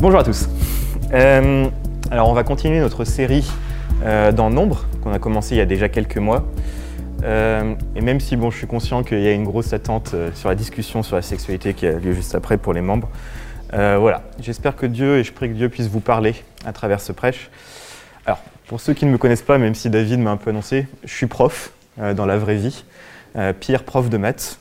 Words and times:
Bonjour 0.00 0.20
à 0.20 0.24
tous. 0.24 0.48
Euh, 1.12 1.68
alors 2.10 2.30
on 2.30 2.32
va 2.32 2.42
continuer 2.42 2.80
notre 2.80 3.04
série 3.04 3.46
euh, 4.02 4.32
dans 4.32 4.48
Nombre 4.48 4.86
qu'on 5.02 5.12
a 5.12 5.18
commencé 5.18 5.54
il 5.54 5.58
y 5.58 5.60
a 5.60 5.66
déjà 5.66 5.90
quelques 5.90 6.16
mois. 6.16 6.46
Euh, 7.22 7.74
et 7.94 8.00
même 8.00 8.18
si 8.18 8.36
bon, 8.36 8.50
je 8.50 8.56
suis 8.56 8.66
conscient 8.66 9.02
qu'il 9.02 9.20
y 9.20 9.28
a 9.28 9.32
une 9.32 9.44
grosse 9.44 9.74
attente 9.74 10.14
sur 10.34 10.48
la 10.48 10.54
discussion 10.54 11.02
sur 11.02 11.16
la 11.16 11.22
sexualité 11.22 11.74
qui 11.74 11.86
a 11.86 11.98
lieu 11.98 12.14
juste 12.14 12.34
après 12.34 12.56
pour 12.56 12.72
les 12.72 12.80
membres, 12.80 13.10
voilà, 13.72 14.22
j'espère 14.40 14.74
que 14.74 14.86
Dieu 14.86 15.18
et 15.18 15.22
je 15.22 15.34
prie 15.34 15.50
que 15.50 15.54
Dieu 15.54 15.68
puisse 15.68 15.88
vous 15.88 16.00
parler 16.00 16.34
à 16.64 16.72
travers 16.72 17.02
ce 17.02 17.12
prêche. 17.12 17.50
Alors 18.24 18.38
pour 18.68 18.80
ceux 18.80 18.94
qui 18.94 19.04
ne 19.04 19.10
me 19.10 19.18
connaissent 19.18 19.42
pas, 19.42 19.58
même 19.58 19.74
si 19.74 19.90
David 19.90 20.18
m'a 20.18 20.30
un 20.30 20.38
peu 20.38 20.48
annoncé, 20.48 20.86
je 21.04 21.12
suis 21.12 21.26
prof 21.26 21.72
dans 21.98 22.24
la 22.24 22.38
vraie 22.38 22.56
vie, 22.56 22.84
Pierre 23.60 23.84
prof 23.84 24.08
de 24.08 24.16
maths. 24.16 24.60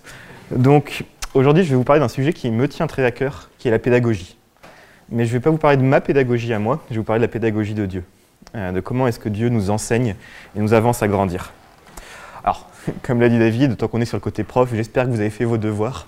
Donc 0.52 1.06
aujourd'hui 1.34 1.64
je 1.64 1.70
vais 1.70 1.78
vous 1.78 1.86
parler 1.86 2.02
d'un 2.02 2.10
sujet 2.10 2.34
qui 2.34 2.52
me 2.52 2.68
tient 2.68 2.88
très 2.88 3.06
à 3.06 3.12
cœur, 3.12 3.50
qui 3.58 3.70
est 3.70 3.72
la 3.72 3.80
pédagogie 3.80 4.36
mais 5.12 5.26
je 5.26 5.30
ne 5.30 5.34
vais 5.34 5.40
pas 5.40 5.50
vous 5.50 5.58
parler 5.58 5.78
de 5.78 5.84
ma 5.84 6.02
pédagogie 6.02 6.54
à 6.54 6.60
moi, 6.60 6.82
je 6.90 6.96
vais 6.96 7.00
vous 7.00 7.04
parler 7.04 7.20
de 7.20 7.26
la 7.26 7.32
pédagogie 7.32 7.74
de 7.74 7.86
Dieu, 7.86 8.04
euh, 8.56 8.72
de 8.72 8.80
comment 8.80 9.08
est-ce 9.08 9.20
que 9.20 9.30
Dieu 9.30 9.50
nous 9.50 9.70
enseigne 9.70 10.16
et 10.56 10.60
nous 10.60 10.74
avance 10.74 11.02
à 11.04 11.08
grandir. 11.08 11.52
Alors, 12.44 12.70
comme 13.04 13.20
l'a 13.20 13.30
dit 13.30 13.40
David, 13.40 13.78
tant 13.78 13.88
qu'on 13.88 14.02
est 14.02 14.06
sur 14.06 14.18
le 14.18 14.22
côté 14.22 14.44
prof, 14.44 14.70
j'espère 14.74 15.06
que 15.06 15.12
vous 15.12 15.20
avez 15.20 15.30
fait 15.30 15.46
vos 15.46 15.58
devoirs. 15.58 16.08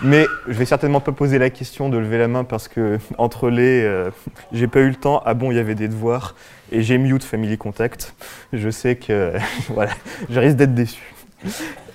Mais 0.00 0.26
je 0.46 0.52
vais 0.52 0.64
certainement 0.64 1.00
pas 1.00 1.10
poser 1.10 1.38
la 1.38 1.50
question 1.50 1.88
de 1.88 1.98
lever 1.98 2.18
la 2.18 2.28
main 2.28 2.44
parce 2.44 2.68
que 2.68 2.98
entre 3.18 3.50
les 3.50 3.82
euh, 3.82 4.10
j'ai 4.52 4.68
pas 4.68 4.80
eu 4.80 4.88
le 4.88 4.94
temps, 4.94 5.22
ah 5.24 5.34
bon, 5.34 5.50
il 5.50 5.56
y 5.56 5.60
avait 5.60 5.74
des 5.74 5.88
devoirs 5.88 6.36
et 6.70 6.82
j'ai 6.82 6.98
mute 6.98 7.24
Family 7.24 7.58
Contact, 7.58 8.14
je 8.52 8.70
sais 8.70 8.96
que 8.96 9.32
voilà, 9.70 9.92
je 10.30 10.38
risque 10.38 10.56
d'être 10.56 10.74
déçu. 10.74 11.02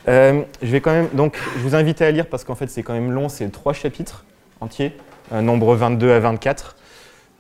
Euh, 0.10 0.42
je 0.62 0.68
vais 0.68 0.82
quand 0.82 0.92
même 0.92 1.08
donc 1.14 1.38
je 1.56 1.62
vous 1.62 1.76
invite 1.76 2.02
à 2.02 2.12
lire 2.12 2.28
parce 2.28 2.44
qu'en 2.44 2.56
fait 2.56 2.68
c'est 2.68 2.84
quand 2.84 2.94
même 2.94 3.12
long, 3.12 3.30
c'est 3.30 3.50
trois 3.50 3.72
chapitres 3.72 4.26
entiers 4.60 4.94
nombre 5.32 5.76
22 5.76 6.12
à 6.12 6.20
24. 6.20 6.76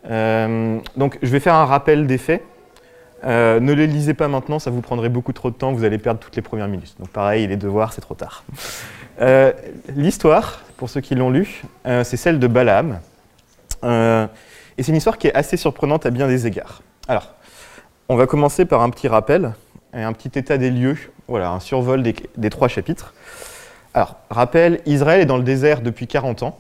Euh, 0.10 0.80
donc 0.98 1.18
je 1.22 1.30
vais 1.30 1.40
faire 1.40 1.56
un 1.56 1.66
rappel 1.66 2.08
des 2.08 2.18
faits. 2.18 2.44
Euh, 3.26 3.62
ne 3.62 3.72
les 3.72 3.88
lisez 3.88 4.14
pas 4.14 4.28
maintenant, 4.28 4.60
ça 4.60 4.70
vous 4.70 4.82
prendrait 4.82 5.08
beaucoup 5.08 5.32
trop 5.32 5.50
de 5.50 5.56
temps, 5.56 5.72
vous 5.72 5.86
allez 5.86 5.98
perdre 5.98 6.20
toutes 6.20 6.36
les 6.36 6.42
premières 6.42 6.68
minutes. 6.68 6.96
Donc 7.00 7.10
pareil, 7.10 7.48
les 7.48 7.56
devoirs, 7.56 7.94
c'est 7.94 8.02
trop 8.02 8.16
tard. 8.16 8.44
Euh, 9.22 9.54
l'histoire, 9.96 10.62
pour 10.76 10.90
ceux 10.90 11.00
qui 11.00 11.16
l'ont 11.16 11.30
lu, 11.30 11.62
c'est 11.86 12.18
celle 12.18 12.40
de 12.40 12.48
Balaam. 12.48 13.00
et 13.84 14.28
c'est 14.84 14.90
une 14.90 14.98
histoire 14.98 15.18
qui 15.18 15.28
est 15.28 15.36
assez 15.36 15.56
surprenante 15.56 16.06
à 16.06 16.10
bien 16.10 16.28
des 16.28 16.48
égards. 16.48 16.82
Alors, 17.08 17.34
on 18.10 18.18
va 18.18 18.28
commencer 18.28 18.66
par 18.66 18.82
un 18.82 18.90
petit 18.90 19.08
rappel 19.08 19.54
un 19.94 20.14
petit 20.14 20.40
état 20.40 20.58
des 20.58 20.72
lieux, 20.72 20.98
voilà, 21.28 21.52
un 21.52 21.60
survol 21.60 22.02
des 22.02 22.50
trois 22.50 22.68
chapitres. 22.68 23.14
Alors, 23.94 24.16
rappel, 24.30 24.82
Israël 24.88 25.22
est 25.22 25.26
dans 25.26 25.38
le 25.38 25.44
désert 25.44 25.82
depuis 25.82 26.08
40 26.08 26.44
ans. 26.44 26.60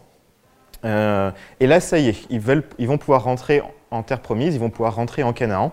Euh, 0.86 1.31
et 1.59 1.67
là, 1.67 1.80
ça 1.80 1.98
y 1.98 2.09
est, 2.09 2.26
ils, 2.30 2.39
veulent, 2.39 2.64
vont 2.80 2.98
pouvoir 2.98 3.23
rentrer 3.23 3.62
en 3.92 4.03
terre 4.03 4.20
promise, 4.20 4.56
ils 4.56 4.59
vont 4.59 4.70
pouvoir 4.70 4.95
rentrer 4.95 5.23
en 5.23 5.34
Canaan. 5.34 5.72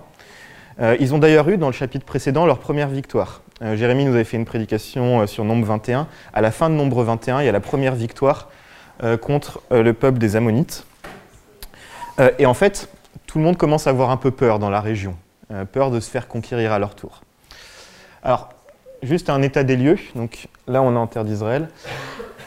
Euh, 0.80 0.96
ils 1.00 1.14
ont 1.14 1.18
d'ailleurs 1.18 1.48
eu, 1.48 1.58
dans 1.58 1.66
le 1.66 1.72
chapitre 1.72 2.04
précédent, 2.04 2.46
leur 2.46 2.58
première 2.58 2.88
victoire. 2.88 3.42
Euh, 3.62 3.76
Jérémie 3.76 4.04
nous 4.04 4.14
avait 4.14 4.24
fait 4.24 4.36
une 4.36 4.44
prédication 4.44 5.26
sur 5.26 5.44
Nombre 5.44 5.66
21. 5.66 6.06
À 6.32 6.40
la 6.40 6.50
fin 6.50 6.70
de 6.70 6.74
Nombre 6.74 7.02
21, 7.02 7.40
il 7.40 7.46
y 7.46 7.48
a 7.48 7.52
la 7.52 7.60
première 7.60 7.94
victoire 7.94 8.48
contre 9.22 9.62
le 9.70 9.94
peuple 9.94 10.18
des 10.18 10.36
Ammonites. 10.36 10.84
et 12.38 12.44
en 12.44 12.52
fait, 12.52 12.90
tout 13.26 13.38
le 13.38 13.44
monde 13.44 13.56
commence 13.56 13.86
à 13.86 13.90
avoir 13.90 14.10
un 14.10 14.18
peu 14.18 14.30
peur 14.30 14.58
dans 14.58 14.68
la 14.68 14.82
région, 14.82 15.16
peur 15.72 15.90
de 15.90 16.00
se 16.00 16.10
faire 16.10 16.28
conquérir 16.28 16.70
à 16.70 16.78
leur 16.78 16.94
tour. 16.94 17.22
Alors, 18.22 18.50
juste 19.02 19.30
un 19.30 19.40
état 19.40 19.64
des 19.64 19.76
lieux. 19.76 19.98
Donc 20.14 20.48
là, 20.66 20.82
on 20.82 20.92
est 20.92 20.98
en 20.98 21.06
terre 21.06 21.24
d'Israël 21.24 21.70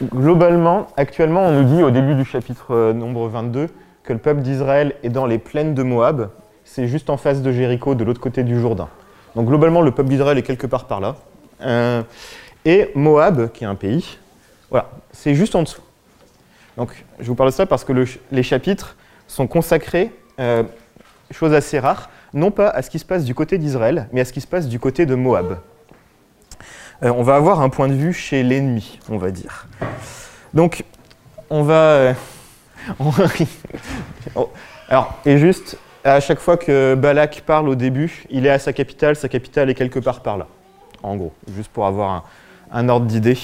globalement, 0.02 0.88
actuellement, 0.97 1.41
on 1.44 1.52
nous 1.61 1.75
dit 1.75 1.83
au 1.83 1.91
début 1.91 2.16
du 2.16 2.25
chapitre 2.25 2.73
euh, 2.73 2.93
nombre 2.93 3.27
22 3.27 3.70
que 4.04 4.14
le 4.14 4.20
peuple 4.20 4.42
d'Israël 4.42 4.95
est 5.04 5.09
dans 5.09 5.26
les 5.26 5.37
plaines 5.37 5.73
de 5.73 5.83
Moab. 5.83 6.30
C'est 6.65 6.87
juste 6.87 7.09
en 7.09 7.17
face 7.17 7.42
de 7.42 7.52
Jéricho, 7.52 7.95
de 7.95 8.04
l'autre 8.04 8.20
côté 8.20 8.43
du 8.43 8.59
Jourdain. 8.59 8.89
Donc 9.36 9.48
globalement, 9.48 9.81
le 9.81 9.92
peuple 9.92 10.09
d'Israël 10.09 10.37
est 10.37 10.43
quelque 10.43 10.67
part 10.67 10.86
par 10.86 10.99
là. 10.99 11.15
Euh, 11.61 12.02
et 12.65 12.92
Moab, 12.95 13.52
qui 13.52 13.64
est 13.64 13.67
un 13.67 13.76
pays, 13.76 14.17
voilà, 14.70 14.89
c'est 15.11 15.36
juste 15.36 15.55
en 15.55 15.64
dessous. 15.64 15.81
Donc 16.77 17.05
je 17.20 17.27
vous 17.27 17.36
parle 17.36 17.49
de 17.49 17.55
ça 17.55 17.65
parce 17.65 17.83
que 17.83 17.93
les 18.31 18.43
chapitres 18.43 18.95
sont 19.27 19.48
consacrés, 19.48 20.11
euh, 20.39 20.64
chose 21.31 21.54
assez 21.54 21.80
rare, 21.80 22.10
non 22.33 22.52
pas 22.52 22.70
à 22.70 22.81
ce 22.81 22.89
qui 22.89 22.99
se 22.99 23.05
passe 23.05 23.25
du 23.25 23.36
côté 23.36 23.58
d'Israël, 23.58 24.08
mais 24.11 24.21
à 24.21 24.25
ce 24.25 24.33
qui 24.33 24.42
se 24.42 24.48
passe 24.48 24.67
du 24.67 24.80
côté 24.80 25.05
de 25.05 25.15
Moab. 25.15 25.60
Euh, 27.02 27.11
on 27.15 27.23
va 27.23 27.36
avoir 27.36 27.61
un 27.61 27.70
point 27.70 27.87
de 27.87 27.93
vue 27.93 28.14
chez 28.14 28.43
l'ennemi, 28.43 28.99
on 29.09 29.17
va 29.17 29.31
dire. 29.31 29.67
Donc, 30.54 30.83
on 31.49 31.64
va... 31.64 31.73
Euh, 31.73 32.14
alors, 34.89 35.17
et 35.26 35.37
juste, 35.37 35.77
à 36.04 36.20
chaque 36.20 36.39
fois 36.39 36.58
que 36.58 36.95
Balak 36.95 37.43
parle 37.45 37.70
au 37.70 37.76
début, 37.76 38.26
il 38.30 38.45
est 38.45 38.49
à 38.49 38.59
sa 38.59 38.73
capitale, 38.73 39.15
sa 39.15 39.30
capitale 39.30 39.70
est 39.70 39.76
quelque 39.76 39.99
part 39.99 40.21
par 40.21 40.37
là, 40.37 40.48
en 41.02 41.15
gros, 41.15 41.33
juste 41.55 41.71
pour 41.71 41.86
avoir 41.86 42.26
un, 42.71 42.89
ordre 42.89 43.05
d'idée. 43.05 43.37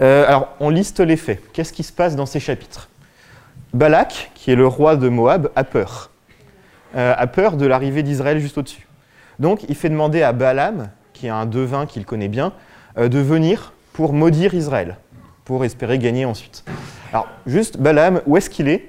Euh, 0.00 0.26
alors, 0.26 0.48
on 0.60 0.68
liste 0.68 1.00
les 1.00 1.16
faits. 1.16 1.40
Qu'est-ce 1.52 1.72
qui 1.72 1.82
se 1.82 1.92
passe 1.92 2.16
dans 2.16 2.26
ces 2.26 2.40
chapitres? 2.40 2.88
Balak, 3.72 4.32
qui 4.34 4.50
est 4.50 4.56
le 4.56 4.66
roi 4.66 4.96
de 4.96 5.08
Moab, 5.08 5.50
a 5.54 5.64
peur. 5.64 6.10
a 6.94 7.26
peur 7.28 7.56
de 7.56 7.66
l'arrivée 7.66 8.02
d'Israël 8.02 8.40
juste 8.40 8.58
au-dessus. 8.58 8.88
Donc, 9.38 9.64
il 9.68 9.74
fait 9.76 9.88
demander 9.88 10.22
à 10.22 10.32
Balaam, 10.32 10.90
qui 11.20 11.26
est 11.26 11.30
un 11.30 11.44
devin 11.44 11.84
qu'il 11.84 12.06
connaît 12.06 12.28
bien, 12.28 12.54
euh, 12.96 13.10
de 13.10 13.18
venir 13.18 13.74
pour 13.92 14.14
maudire 14.14 14.54
Israël, 14.54 14.96
pour 15.44 15.66
espérer 15.66 15.98
gagner 15.98 16.24
ensuite. 16.24 16.64
Alors, 17.12 17.28
juste, 17.46 17.76
Balaam, 17.76 18.22
où 18.26 18.38
est-ce 18.38 18.48
qu'il 18.48 18.68
est, 18.68 18.88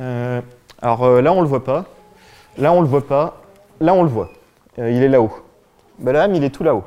euh, 0.00 0.40
Alors 0.80 1.04
euh, 1.04 1.20
là, 1.20 1.34
on 1.34 1.36
ne 1.36 1.42
le 1.42 1.48
voit 1.48 1.62
pas. 1.62 1.84
Là, 2.56 2.72
on 2.72 2.76
ne 2.76 2.84
le 2.84 2.88
voit 2.88 3.06
pas. 3.06 3.42
Là, 3.80 3.92
on 3.92 4.02
le 4.02 4.08
voit. 4.08 4.30
il 4.78 5.02
est 5.02 5.08
là-haut. 5.08 5.44
Balaam, 5.98 6.34
il 6.34 6.42
est 6.42 6.48
tout 6.48 6.64
là-haut. 6.64 6.84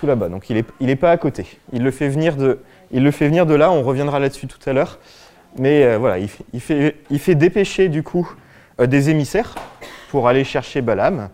Tout 0.00 0.06
là-bas. 0.08 0.28
Donc, 0.28 0.50
il 0.50 0.56
n'est 0.56 0.64
il 0.80 0.90
est 0.90 0.96
pas 0.96 1.12
à 1.12 1.16
côté. 1.16 1.46
Il 1.72 1.84
le, 1.84 1.92
fait 1.92 2.08
venir 2.08 2.34
de, 2.34 2.58
il 2.90 3.04
le 3.04 3.12
fait 3.12 3.28
venir 3.28 3.46
de 3.46 3.54
là. 3.54 3.70
On 3.70 3.84
reviendra 3.84 4.18
là-dessus 4.18 4.48
tout 4.48 4.68
à 4.68 4.72
l'heure. 4.72 4.98
Mais 5.56 5.96
voilà, 5.96 6.18
il, 6.18 6.60
fait, 6.60 6.96
il 7.08 7.20
fait 7.20 7.36
dépêcher, 7.36 7.88
du 7.88 8.02
coup, 8.02 8.28
des 8.80 9.10
émissaires 9.10 9.54
pour 10.10 10.26
aller 10.26 10.42
chercher 10.42 10.80
Balaam. 10.80 11.28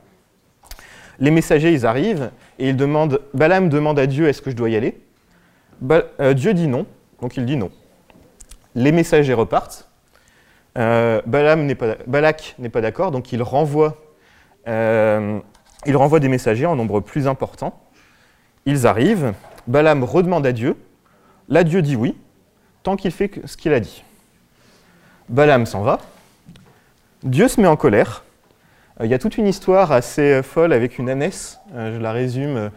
Les 1.21 1.31
messagers, 1.31 1.73
ils 1.73 1.85
arrivent 1.85 2.31
et 2.59 2.71
ils 2.71 2.77
demandent, 2.77 3.21
Balaam 3.35 3.69
demande 3.69 3.99
à 3.99 4.07
Dieu 4.07 4.27
est-ce 4.27 4.41
que 4.41 4.51
je 4.51 4.57
dois 4.57 4.71
y 4.71 4.77
aller? 4.77 4.99
Euh, 6.19 6.35
Dieu 6.35 6.55
dit 6.55 6.67
non, 6.67 6.87
donc 7.21 7.37
il 7.37 7.45
dit 7.45 7.57
non. 7.57 7.71
Les 8.75 8.91
messagers 8.91 9.35
repartent. 9.35 9.89
Euh, 10.79 11.21
Balak 11.27 12.55
n'est 12.59 12.69
pas 12.69 12.81
d'accord, 12.81 13.11
donc 13.11 13.33
il 13.33 13.43
renvoie, 13.43 13.99
euh, 14.69 15.39
il 15.85 15.97
renvoie 15.97 16.21
des 16.21 16.29
messagers 16.29 16.67
en 16.67 16.77
nombre 16.77 17.01
plus 17.01 17.27
important. 17.27 17.79
Ils 18.67 18.87
arrivent. 18.87 19.35
Balaam 19.67 20.05
redemande 20.05 20.47
à 20.47 20.53
Dieu. 20.53 20.77
Là, 21.49 21.65
Dieu 21.65 21.83
dit 21.83 21.97
oui, 21.97 22.17
tant 22.83 22.97
qu'il 22.97 23.11
fait 23.11 23.41
ce 23.45 23.57
qu'il 23.57 23.75
a 23.75 23.81
dit. 23.81 24.05
Balaam 25.29 25.67
s'en 25.67 25.83
va. 25.83 25.99
Dieu 27.23 27.49
se 27.49 27.61
met 27.61 27.67
en 27.67 27.77
colère. 27.77 28.25
Euh, 29.01 29.07
il 29.07 29.11
y 29.11 29.15
a 29.15 29.19
toute 29.19 29.39
une 29.39 29.47
histoire 29.47 29.93
assez 29.93 30.33
euh, 30.33 30.43
folle 30.43 30.73
avec 30.73 30.99
une 30.99 31.09
ânesse, 31.09 31.61
euh, 31.75 31.95
je 31.95 32.01
la 32.01 32.13
résume. 32.13 32.71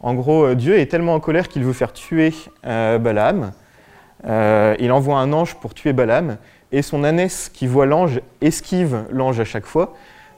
En 0.00 0.14
gros, 0.14 0.54
Dieu 0.54 0.78
est 0.78 0.86
tellement 0.86 1.14
en 1.14 1.20
colère 1.20 1.48
qu'il 1.48 1.64
veut 1.64 1.72
faire 1.72 1.92
tuer 1.92 2.32
Balaam. 2.62 3.50
il 4.24 4.92
envoie 4.92 5.18
un 5.18 5.32
ange 5.32 5.56
pour 5.56 5.74
tuer 5.74 5.92
Balaam, 5.92 6.36
et 6.70 6.82
son 6.82 7.02
ânesse 7.02 7.50
qui 7.52 7.66
voit 7.66 7.84
l'ange 7.84 8.20
esquive 8.40 9.06
l'ange 9.10 9.40
à 9.40 9.44
chaque 9.44 9.66
fois, 9.66 9.94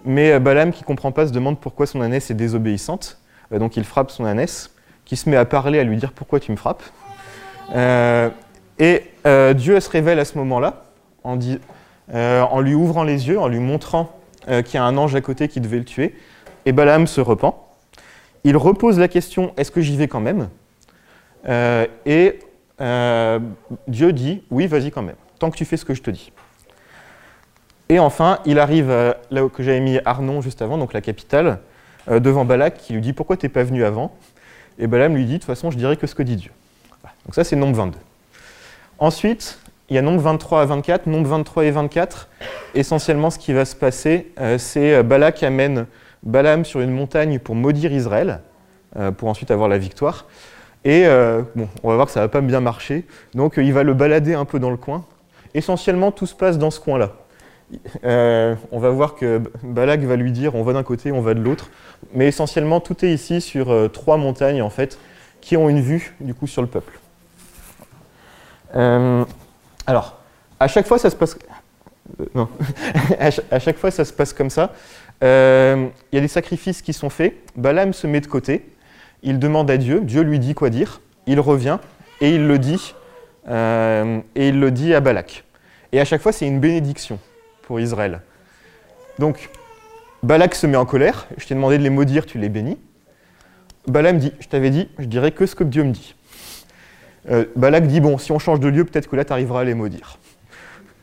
mais 0.06 0.40
Balaam 0.40 0.72
qui 0.72 0.82
comprend 0.82 1.12
pas 1.12 1.26
se 1.26 1.32
demande 1.32 1.60
pourquoi 1.60 1.86
son 1.86 2.00
ânesse 2.00 2.30
est 2.30 2.34
désobéissante, 2.34 3.20
donc 3.50 3.76
il 3.76 3.84
frappe 3.84 4.10
son 4.10 4.24
ânesse, 4.24 4.74
qui 5.04 5.16
se 5.16 5.28
met 5.28 5.36
à 5.36 5.44
parler, 5.44 5.78
à 5.78 5.84
lui 5.84 5.98
dire 5.98 6.12
pourquoi 6.12 6.40
tu 6.40 6.52
me 6.52 6.56
frappes. 6.56 6.82
et 8.78 9.04
Dieu 9.54 9.78
se 9.78 9.90
révèle 9.90 10.20
à 10.20 10.24
ce 10.24 10.38
moment-là, 10.38 10.84
en, 11.22 11.38
en 12.14 12.60
lui 12.60 12.72
ouvrant 12.72 13.04
les 13.04 13.28
yeux, 13.28 13.38
en 13.38 13.46
lui 13.46 13.60
montrant 13.60 14.19
euh, 14.48 14.62
qu'il 14.62 14.74
y 14.74 14.78
a 14.78 14.84
un 14.84 14.96
ange 14.96 15.14
à 15.14 15.20
côté 15.20 15.48
qui 15.48 15.60
devait 15.60 15.78
le 15.78 15.84
tuer. 15.84 16.14
Et 16.66 16.72
Balaam 16.72 17.06
se 17.06 17.20
repent. 17.20 17.54
Il 18.44 18.56
repose 18.56 18.98
la 18.98 19.08
question 19.08 19.52
est-ce 19.56 19.70
que 19.70 19.80
j'y 19.80 19.96
vais 19.96 20.08
quand 20.08 20.20
même? 20.20 20.48
Euh, 21.48 21.86
Et 22.06 22.38
euh, 22.80 23.38
Dieu 23.88 24.12
dit 24.12 24.42
oui, 24.50 24.66
vas-y 24.66 24.90
quand 24.90 25.02
même, 25.02 25.16
tant 25.38 25.50
que 25.50 25.56
tu 25.56 25.64
fais 25.64 25.76
ce 25.76 25.84
que 25.84 25.94
je 25.94 26.02
te 26.02 26.10
dis. 26.10 26.32
Et 27.88 27.98
enfin, 27.98 28.38
il 28.46 28.58
arrive 28.58 28.90
là 29.30 29.44
où 29.44 29.50
j'avais 29.58 29.80
mis 29.80 29.98
Arnon 30.04 30.40
juste 30.40 30.62
avant, 30.62 30.78
donc 30.78 30.92
la 30.92 31.00
capitale, 31.00 31.58
devant 32.08 32.44
Balak 32.44 32.78
qui 32.78 32.92
lui 32.92 33.00
dit 33.00 33.12
pourquoi 33.12 33.36
tu 33.36 33.46
n'es 33.46 33.50
pas 33.50 33.64
venu 33.64 33.84
avant? 33.84 34.14
Et 34.78 34.86
Balaam 34.86 35.14
lui 35.14 35.24
dit 35.24 35.34
de 35.34 35.38
toute 35.38 35.44
façon, 35.44 35.70
je 35.70 35.76
dirais 35.76 35.96
que 35.96 36.06
ce 36.06 36.14
que 36.14 36.22
dit 36.22 36.36
Dieu. 36.36 36.52
Donc 37.26 37.34
ça, 37.34 37.44
c'est 37.44 37.56
nombre 37.56 37.76
22. 37.76 37.98
Ensuite, 38.98 39.58
il 39.90 39.96
y 39.96 39.98
a 39.98 40.02
nombre 40.02 40.22
23 40.22 40.62
à 40.62 40.64
24. 40.64 41.06
Nombre 41.06 41.28
23 41.28 41.64
et 41.64 41.70
24, 41.72 42.28
essentiellement 42.74 43.30
ce 43.30 43.38
qui 43.38 43.52
va 43.52 43.64
se 43.64 43.74
passer, 43.74 44.32
euh, 44.40 44.56
c'est 44.56 44.94
euh, 44.94 45.02
Balak 45.02 45.42
amène 45.42 45.86
Balaam 46.22 46.64
sur 46.64 46.80
une 46.80 46.92
montagne 46.92 47.40
pour 47.40 47.56
maudire 47.56 47.92
Israël, 47.92 48.40
euh, 48.96 49.10
pour 49.10 49.28
ensuite 49.28 49.50
avoir 49.50 49.68
la 49.68 49.78
victoire. 49.78 50.26
Et 50.82 51.04
bon, 51.56 51.68
on 51.82 51.90
va 51.90 51.94
voir 51.96 52.06
que 52.06 52.12
ça 52.12 52.20
va 52.20 52.28
pas 52.28 52.40
bien 52.40 52.60
marcher. 52.60 53.04
Donc 53.34 53.58
il 53.58 53.70
va 53.74 53.82
le 53.82 53.92
balader 53.92 54.32
un 54.32 54.46
peu 54.46 54.58
dans 54.58 54.70
le 54.70 54.78
coin. 54.78 55.04
Essentiellement, 55.52 56.10
tout 56.10 56.24
se 56.24 56.34
passe 56.34 56.56
dans 56.56 56.70
ce 56.70 56.80
coin-là. 56.80 57.12
on 58.02 58.78
va 58.78 58.88
voir 58.88 59.14
que 59.14 59.42
Balak 59.62 60.00
va 60.00 60.16
lui 60.16 60.32
dire 60.32 60.54
on 60.54 60.62
va 60.62 60.72
d'un 60.72 60.82
côté, 60.82 61.12
on 61.12 61.20
va 61.20 61.34
de 61.34 61.40
l'autre. 61.40 61.68
Mais 62.14 62.28
essentiellement, 62.28 62.80
tout 62.80 63.04
est 63.04 63.12
ici 63.12 63.42
sur 63.42 63.92
trois 63.92 64.16
montagnes 64.16 64.62
en 64.62 64.70
fait, 64.70 64.98
qui 65.42 65.54
ont 65.58 65.68
une 65.68 65.82
vue 65.82 66.16
du 66.20 66.32
coup 66.32 66.46
sur 66.46 66.62
le 66.62 66.68
peuple. 66.68 66.98
Alors, 69.86 70.18
à 70.58 70.68
chaque 70.68 70.86
fois, 70.86 70.98
ça 70.98 71.10
se 71.10 71.16
passe. 71.16 71.38
non. 72.34 72.48
à 73.50 73.58
chaque 73.58 73.78
fois, 73.78 73.90
ça 73.90 74.04
se 74.04 74.12
passe 74.12 74.32
comme 74.32 74.50
ça. 74.50 74.72
Il 75.22 75.26
y 76.12 76.18
a 76.18 76.20
des 76.20 76.28
sacrifices 76.28 76.82
qui 76.82 76.92
sont 76.92 77.10
faits. 77.10 77.34
Balaam 77.56 77.92
se 77.92 78.06
met 78.06 78.20
de 78.20 78.26
côté. 78.26 78.66
Il 79.22 79.38
demande 79.38 79.70
à 79.70 79.76
Dieu. 79.76 80.00
Dieu 80.00 80.22
lui 80.22 80.38
dit 80.38 80.54
quoi 80.54 80.70
dire. 80.70 81.00
Il 81.26 81.40
revient 81.40 81.78
et 82.20 82.34
il 82.34 82.46
le 82.46 82.58
dit. 82.58 82.94
et 83.46 84.48
il 84.48 84.60
le 84.60 84.70
dit 84.70 84.94
à 84.94 85.00
Balak. 85.00 85.44
Et 85.92 86.00
à 86.00 86.04
chaque 86.04 86.22
fois, 86.22 86.32
c'est 86.32 86.46
une 86.46 86.60
bénédiction 86.60 87.18
pour 87.62 87.80
Israël. 87.80 88.20
Donc, 89.18 89.50
Balak 90.22 90.54
se 90.54 90.66
met 90.66 90.76
en 90.76 90.86
colère. 90.86 91.26
Je 91.36 91.46
t'ai 91.46 91.54
demandé 91.54 91.78
de 91.78 91.82
les 91.82 91.90
maudire, 91.90 92.26
tu 92.26 92.38
les 92.38 92.48
bénis. 92.48 92.78
Balaam 93.86 94.18
dit, 94.18 94.32
je 94.40 94.48
t'avais 94.48 94.70
dit, 94.70 94.88
je 94.98 95.06
dirais 95.06 95.32
que 95.32 95.46
ce 95.46 95.54
que 95.54 95.64
Dieu 95.64 95.82
me 95.82 95.92
dit. 95.92 96.14
Euh, 97.28 97.44
Balak 97.56 97.86
dit, 97.86 98.00
bon, 98.00 98.18
si 98.18 98.32
on 98.32 98.38
change 98.38 98.60
de 98.60 98.68
lieu, 98.68 98.84
peut-être 98.84 99.08
que 99.08 99.16
là, 99.16 99.24
tu 99.24 99.32
arriveras 99.32 99.60
à 99.60 99.64
les 99.64 99.74
maudire. 99.74 100.18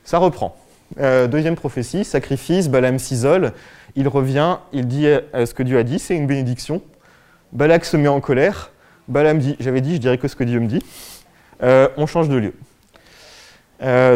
Ça 0.04 0.18
reprend. 0.18 0.56
Euh, 1.00 1.28
deuxième 1.28 1.56
prophétie, 1.56 2.06
sacrifice, 2.06 2.70
Balaam 2.70 2.98
s'isole, 2.98 3.52
il 3.96 4.08
revient, 4.08 4.58
il 4.74 4.88
dit 4.88 5.06
ce 5.34 5.54
que 5.54 5.64
Dieu 5.64 5.78
a 5.78 5.84
dit, 5.84 6.00
c'est 6.00 6.16
une 6.16 6.28
bénédiction. 6.28 6.82
Balak 7.52 7.86
se 7.86 7.98
met 7.98 8.08
en 8.08 8.22
colère, 8.22 8.72
Balaam 9.08 9.38
dit, 9.40 9.56
j'avais 9.60 9.82
dit, 9.82 9.96
je 9.96 10.00
dirais 10.00 10.18
que 10.18 10.28
ce 10.28 10.36
que 10.36 10.44
Dieu 10.44 10.60
me 10.60 10.68
dit. 10.68 10.84
Euh, 11.64 11.90
on 11.98 12.06
change 12.06 12.30
de 12.30 12.38
lieu. 12.38 12.54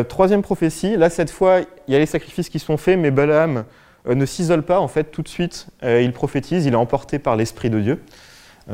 Troisième 0.08 0.42
prophétie, 0.42 0.96
là 0.98 1.10
cette 1.10 1.30
fois, 1.30 1.60
il 1.88 1.94
y 1.94 1.96
a 1.96 2.00
les 2.00 2.06
sacrifices 2.06 2.50
qui 2.50 2.60
sont 2.60 2.78
faits, 2.78 2.98
mais 2.98 3.12
Balaam 3.12 3.66
ne 4.08 4.26
s'isole 4.26 4.64
pas, 4.64 4.80
en 4.80 4.88
fait, 4.88 5.06
tout 5.06 5.22
de 5.22 5.28
suite, 5.28 5.68
il 5.84 6.14
prophétise, 6.14 6.66
il 6.66 6.74
est 6.74 6.78
emporté 6.78 7.20
par 7.20 7.36
l'Esprit 7.36 7.70
de 7.70 7.80
Dieu. 7.80 8.02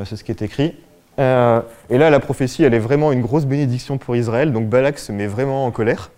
C'est 0.04 0.16
ce 0.16 0.24
qui 0.24 0.30
est 0.30 0.42
écrit. 0.42 0.76
Et 1.18 1.98
là, 1.98 2.10
la 2.10 2.20
prophétie, 2.20 2.62
elle 2.62 2.74
est 2.74 2.78
vraiment 2.78 3.10
une 3.12 3.22
grosse 3.22 3.44
bénédiction 3.44 3.98
pour 3.98 4.14
Israël, 4.14 4.52
donc 4.52 4.68
Balak 4.68 4.98
se 4.98 5.10
met 5.10 5.26
vraiment 5.26 5.66
en 5.66 5.70
colère. 5.70 6.10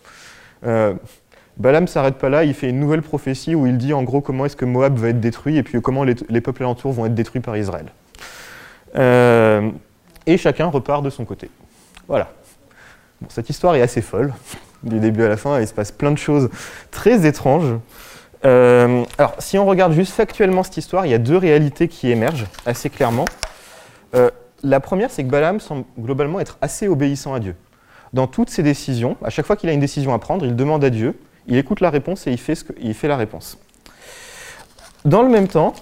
Balaam 0.63 1.85
ne 1.85 1.89
s'arrête 1.89 2.17
pas 2.17 2.29
là, 2.29 2.45
il 2.45 2.55
fait 2.55 2.69
une 2.69 2.81
nouvelle 2.81 3.03
prophétie 3.03 3.55
où 3.55 3.67
il 3.67 3.79
dit 3.79 3.93
en 3.93 4.03
gros 4.03 4.21
comment 4.21 4.47
est-ce 4.47 4.57
que 4.57 4.65
Moab 4.65 4.99
va 4.99 5.09
être 5.09 5.21
détruit 5.21 5.57
et 5.57 5.63
puis 5.63 5.81
comment 5.81 6.05
les, 6.05 6.15
les 6.29 6.41
peuples 6.41 6.63
alentours 6.63 6.93
vont 6.93 7.07
être 7.07 7.15
détruits 7.15 7.41
par 7.41 7.57
Israël. 7.57 7.87
et 8.95 10.37
chacun 10.37 10.67
repart 10.67 11.03
de 11.03 11.11
son 11.11 11.25
côté. 11.25 11.51
Voilà 12.07 12.29
cette 13.29 13.51
histoire 13.51 13.75
est 13.75 13.83
assez 13.83 14.03
folle, 14.03 14.33
du 14.83 14.99
début 14.99 15.25
à 15.25 15.29
la 15.29 15.37
fin, 15.37 15.61
il 15.61 15.67
se 15.67 15.75
passe 15.75 15.93
plein 15.93 16.11
de 16.11 16.19
choses 16.19 16.49
très 16.91 17.27
étranges. 17.27 17.75
Euh, 18.47 19.05
alors, 19.19 19.35
si 19.39 19.59
on 19.59 19.67
regarde 19.67 19.93
juste 19.93 20.15
factuellement 20.15 20.63
cette 20.63 20.79
histoire, 20.79 21.05
il 21.05 21.11
y 21.11 21.15
a 21.15 21.19
deux 21.19 21.37
réalités 21.37 21.89
qui 21.89 22.11
émergent 22.11 22.47
assez 22.65 22.89
clairement. 22.89 23.27
Euh, 24.15 24.31
la 24.63 24.81
première, 24.81 25.11
c'est 25.11 25.25
que 25.25 25.31
Balaam 25.31 25.61
semble 25.61 25.85
globalement 25.99 26.41
être 26.41 26.59
assez 26.61 26.89
obéissant 26.89 27.35
à 27.35 27.41
Dieu. 27.41 27.55
Dans 28.13 28.27
toutes 28.27 28.51
ses 28.51 28.63
décisions, 28.63 29.17
à 29.23 29.31
chaque 29.31 29.47
fois 29.47 29.57
qu'il 29.57 29.69
a 29.69 29.73
une 29.73 29.81
décision 29.81 30.13
à 30.13 30.19
prendre, 30.19 30.45
il 30.45 30.57
demande 30.57 30.85
à 30.85 30.91
Dieu, 30.91 31.19
il 31.47 31.57
écoute 31.57 31.81
la 31.81 31.91
réponse 31.91 32.27
et 32.27 32.33
il 32.33 32.39
fait, 32.39 33.09
la 33.09 33.17
réponse. 33.17 33.59
Dans 35.05 35.23
le 35.23 35.29
même 35.29 35.49
temps, 35.49 35.75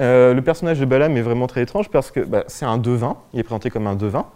euh, 0.00 0.34
le 0.34 0.42
personnage 0.42 0.78
de 0.78 0.84
Balaam 0.84 1.16
est 1.16 1.22
vraiment 1.22 1.46
très 1.46 1.62
étrange 1.62 1.88
parce 1.88 2.10
que 2.10 2.20
bah, 2.20 2.44
c'est 2.48 2.66
un 2.66 2.78
devin, 2.78 3.16
il 3.32 3.40
est 3.40 3.44
présenté 3.44 3.70
comme 3.70 3.86
un 3.86 3.94
devin, 3.94 4.26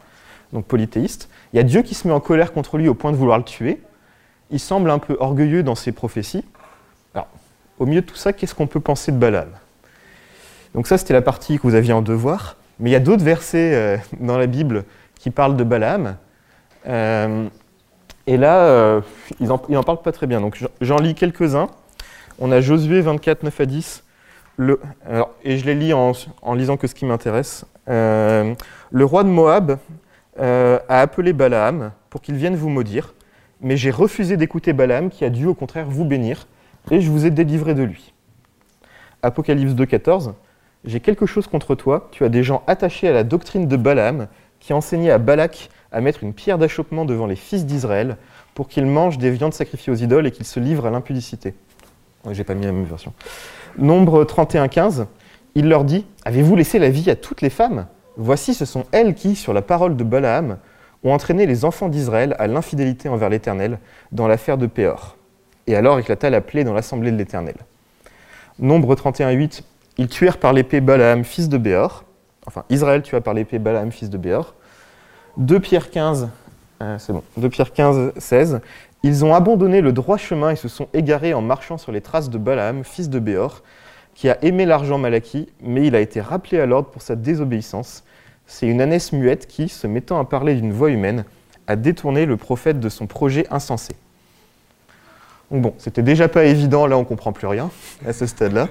donc 0.53 0.65
polythéiste. 0.65 1.29
Il 1.53 1.57
y 1.57 1.61
a 1.61 1.63
Dieu 1.63 1.83
qui 1.83 1.95
se 1.95 2.09
met 2.09 2.15
en 2.15 2.21
colère 2.21 2.53
contre 2.53 2.79
lui 2.79 2.89
au 2.89 2.95
point 2.95 3.13
de 3.13 3.17
vouloir 3.17 3.37
le 3.37 3.45
tuer. 3.45 3.83
Il 4.51 4.61
semble 4.61 4.91
un 4.91 4.99
peu 4.99 5.17
orgueilleux 5.21 5.63
dans 5.63 5.75
ses 5.75 5.93
prophéties. 5.93 6.45
Alors, 7.15 7.29
au 7.79 7.87
milieu 7.87 8.01
de 8.01 8.07
tout 8.07 8.17
ça, 8.17 8.33
qu'est-ce 8.33 8.55
qu'on 8.55 8.67
peut 8.67 8.81
penser 8.81 9.13
de 9.13 9.19
Balaam? 9.19 9.51
Donc 10.75 10.87
ça, 10.87 10.99
c'était 10.99 11.15
la 11.15 11.23
partie 11.23 11.57
que 11.57 11.63
vous 11.63 11.75
aviez 11.75 11.93
en 11.93 12.03
devoir. 12.03 12.57
Mais 12.81 12.91
il 12.91 12.93
y 12.95 12.97
a 12.97 13.01
d'autres 13.01 13.23
versets 13.23 13.75
euh, 13.75 13.97
dans 14.19 14.39
la 14.39 14.47
Bible 14.47 14.85
qui 15.15 15.31
parlent 15.31 15.57
de 15.57 15.65
Balaam. 15.65 16.17
Euh, 16.89 17.47
et 18.27 18.39
là, 18.39 18.65
euh, 18.65 19.01
ils 19.39 19.49
n'en 19.49 19.83
parlent 19.83 20.03
pas 20.03 20.13
très 20.13 20.27
bien. 20.27 20.41
Donc 20.41 20.59
j'en 20.81 20.97
lis 20.97 21.15
quelques-uns. 21.15 21.69
On 22.39 22.51
a 22.51 22.61
Josué 22.63 23.03
24, 23.03 23.43
9 23.43 23.61
à 23.61 23.67
10. 23.67 24.05
Le, 24.57 24.81
et 25.43 25.59
je 25.59 25.65
les 25.65 25.75
lis 25.75 25.93
en, 25.93 26.13
en 26.43 26.55
lisant 26.55 26.77
que 26.77 26.87
ce 26.87 26.95
qui 26.95 27.07
m'intéresse. 27.07 27.65
le 27.87 28.55
roi 28.93 29.25
de 29.25 29.29
Moab 29.29 29.79
a 30.39 31.01
appelé 31.01 31.33
Balaam 31.33 31.93
pour 32.11 32.21
qu'il 32.21 32.35
vienne 32.35 32.57
vous 32.57 32.69
maudire, 32.69 33.15
mais 33.63 33.79
j'ai 33.79 33.91
refusé 33.91 34.37
d'écouter 34.37 34.75
Balaam 34.75 35.09
qui 35.09 35.25
a 35.25 35.31
dû 35.31 35.47
au 35.47 35.55
contraire 35.55 35.87
vous 35.89 36.05
bénir, 36.05 36.47
et 36.91 37.01
je 37.01 37.11
vous 37.11 37.25
ai 37.25 37.31
délivré 37.31 37.73
de 37.73 37.85
lui. 37.85 38.13
Apocalypse 39.23 39.73
2.14 39.73 40.35
J'ai 40.85 41.01
quelque 41.01 41.27
chose 41.27 41.47
contre 41.47 41.75
toi, 41.75 42.09
tu 42.11 42.25
as 42.25 42.29
des 42.29 42.43
gens 42.43 42.63
attachés 42.67 43.09
à 43.09 43.13
la 43.13 43.25
doctrine 43.25 43.69
de 43.69 43.77
Balaam 43.77 44.29
qui 44.61 44.73
enseignaient 44.73 45.11
à 45.11 45.19
Balak 45.19 45.71
à 45.93 46.01
mettre 46.01 46.23
une 46.23 46.33
pierre 46.33 46.59
d'achoppement 46.59 47.05
devant 47.05 47.27
les 47.27 47.37
fils 47.37 47.67
d'Israël 47.67 48.17
pour 48.55 48.69
qu'ils 48.69 48.87
mangent 48.87 49.19
des 49.19 49.31
viandes 49.31 49.53
sacrifiées 49.53 49.93
aux 49.93 49.97
idoles 49.97 50.27
et 50.27 50.31
qu'ils 50.31 50.47
se 50.47 50.61
livrent 50.61 50.87
à 50.87 50.91
l'impudicité. 50.91 51.55
J'ai 52.31 52.45
pas 52.45 52.55
mis 52.55 52.67
la 52.67 52.73
même 52.73 52.85
version. 52.85 53.13
Nombre 53.79 54.25
31.15 54.25 55.07
Il 55.55 55.69
leur 55.69 55.85
dit 55.85 56.07
Avez-vous 56.25 56.57
laissé 56.57 56.79
la 56.79 56.91
vie 56.91 57.11
à 57.11 57.17
toutes 57.17 57.41
les 57.41 57.51
femmes? 57.51 57.87
Voici, 58.17 58.55
ce 58.55 58.65
sont 58.65 58.85
elles 58.93 59.15
qui, 59.15 59.37
sur 59.37 59.53
la 59.53 59.63
parole 59.63 59.97
de 59.97 60.05
Balaam, 60.05 60.59
ont 61.03 61.13
entraîné 61.13 61.47
les 61.47 61.65
enfants 61.65 61.89
d'Israël 61.89 62.37
à 62.39 62.47
l'infidélité 62.47 63.09
envers 63.09 63.31
l'Éternel 63.31 63.79
dans 64.13 64.29
l'affaire 64.29 64.59
de 64.59 64.67
Péor. 64.67 65.17
Et 65.67 65.77
alors 65.77 65.99
éclata 65.99 66.29
la 66.29 66.41
plaie 66.41 66.65
dans 66.65 66.75
l'assemblée 66.75 67.11
de 67.11 67.17
l'Éternel. 67.17 67.55
Nombre 68.59 68.95
31.8, 68.95 69.63
ils 70.01 70.09
tuèrent 70.09 70.39
par 70.39 70.53
l'épée 70.53 70.81
Balaam, 70.81 71.25
fils 71.25 71.49
de 71.49 71.59
Béor. 71.59 72.05
Enfin, 72.47 72.65
Israël 72.71 73.03
tua 73.03 73.21
par 73.21 73.35
l'épée 73.35 73.59
Balaam, 73.59 73.93
fils 73.93 74.11
de 74.11 74.19
Béor. 74.19 74.55
2 75.37 75.61
Pierre 75.61 75.91
15, 75.91 76.29
euh, 76.83 76.99
c'est 76.99 77.13
bon, 77.13 77.23
2 77.37 77.49
Pierre 77.49 77.73
15, 77.73 78.13
16. 78.17 78.61
Ils 79.03 79.25
ont 79.25 79.35
abandonné 79.35 79.81
le 79.81 79.93
droit 79.93 80.17
chemin 80.17 80.51
et 80.51 80.57
se 80.57 80.69
sont 80.69 80.89
égarés 80.93 81.35
en 81.35 81.43
marchant 81.43 81.79
sur 81.79 81.93
les 81.93 82.01
traces 82.01 82.31
de 82.31 82.39
Balaam, 82.39 82.83
fils 82.83 83.09
de 83.11 83.19
Béor, 83.19 83.63
qui 84.15 84.29
a 84.29 84.43
aimé 84.43 84.67
l'argent 84.67 84.99
mal 84.99 85.15
acquis, 85.15 85.49
mais 85.61 85.87
il 85.87 85.95
a 85.95 86.01
été 86.01 86.21
rappelé 86.21 86.59
à 86.59 86.67
l'ordre 86.67 86.89
pour 86.89 87.03
sa 87.03 87.15
désobéissance 87.15 88.03
c'est 88.51 88.67
une 88.67 88.81
ânesse 88.81 89.13
muette 89.13 89.47
qui, 89.47 89.69
se 89.69 89.87
mettant 89.87 90.19
à 90.19 90.25
parler 90.25 90.57
d'une 90.57 90.73
voix 90.73 90.91
humaine, 90.91 91.25
a 91.69 91.77
détourné 91.77 92.27
le 92.27 92.37
prophète 92.37 92.81
de 92.81 92.89
son 92.89 93.07
projet 93.07 93.47
insensé. 93.51 93.95
Donc 95.53 95.63
bon, 95.63 95.75
c'était 95.79 96.03
déjà 96.03 96.27
pas 96.27 96.45
évident, 96.45 96.89
là 96.89 96.99
on 96.99 97.05
comprend 97.05 97.33
plus 97.33 97.47
rien 97.47 97.71
à 98.05 98.13
ce 98.13 98.27
stade-là. 98.27 98.69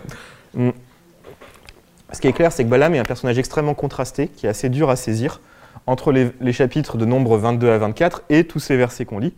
Ce 2.12 2.22
qui 2.22 2.28
est 2.28 2.34
clair, 2.34 2.52
c'est 2.52 2.64
que 2.64 2.70
Balaam 2.70 2.96
est 2.96 3.00
un 3.00 3.06
personnage 3.06 3.38
extrêmement 3.38 3.76
contrasté, 3.76 4.28
qui 4.28 4.46
est 4.46 4.50
assez 4.50 4.70
dur 4.70 4.90
à 4.90 4.96
saisir, 4.96 5.42
entre 5.86 6.12
les, 6.12 6.54
chapitres 6.54 6.98
de 6.98 7.06
nombre 7.06 7.38
22 7.38 7.70
à 7.70 7.78
24 7.78 8.24
et 8.30 8.44
tous 8.44 8.60
ces 8.60 8.78
versets 8.78 9.06
qu'on 9.06 9.20
lit. 9.20 9.34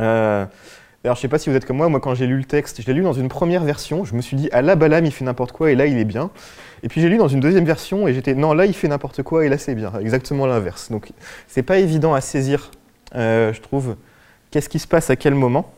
Euh, 0.00 0.44
alors 1.04 1.16
je 1.16 1.22
sais 1.22 1.28
pas 1.28 1.38
si 1.38 1.48
vous 1.48 1.56
êtes 1.56 1.64
comme 1.64 1.78
moi, 1.78 1.88
moi 1.88 2.00
quand 2.00 2.14
j'ai 2.14 2.26
lu 2.26 2.36
le 2.36 2.44
texte, 2.44 2.82
je 2.82 2.86
l'ai 2.86 2.92
lu 2.92 3.02
dans 3.02 3.14
une 3.14 3.28
première 3.28 3.64
version, 3.64 4.04
je 4.04 4.14
me 4.14 4.20
suis 4.20 4.36
dit, 4.36 4.50
ah 4.52 4.60
là 4.60 4.76
Balaam 4.76 5.06
il 5.06 5.12
fait 5.12 5.24
n'importe 5.24 5.52
quoi 5.52 5.70
et 5.70 5.74
là 5.74 5.86
il 5.86 5.96
est 5.96 6.04
bien. 6.04 6.30
Et 6.82 6.88
puis 6.88 7.00
j'ai 7.00 7.08
lu 7.08 7.16
dans 7.16 7.28
une 7.28 7.40
deuxième 7.40 7.64
version 7.64 8.06
et 8.06 8.12
j'étais 8.12 8.34
non 8.34 8.52
là 8.52 8.66
il 8.66 8.74
fait 8.74 8.88
n'importe 8.88 9.22
quoi 9.22 9.46
et 9.46 9.48
là 9.48 9.56
c'est 9.56 9.74
bien, 9.74 9.92
exactement 9.98 10.46
l'inverse. 10.46 10.90
Donc 10.90 11.12
c'est 11.48 11.62
pas 11.62 11.78
évident 11.78 12.12
à 12.12 12.20
saisir, 12.20 12.70
euh, 13.14 13.52
je 13.54 13.60
trouve, 13.62 13.96
qu'est-ce 14.50 14.68
qui 14.68 14.78
se 14.78 14.86
passe 14.86 15.08
à 15.08 15.16
quel 15.16 15.34
moment. 15.34 15.72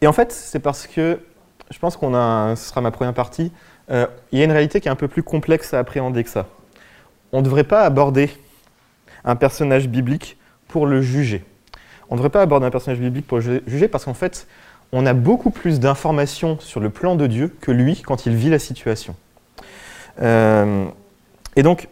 Et 0.00 0.06
en 0.06 0.12
fait 0.14 0.32
c'est 0.32 0.60
parce 0.60 0.86
que 0.86 1.20
je 1.70 1.78
pense 1.78 1.98
qu'on 1.98 2.14
a, 2.14 2.56
ce 2.56 2.68
sera 2.70 2.80
ma 2.80 2.90
première 2.90 3.14
partie, 3.14 3.52
euh, 3.90 4.06
il 4.32 4.38
y 4.38 4.42
a 4.42 4.44
une 4.44 4.52
réalité 4.52 4.80
qui 4.80 4.88
est 4.88 4.90
un 4.90 4.96
peu 4.96 5.08
plus 5.08 5.22
complexe 5.22 5.74
à 5.74 5.78
appréhender 5.78 6.24
que 6.24 6.30
ça. 6.30 6.46
On 7.32 7.38
ne 7.38 7.44
devrait 7.44 7.64
pas 7.64 7.82
aborder 7.82 8.30
un 9.24 9.36
personnage 9.36 9.88
biblique 9.88 10.36
pour 10.68 10.86
le 10.86 11.00
juger. 11.00 11.44
On 12.08 12.14
ne 12.14 12.18
devrait 12.18 12.30
pas 12.30 12.42
aborder 12.42 12.66
un 12.66 12.70
personnage 12.70 13.00
biblique 13.00 13.26
pour 13.26 13.38
le 13.38 13.62
juger 13.66 13.88
parce 13.88 14.04
qu'en 14.04 14.14
fait, 14.14 14.46
on 14.92 15.06
a 15.06 15.12
beaucoup 15.12 15.50
plus 15.50 15.80
d'informations 15.80 16.58
sur 16.60 16.80
le 16.80 16.90
plan 16.90 17.16
de 17.16 17.26
Dieu 17.26 17.54
que 17.60 17.72
lui 17.72 18.02
quand 18.02 18.26
il 18.26 18.34
vit 18.34 18.50
la 18.50 18.58
situation. 18.58 19.16
Euh, 20.22 20.86
et 21.56 21.62
donc, 21.62 21.88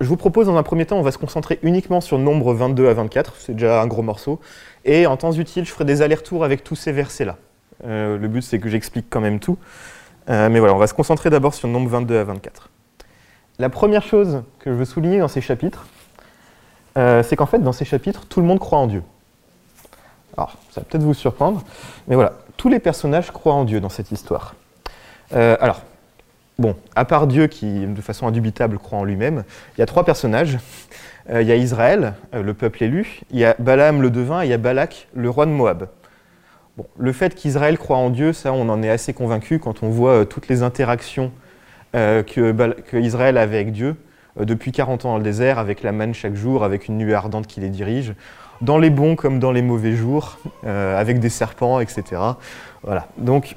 je 0.00 0.06
vous 0.06 0.16
propose 0.16 0.46
dans 0.46 0.56
un 0.56 0.62
premier 0.62 0.86
temps, 0.86 0.96
on 0.98 1.02
va 1.02 1.10
se 1.10 1.18
concentrer 1.18 1.58
uniquement 1.62 2.00
sur 2.00 2.16
le 2.16 2.24
nombre 2.24 2.54
22 2.54 2.88
à 2.88 2.94
24, 2.94 3.34
c'est 3.38 3.52
déjà 3.52 3.82
un 3.82 3.86
gros 3.86 4.02
morceau, 4.02 4.40
et 4.84 5.06
en 5.06 5.16
temps 5.16 5.32
utile, 5.32 5.64
je 5.64 5.70
ferai 5.70 5.84
des 5.84 6.02
allers-retours 6.02 6.44
avec 6.44 6.62
tous 6.64 6.76
ces 6.76 6.92
versets-là. 6.92 7.36
Euh, 7.84 8.16
le 8.16 8.28
but, 8.28 8.42
c'est 8.42 8.60
que 8.60 8.68
j'explique 8.68 9.06
quand 9.10 9.20
même 9.20 9.40
tout. 9.40 9.58
Euh, 10.28 10.48
mais 10.48 10.58
voilà, 10.58 10.74
on 10.74 10.78
va 10.78 10.86
se 10.86 10.94
concentrer 10.94 11.30
d'abord 11.30 11.54
sur 11.54 11.68
le 11.68 11.72
nombre 11.72 11.88
22 11.88 12.18
à 12.18 12.24
24. 12.24 12.68
La 13.58 13.68
première 13.68 14.02
chose 14.02 14.42
que 14.58 14.70
je 14.70 14.76
veux 14.76 14.84
souligner 14.84 15.18
dans 15.18 15.28
ces 15.28 15.40
chapitres, 15.40 15.86
c'est 16.94 17.36
qu'en 17.36 17.46
fait, 17.46 17.58
dans 17.58 17.72
ces 17.72 17.86
chapitres, 17.86 18.26
tout 18.26 18.40
le 18.40 18.46
monde 18.46 18.58
croit 18.58 18.78
en 18.78 18.86
Dieu. 18.86 19.02
Alors, 20.36 20.56
ça 20.70 20.80
va 20.80 20.84
peut-être 20.84 21.04
vous 21.04 21.14
surprendre, 21.14 21.62
mais 22.06 22.16
voilà, 22.16 22.34
tous 22.56 22.68
les 22.68 22.80
personnages 22.80 23.30
croient 23.30 23.54
en 23.54 23.64
Dieu 23.64 23.80
dans 23.80 23.88
cette 23.88 24.12
histoire. 24.12 24.54
alors, 25.30 25.80
Bon, 26.58 26.76
à 26.94 27.04
part 27.04 27.26
Dieu 27.26 27.46
qui, 27.46 27.86
de 27.86 28.00
façon 28.00 28.26
indubitable, 28.26 28.78
croit 28.78 28.98
en 28.98 29.04
lui-même, 29.04 29.44
il 29.76 29.80
y 29.80 29.82
a 29.82 29.86
trois 29.86 30.04
personnages. 30.04 30.58
Euh, 31.30 31.42
il 31.42 31.48
y 31.48 31.52
a 31.52 31.56
Israël, 31.56 32.14
euh, 32.34 32.42
le 32.42 32.52
peuple 32.52 32.82
élu, 32.84 33.20
il 33.30 33.38
y 33.38 33.44
a 33.44 33.54
Balaam 33.58 34.02
le 34.02 34.10
devin 34.10 34.42
et 34.42 34.46
il 34.46 34.50
y 34.50 34.52
a 34.52 34.58
Balak, 34.58 35.08
le 35.14 35.30
roi 35.30 35.46
de 35.46 35.50
Moab. 35.50 35.88
Le 36.98 37.12
fait 37.12 37.34
qu'Israël 37.34 37.76
croit 37.76 37.98
en 37.98 38.10
Dieu, 38.10 38.32
ça 38.32 38.52
on 38.52 38.68
en 38.68 38.82
est 38.82 38.88
assez 38.88 39.12
convaincu 39.12 39.58
quand 39.58 39.82
on 39.82 39.90
voit 39.90 40.24
toutes 40.24 40.48
les 40.48 40.62
interactions 40.62 41.30
que, 41.92 42.22
que, 42.22 42.96
Israël 42.96 43.36
avec 43.36 43.72
Dieu 43.72 43.96
depuis 44.40 44.72
40 44.72 45.04
ans 45.04 45.10
dans 45.10 45.18
le 45.18 45.22
désert, 45.22 45.58
avec 45.58 45.82
la 45.82 45.92
manne 45.92 46.14
chaque 46.14 46.34
jour, 46.34 46.64
avec 46.64 46.88
une 46.88 46.96
nuée 46.96 47.12
ardente 47.12 47.46
qui 47.46 47.60
les 47.60 47.68
dirige, 47.68 48.14
dans 48.62 48.78
les 48.78 48.88
bons 48.88 49.16
comme 49.16 49.38
dans 49.38 49.52
les 49.52 49.60
mauvais 49.60 49.92
jours, 49.92 50.38
avec 50.64 51.20
des 51.20 51.28
serpents, 51.28 51.80
etc. 51.80 52.22
Voilà. 52.82 53.06
Donc, 53.18 53.56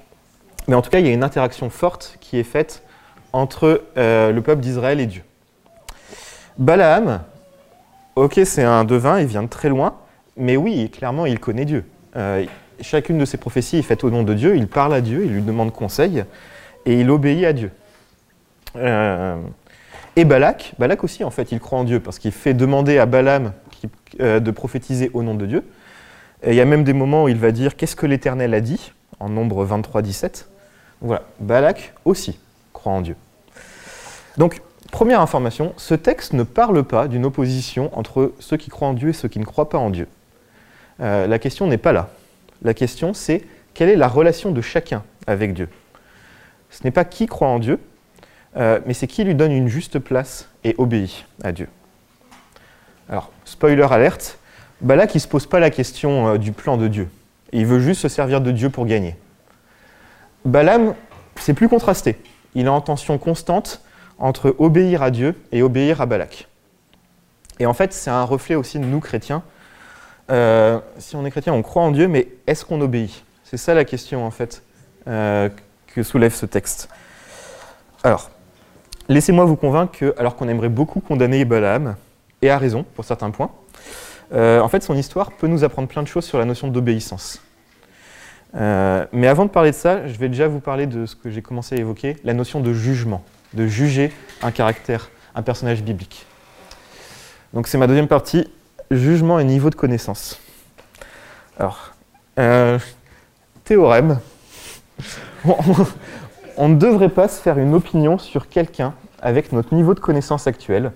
mais 0.68 0.76
en 0.76 0.82
tout 0.82 0.90
cas, 0.90 1.00
il 1.00 1.06
y 1.06 1.10
a 1.10 1.14
une 1.14 1.24
interaction 1.24 1.70
forte 1.70 2.18
qui 2.20 2.38
est 2.38 2.44
faite 2.44 2.84
entre 3.32 3.84
le 3.96 4.40
peuple 4.42 4.60
d'Israël 4.60 5.00
et 5.00 5.06
Dieu. 5.06 5.24
Balaam, 6.58 7.22
ok, 8.16 8.40
c'est 8.46 8.64
un 8.64 8.86
devin, 8.86 9.20
il 9.20 9.28
vient 9.28 9.44
de 9.44 9.50
très 9.50 9.68
loin, 9.68 9.96
mais 10.38 10.56
oui, 10.56 10.90
clairement, 10.90 11.26
il 11.26 11.40
connaît 11.40 11.66
Dieu. 11.66 11.84
Euh, 12.16 12.46
chacune 12.82 13.18
de 13.18 13.26
ses 13.26 13.38
prophéties 13.38 13.78
est 13.78 13.84
faite 13.84 14.04
au 14.04 14.10
nom 14.10 14.24
de 14.24 14.34
Dieu, 14.34 14.56
il 14.56 14.68
parle 14.68 14.94
à 14.94 15.02
Dieu, 15.02 15.26
il 15.26 15.32
lui 15.32 15.42
demande 15.42 15.72
conseil, 15.72 16.24
et 16.86 17.00
il 17.00 17.10
obéit 17.10 17.46
à 17.46 17.54
Dieu. 17.54 17.72
Euh, 18.76 19.38
et 20.16 20.26
Balak, 20.26 20.74
Balak 20.80 21.04
aussi, 21.04 21.24
en 21.24 21.32
fait, 21.32 21.52
il 21.52 21.60
croit 21.60 21.80
en 21.80 21.84
Dieu, 21.84 22.00
parce 22.00 22.20
qu'il 22.20 22.32
fait 22.32 22.54
demander 22.54 22.98
à 22.98 23.06
Balaam 23.06 23.54
euh, 24.20 24.40
de 24.40 24.52
prophétiser 24.52 25.12
au 25.14 25.24
nom 25.24 25.36
de 25.36 25.46
Dieu. 25.46 25.64
Et 26.44 26.52
il 26.52 26.56
y 26.56 26.62
a 26.62 26.66
même 26.66 26.84
des 26.84 26.94
moments 26.94 27.24
où 27.24 27.30
il 27.30 27.38
va 27.38 27.52
dire 27.52 27.76
Qu'est-ce 27.76 27.96
que 27.96 28.06
l'Éternel 28.06 28.54
a 28.54 28.62
dit 28.62 28.92
en 29.20 29.30
nombre 29.30 29.64
23, 29.64 30.02
17. 30.02 30.50
Voilà, 31.02 31.24
Balak 31.40 31.94
aussi 32.04 32.40
croit 32.74 32.92
en 32.92 33.02
Dieu. 33.02 33.16
Donc, 34.38 34.62
Première 34.92 35.20
information, 35.20 35.74
ce 35.76 35.94
texte 35.94 36.32
ne 36.32 36.44
parle 36.44 36.84
pas 36.84 37.10
d'une 37.10 37.26
opposition 37.26 37.90
entre 37.98 38.32
ceux 38.40 38.56
qui 38.56 38.70
croient 38.70 38.88
en 38.88 38.94
Dieu 38.94 39.10
et 39.10 39.14
ceux 39.14 39.28
qui 39.28 39.40
ne 39.40 39.44
croient 39.44 39.68
pas 39.68 39.78
en 39.78 39.90
Dieu. 39.90 40.08
Euh, 41.02 41.28
la 41.28 41.38
question 41.38 41.68
n'est 41.68 41.78
pas 41.78 41.92
là. 41.92 42.10
La 42.62 42.74
question, 42.74 43.14
c'est 43.14 43.44
quelle 43.74 43.90
est 43.90 43.96
la 43.96 44.08
relation 44.08 44.52
de 44.52 44.62
chacun 44.62 45.04
avec 45.28 45.54
Dieu? 45.54 45.70
Ce 46.70 46.84
n'est 46.84 46.92
pas 46.92 47.06
qui 47.06 47.26
croit 47.26 47.48
en 47.48 47.60
Dieu, 47.60 47.80
euh, 48.58 48.80
mais 48.86 48.94
c'est 48.94 49.08
qui 49.08 49.24
lui 49.24 49.36
donne 49.36 49.52
une 49.52 49.68
juste 49.68 50.00
place 50.00 50.50
et 50.64 50.76
obéit 50.78 51.26
à 51.44 51.52
Dieu. 51.52 51.68
Alors, 53.10 53.32
spoiler 53.44 53.84
alerte, 53.84 54.40
Balak 54.82 55.14
ne 55.14 55.20
se 55.20 55.28
pose 55.28 55.46
pas 55.46 55.60
la 55.60 55.70
question 55.70 56.28
euh, 56.28 56.38
du 56.38 56.52
plan 56.52 56.78
de 56.78 56.88
Dieu. 56.88 57.10
Il 57.52 57.66
veut 57.66 57.80
juste 57.80 58.02
se 58.02 58.10
servir 58.10 58.42
de 58.42 58.52
Dieu 58.52 58.70
pour 58.70 58.86
gagner. 58.86 59.16
Balaam, 60.44 60.96
c'est 61.38 61.54
plus 61.54 61.70
contrasté. 61.70 62.18
Il 62.54 62.66
est 62.66 62.70
en 62.70 62.82
tension 62.82 63.18
constante 63.18 63.82
entre 64.18 64.56
obéir 64.60 65.04
à 65.04 65.12
Dieu 65.12 65.36
et 65.52 65.62
obéir 65.62 66.02
à 66.02 66.06
Balak. 66.06 66.48
Et 67.60 67.66
en 67.66 67.74
fait, 67.74 67.94
c'est 67.94 68.10
un 68.10 68.24
reflet 68.24 68.56
aussi 68.56 68.80
de 68.80 68.86
nous 68.86 69.00
chrétiens. 69.00 69.44
Euh, 70.32 70.80
si 70.98 71.16
on 71.16 71.26
est 71.26 71.32
chrétien, 71.32 71.54
on 71.54 71.62
croit 71.62 71.84
en 71.84 71.92
Dieu, 71.92 72.08
mais 72.08 72.28
est-ce 72.48 72.66
qu'on 72.66 72.82
obéit? 72.82 73.24
C'est 73.44 73.58
ça 73.58 73.74
la 73.74 73.86
question 73.86 74.26
en 74.26 74.32
fait 74.32 74.64
euh, 75.08 75.50
que 75.88 76.04
soulève 76.04 76.34
ce 76.34 76.46
texte. 76.46 76.90
Alors, 78.04 78.30
laissez-moi 79.10 79.46
vous 79.46 79.56
convaincre 79.56 79.98
que, 79.98 80.14
alors 80.18 80.36
qu'on 80.36 80.48
aimerait 80.48 80.70
beaucoup 80.70 81.00
condamner 81.00 81.46
Balaam, 81.46 81.96
et 82.42 82.50
à 82.50 82.58
raison 82.58 82.84
pour 82.96 83.06
certains 83.06 83.32
points, 83.32 83.52
euh, 84.34 84.60
en 84.60 84.68
fait, 84.68 84.84
son 84.84 84.96
histoire 84.96 85.32
peut 85.32 85.48
nous 85.48 85.64
apprendre 85.64 85.88
plein 85.88 86.04
de 86.04 86.08
choses 86.08 86.26
sur 86.26 86.38
la 86.38 86.46
notion 86.46 86.68
d'obéissance. 86.68 87.42
mais 88.54 89.28
avant 89.28 89.46
de 89.46 89.52
parler 89.52 89.72
de 89.72 89.76
ça, 89.76 90.08
je 90.08 90.18
vais 90.18 90.30
déjà 90.30 90.48
vous 90.48 90.60
parler 90.60 90.88
de 90.88 91.06
ce 91.06 91.16
que 91.16 91.30
j'ai 91.30 91.42
commencé 91.42 91.76
à 91.76 91.80
évoquer, 91.80 92.18
la 92.24 92.34
notion 92.34 92.60
de 92.60 92.74
jugement 92.74 93.24
de 93.56 93.68
juger 93.68 94.12
un 94.42 94.52
caractère, 94.52 95.10
un 95.34 95.42
personnage 95.42 95.82
biblique. 95.82 96.26
Donc 97.54 97.68
c'est 97.68 97.78
ma 97.78 97.88
deuxième 97.88 98.08
partie, 98.08 98.48
jugement 98.92 99.40
et 99.40 99.44
niveau 99.44 99.70
de 99.70 99.76
connaissance. 99.76 100.40
Alors, 101.58 101.92
euh, 102.38 102.78
théorème. 103.64 104.20
On, 106.58 106.70
ne 106.70 106.76
devrait 106.76 107.10
pas 107.10 107.28
se 107.28 107.42
faire 107.42 107.58
une 107.58 107.74
opinion 107.74 108.18
sur 108.18 108.50
quelqu'un 108.50 108.94
avec 109.22 109.52
notre 109.52 109.74
niveau 109.74 109.94
de 109.94 110.00
connaissance 110.00 110.48
actuel 110.48 110.92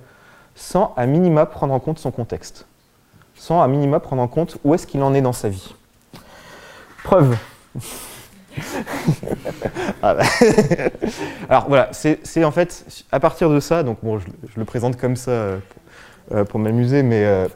sans 0.55 0.93
à 0.97 1.05
minima 1.05 1.45
prendre 1.45 1.73
en 1.73 1.79
compte 1.79 1.99
son 1.99 2.11
contexte, 2.11 2.65
sans 3.35 3.61
à 3.61 3.67
minima 3.67 3.99
prendre 3.99 4.21
en 4.21 4.27
compte 4.27 4.57
où 4.63 4.73
est-ce 4.73 4.85
qu'il 4.85 5.01
en 5.03 5.13
est 5.13 5.21
dans 5.21 5.33
sa 5.33 5.49
vie. 5.49 5.73
Preuve. 7.03 7.37
Ah 10.01 10.15
bah. 10.15 10.23
Alors 11.49 11.65
voilà, 11.69 11.89
c'est 11.91 12.43
en 12.43 12.51
fait 12.51 13.05
à 13.11 13.19
partir 13.19 13.49
de 13.49 13.59
ça, 13.59 13.83
donc 13.83 13.99
bon, 14.03 14.19
je, 14.19 14.25
le 14.57 14.65
présente 14.65 14.97
comme 14.97 15.15
ça 15.15 15.31
euh, 15.31 15.59
euh, 16.33 16.43
pour, 16.43 16.59
m'amuser, 16.59 17.03
mais 17.03 17.25
euh, 17.25 17.47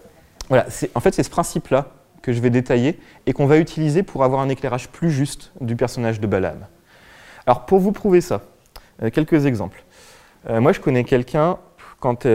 voilà, 0.47 0.65
en 0.95 0.99
fait 0.99 1.13
c'est 1.13 1.23
ce 1.23 1.29
principe-là 1.29 1.87
que 2.23 2.33
je 2.33 2.41
vais 2.41 2.49
détailler 2.49 2.99
et 3.27 3.33
qu'on 3.33 3.45
va 3.45 3.59
utiliser 3.59 4.01
pour 4.01 4.23
avoir 4.23 4.41
un 4.41 4.49
éclairage 4.49 4.89
plus 4.89 5.11
juste 5.11 5.51
du 5.61 5.75
personnage 5.75 6.19
de 6.19 6.25
Balaam. 6.25 6.65
Alors 7.45 7.67
pour 7.67 7.79
vous 7.79 7.91
prouver 7.91 8.21
ça, 8.21 8.41
quelques 9.13 9.45
exemples. 9.45 9.83
moi 10.49 10.71
je 10.71 10.79
connais 10.79 11.03
quelqu'un, 11.03 11.57
quand, 11.99 12.25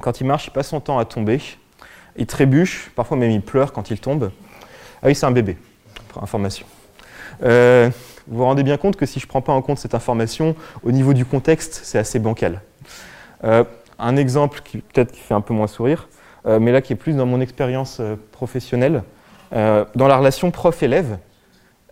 quand 0.00 0.20
il 0.20 0.26
marche, 0.26 0.46
il 0.46 0.50
passe 0.50 0.68
son 0.68 0.80
temps 0.80 0.98
à 0.98 1.04
tomber, 1.04 1.40
il 2.18 2.26
trébuche, 2.26 2.90
parfois 2.96 3.16
même 3.16 3.30
il 3.30 3.40
pleure 3.40 3.72
quand 3.72 3.90
il 3.90 4.00
tombe. 4.00 4.30
Ah 5.02 5.06
oui, 5.06 5.14
c'est 5.14 5.26
un 5.26 5.30
bébé, 5.30 5.56
pour 6.08 6.22
information. 6.22 6.66
Euh, 7.44 7.88
vous 8.26 8.38
vous 8.38 8.44
rendez 8.44 8.64
bien 8.64 8.76
compte 8.76 8.96
que 8.96 9.06
si 9.06 9.20
je 9.20 9.26
ne 9.26 9.28
prends 9.28 9.40
pas 9.40 9.52
en 9.52 9.62
compte 9.62 9.78
cette 9.78 9.94
information, 9.94 10.56
au 10.82 10.90
niveau 10.90 11.12
du 11.14 11.24
contexte, 11.24 11.80
c'est 11.84 11.98
assez 11.98 12.18
bancal. 12.18 12.60
Euh, 13.44 13.64
un 13.98 14.16
exemple 14.16 14.60
qui 14.64 14.78
peut-être 14.78 15.12
qui 15.12 15.20
fait 15.20 15.34
un 15.34 15.40
peu 15.40 15.54
moins 15.54 15.68
sourire, 15.68 16.08
euh, 16.08 16.18
mais 16.48 16.72
là 16.72 16.80
qui 16.80 16.92
est 16.94 16.96
plus 16.96 17.14
dans 17.14 17.26
mon 17.26 17.40
expérience 17.40 18.00
professionnelle, 18.32 19.02
dans 19.52 20.08
la 20.08 20.16
relation 20.16 20.50
prof-élève, 20.50 21.18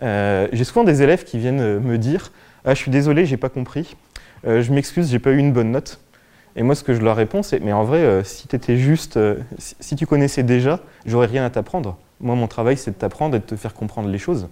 j'ai 0.00 0.64
souvent 0.64 0.84
des 0.84 1.02
élèves 1.02 1.24
qui 1.24 1.38
viennent 1.38 1.78
me 1.78 1.98
dire 1.98 2.32
ah, 2.64 2.74
Je 2.74 2.78
suis 2.78 2.90
désolé, 2.90 3.26
j'ai 3.26 3.36
pas 3.36 3.48
compris, 3.48 3.96
je 4.44 4.72
m'excuse, 4.72 5.10
j'ai 5.10 5.18
pas 5.18 5.30
eu 5.30 5.38
une 5.38 5.52
bonne 5.52 5.70
note. 5.70 6.00
Et 6.54 6.62
moi, 6.62 6.74
ce 6.74 6.82
que 6.82 6.94
je 6.94 7.00
leur 7.00 7.16
réponds, 7.16 7.42
c'est 7.42 7.60
Mais 7.60 7.72
en 7.72 7.84
vrai, 7.84 8.22
si 8.24 8.48
tu 8.48 8.56
étais 8.56 8.76
juste, 8.76 9.18
si 9.58 9.94
tu 9.94 10.06
connaissais 10.06 10.42
déjà, 10.42 10.80
j'aurais 11.04 11.26
rien 11.26 11.44
à 11.44 11.50
t'apprendre. 11.50 11.98
Moi, 12.20 12.34
mon 12.34 12.46
travail, 12.46 12.76
c'est 12.76 12.92
de 12.92 12.96
t'apprendre 12.96 13.36
et 13.36 13.40
de 13.40 13.44
te 13.44 13.56
faire 13.56 13.74
comprendre 13.74 14.08
les 14.08 14.18
choses. 14.18 14.48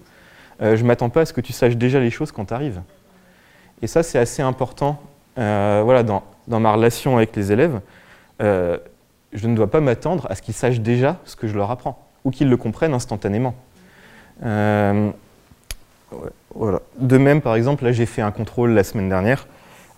Euh, 0.63 0.77
je 0.77 0.85
m'attends 0.85 1.09
pas 1.09 1.23
à 1.23 1.25
ce 1.25 1.33
que 1.33 1.41
tu 1.41 1.53
saches 1.53 1.77
déjà 1.77 1.99
les 1.99 2.11
choses 2.11 2.33
quand 2.33 2.47
tu 2.47 2.55
arrives. 2.55 2.81
Et 3.83 3.87
ça, 3.87 4.03
c'est 4.03 4.19
assez 4.19 4.43
important 4.43 5.01
euh, 5.39 5.83
voilà, 5.85 6.03
dans, 6.03 6.23
ma 6.47 6.73
relation 6.73 7.17
avec 7.17 7.35
les 7.37 7.53
élèves. 7.53 7.81
Euh, 8.43 8.79
je 9.35 9.49
ne 9.49 9.55
dois 9.55 9.71
pas 9.71 9.81
m'attendre 9.81 10.27
à 10.31 10.35
ce 10.35 10.43
qu'ils 10.43 10.55
sachent 10.55 10.81
déjà 10.81 11.19
ce 11.25 11.37
que 11.37 11.47
je 11.47 11.55
leur 11.55 11.71
apprends, 11.71 12.09
ou 12.25 12.31
qu'ils 12.31 12.49
le 12.49 12.57
comprennent 12.57 12.95
instantanément. 12.95 13.55
voilà. 14.41 15.13
De 16.99 17.19
même, 17.19 17.41
par 17.41 17.57
exemple, 17.57 17.85
là 17.85 17.93
j'ai 17.93 18.07
fait 18.07 18.23
un 18.23 18.31
contrôle 18.31 18.71
la 18.71 18.85
semaine 18.85 19.09
dernière. 19.09 19.47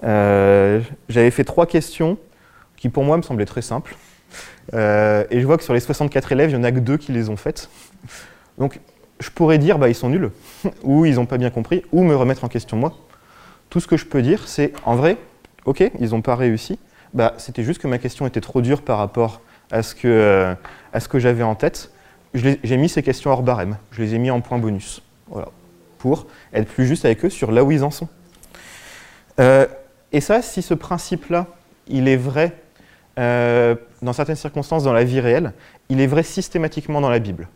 J'avais 0.02 1.30
fait 1.30 1.44
trois 1.44 1.66
questions 1.66 2.18
qui 2.76 2.88
pour 2.88 3.04
moi 3.04 3.16
me 3.16 3.22
semblaient 3.22 3.46
très 3.46 3.62
simples. 3.62 3.96
et 4.72 5.26
je 5.30 5.46
vois 5.46 5.58
que 5.58 5.64
sur 5.64 5.74
les 5.74 5.80
64 5.80 6.32
élèves, 6.32 6.50
il 6.50 6.56
n'y 6.56 6.60
en 6.60 6.64
a 6.64 6.72
que 6.72 6.80
deux 6.80 6.96
qui 6.96 7.12
les 7.12 7.28
ont 7.28 7.36
faites. 7.36 7.68
Donc 8.58 8.80
je 9.20 9.30
pourrais 9.30 9.58
dire 9.58 9.78
bah, 9.78 9.88
ils 9.88 9.94
sont 9.94 10.08
nuls, 10.08 10.30
ou 10.82 11.06
ils 11.06 11.14
n'ont 11.14 11.26
pas 11.26 11.38
bien 11.38 11.50
compris, 11.50 11.82
ou 11.92 12.02
me 12.02 12.14
remettre 12.14 12.44
en 12.44 12.48
question 12.48 12.76
moi. 12.76 12.94
Tout 13.70 13.80
ce 13.80 13.86
que 13.86 13.96
je 13.96 14.06
peux 14.06 14.22
dire, 14.22 14.46
c'est 14.46 14.72
en 14.84 14.94
vrai, 14.94 15.16
ok, 15.64 15.90
ils 15.98 16.10
n'ont 16.10 16.22
pas 16.22 16.36
réussi, 16.36 16.78
bah, 17.14 17.34
c'était 17.38 17.62
juste 17.62 17.80
que 17.80 17.88
ma 17.88 17.98
question 17.98 18.26
était 18.26 18.40
trop 18.40 18.60
dure 18.60 18.82
par 18.82 18.98
rapport 18.98 19.40
à 19.70 19.82
ce 19.82 19.94
que, 19.94 20.08
euh, 20.08 20.54
j'avais 21.14 21.42
en 21.42 21.54
tête. 21.54 21.90
J'ai 22.34 22.76
mis 22.76 22.88
ces 22.88 23.02
questions 23.02 23.30
hors 23.30 23.42
barème, 23.42 23.78
je 23.92 24.02
les 24.02 24.14
ai 24.14 24.18
mis 24.18 24.30
en 24.30 24.42
point 24.42 24.58
bonus, 24.58 25.00
voilà, 25.28 25.48
pour 25.98 26.26
être 26.52 26.68
plus 26.68 26.86
juste 26.86 27.06
avec 27.06 27.25
eux 27.25 27.30
sur 27.30 27.50
là 27.50 27.64
où 27.64 27.72
ils 27.72 27.82
en 27.82 27.90
sont. 27.90 28.08
Euh, 29.40 29.66
et 30.12 30.20
ça, 30.20 30.42
si 30.42 30.60
ce 30.60 30.75
principe-là, 30.75 31.46
il 31.88 32.08
est 32.08 32.16
vrai 32.16 32.52
euh, 33.18 33.75
dans 34.02 34.12
certaines 34.12 34.36
circonstances 34.36 34.84
dans 34.84 34.92
la 34.92 35.04
vie 35.04 35.20
réelle, 35.20 35.52
il 35.88 36.00
est 36.00 36.06
vrai 36.06 36.22
systématiquement 36.22 37.00
dans 37.00 37.08
la 37.08 37.18
Bible. 37.18 37.48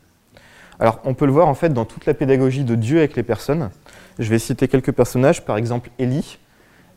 Alors, 0.79 1.01
on 1.05 1.13
peut 1.13 1.27
le 1.27 1.33
voir 1.33 1.49
en 1.49 1.55
fait 1.55 1.75
dans 1.75 1.85
toute 1.85 2.07
la 2.07 2.15
pédagogie 2.15 2.65
de 2.65 2.75
Dieu 2.75 2.99
avec 2.99 3.15
les 3.17 3.23
personnes. 3.23 3.71
Je 4.19 4.31
vais 4.31 4.39
citer 4.39 4.67
quelques 4.67 4.93
personnages, 4.93 5.45
par 5.45 5.59
exemple 5.59 5.91
Élie. 5.99 6.39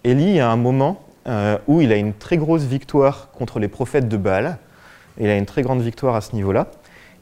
Élie, 0.06 0.40
a 0.40 0.50
un 0.50 0.56
moment 0.56 1.06
euh, 1.28 1.58
où 1.68 1.82
il 1.82 1.92
a 1.94 1.96
une 1.96 2.14
très 2.14 2.38
grosse 2.38 2.64
victoire 2.64 3.30
contre 3.32 3.60
les 3.60 3.70
prophètes 3.70 4.10
de 4.10 4.18
Baal. 4.18 4.58
Il 5.20 5.28
a 5.28 5.38
une 5.38 5.46
très 5.46 5.62
grande 5.62 5.82
victoire 5.82 6.16
à 6.16 6.22
ce 6.22 6.36
niveau-là. 6.36 6.68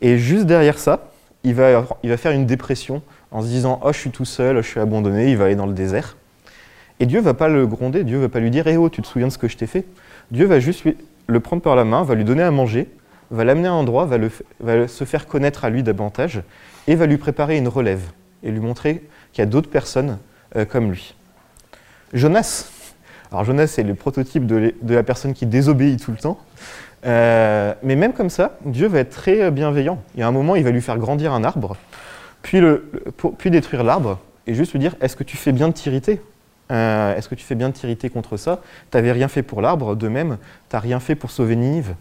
Et 0.01 0.17
juste 0.17 0.45
derrière 0.45 0.79
ça, 0.79 1.11
il 1.43 1.53
va, 1.53 1.85
faire 2.17 2.31
une 2.31 2.45
dépression 2.45 3.01
en 3.31 3.41
se 3.41 3.47
disant 3.47 3.79
Oh, 3.83 3.91
je 3.91 3.97
suis 3.97 4.09
tout 4.09 4.25
seul, 4.25 4.57
je 4.61 4.67
suis 4.67 4.79
abandonné, 4.79 5.31
il 5.31 5.37
va 5.37 5.45
aller 5.45 5.55
dans 5.55 5.67
le 5.67 5.73
désert. 5.73 6.17
Et 6.99 7.05
Dieu 7.05 7.19
va 7.19 7.33
pas 7.33 7.47
le 7.47 7.67
gronder, 7.67 8.03
Dieu 8.03 8.19
va 8.19 8.29
pas 8.29 8.39
lui 8.39 8.51
dire 8.51 8.67
Eh 8.67 8.77
oh, 8.77 8.89
tu 8.89 9.01
te 9.01 9.07
souviens 9.07 9.27
de 9.27 9.31
ce 9.31 9.37
que 9.37 9.47
je 9.47 9.57
t'ai 9.57 9.67
fait? 9.67 9.85
Dieu 10.31 10.45
va 10.45 10.59
juste 10.59 10.83
le 11.27 11.39
prendre 11.39 11.61
par 11.61 11.75
la 11.75 11.83
main, 11.83 12.03
va 12.03 12.15
lui 12.15 12.23
donner 12.23 12.43
à 12.43 12.51
manger, 12.51 12.89
va 13.29 13.43
l'amener 13.43 13.67
à 13.67 13.71
un 13.71 13.75
endroit, 13.75 14.05
va, 14.05 14.17
va, 14.59 14.87
se 14.87 15.03
faire 15.03 15.27
connaître 15.27 15.63
à 15.63 15.69
lui 15.69 15.83
davantage 15.83 16.41
et 16.87 16.95
va 16.95 17.05
lui 17.05 17.17
préparer 17.17 17.57
une 17.57 17.67
relève 17.67 18.01
et 18.43 18.51
lui 18.51 18.59
montrer 18.59 19.03
qu'il 19.31 19.41
y 19.41 19.47
a 19.47 19.49
d'autres 19.49 19.69
personnes 19.69 20.17
euh, 20.55 20.65
comme 20.65 20.89
lui. 20.89 21.13
Jonas. 22.13 22.80
Alors 23.31 23.45
Jonas, 23.45 23.67
c'est 23.67 23.83
le 23.83 23.95
prototype 23.95 24.45
de, 24.45 24.73
la 24.87 25.03
personne 25.03 25.33
qui 25.33 25.45
désobéit 25.45 26.03
tout 26.03 26.11
le 26.11 26.17
temps. 26.17 26.37
Euh, 27.05 27.73
mais 27.81 27.95
même 27.95 28.13
comme 28.13 28.29
ça, 28.29 28.57
Dieu 28.65 28.87
va 28.87 28.99
être 28.99 29.09
très 29.09 29.49
bienveillant. 29.51 30.01
Il 30.15 30.19
y 30.19 30.23
a 30.23 30.27
un 30.27 30.31
moment, 30.31 30.55
il 30.55 30.63
va 30.63 30.71
lui 30.71 30.81
faire 30.81 30.97
grandir 30.97 31.33
un 31.33 31.43
arbre 31.43 31.77
puis, 32.41 32.59
détruire 33.45 33.83
l'arbre 33.83 34.19
et 34.47 34.53
juste 34.53 34.73
lui 34.73 34.79
dire 34.79 34.95
Est-ce 35.01 35.15
que 35.15 35.23
tu 35.23 35.37
fais 35.37 35.51
bien 35.51 35.67
de 35.67 35.73
t'irriter 35.73 36.21
euh, 36.71 37.15
Est-ce 37.15 37.29
que 37.29 37.35
tu 37.35 37.45
fais 37.45 37.55
bien 37.55 37.69
de 37.69 37.73
t'irriter 37.73 38.09
contre 38.09 38.37
ça? 38.37 38.61
Tu 38.91 38.97
n'avais 38.97 39.11
rien 39.11 39.27
fait 39.27 39.43
pour 39.43 39.61
l'arbre, 39.61 39.95
de 39.95 40.07
même, 40.07 40.37
tu 40.69 40.75
n'as 40.75 40.79
rien 40.79 40.99
fait 40.99 41.15
pour 41.15 41.31
sauver 41.31 41.55
Ninive. 41.55 41.95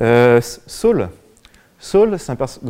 Euh, 0.00 0.40
Saul, 0.66 1.08
Saul 1.78 2.16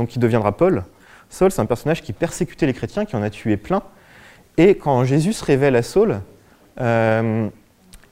qui 0.08 0.18
deviendra 0.18 0.56
Paul, 0.56 0.84
Saul, 1.30 1.50
c'est 1.50 1.60
un 1.60 1.66
personnage 1.66 2.02
qui 2.02 2.12
persécutait 2.12 2.66
les 2.66 2.74
chrétiens, 2.74 3.04
qui 3.04 3.16
en 3.16 3.22
a 3.22 3.30
tué 3.30 3.56
plein. 3.56 3.82
Et 4.58 4.76
quand 4.76 5.04
Jésus 5.04 5.32
se 5.32 5.44
révèle 5.44 5.76
à 5.76 5.82
Saul, 5.82 6.20
euh, 6.80 7.48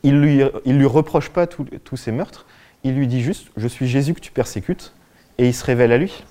il 0.02 0.20
ne 0.20 0.20
lui, 0.20 0.42
lui 0.64 0.86
reproche 0.86 1.30
pas 1.30 1.46
tous 1.46 1.96
ses 1.96 2.12
meurtres, 2.12 2.46
il 2.84 2.94
lui 2.94 3.06
dit 3.06 3.22
juste 3.22 3.48
Je 3.56 3.68
suis 3.68 3.86
Jésus 3.86 4.14
que 4.14 4.20
tu 4.20 4.32
persécutes, 4.32 4.94
et 5.38 5.46
il 5.46 5.54
se 5.54 5.64
révèle 5.64 5.92
à 5.92 5.98
lui. 5.98 6.24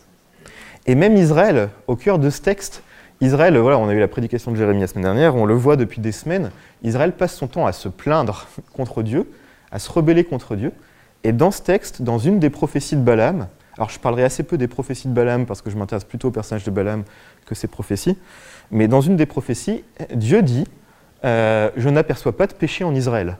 Et 0.86 0.96
même 0.96 1.18
Israël, 1.18 1.70
au 1.88 1.96
cœur 1.96 2.20
de 2.20 2.30
ce 2.30 2.42
texte, 2.42 2.84
Israël, 3.22 3.58
voilà, 3.58 3.78
on 3.78 3.90
a 3.90 3.94
eu 3.94 4.00
la 4.00 4.08
prédication 4.08 4.52
de 4.52 4.56
Jérémie 4.56 4.80
la 4.80 4.88
semaine 4.88 5.04
dernière, 5.04 5.36
on 5.36 5.46
le 5.46 5.54
voit 5.54 5.76
depuis 5.76 6.00
des 6.00 6.12
semaines, 6.12 6.52
Israël 6.84 7.12
passe 7.12 7.36
son 7.36 7.48
temps 7.48 7.66
à 7.66 7.74
se 7.74 7.90
plaindre 7.90 8.48
contre 8.74 9.04
Dieu, 9.04 9.30
à 9.72 9.80
se 9.80 9.92
rebeller 9.92 10.24
contre 10.24 10.56
Dieu. 10.56 10.72
Et 11.24 11.34
dans 11.34 11.52
ce 11.52 11.62
texte, 11.62 12.02
dans 12.02 12.18
une 12.18 12.40
des 12.40 12.50
prophéties 12.50 12.96
de 12.96 13.02
Balaam, 13.02 13.48
alors 13.78 13.90
je 13.90 14.00
parlerai 14.00 14.24
assez 14.24 14.44
peu 14.44 14.58
des 14.58 14.68
prophéties 14.68 15.10
de 15.10 15.14
Balaam 15.14 15.46
parce 15.46 15.62
que 15.62 15.70
je 15.70 15.78
m'intéresse 15.78 16.06
plutôt 16.06 16.30
au 16.30 16.32
personnage 16.32 16.64
de 16.64 16.72
Balaam 16.72 17.04
que 17.46 17.56
ses 17.56 17.68
prophéties, 17.68 18.18
mais 18.72 18.88
dans 18.88 19.02
une 19.02 19.16
des 19.16 19.26
prophéties, 19.26 19.84
Dieu 20.14 20.42
dit 20.42 20.66
euh, 21.26 21.70
Je 21.76 21.90
n'aperçois 21.90 22.36
pas 22.36 22.48
de 22.48 22.54
péché 22.54 22.84
en 22.84 22.96
Israël. 22.96 23.38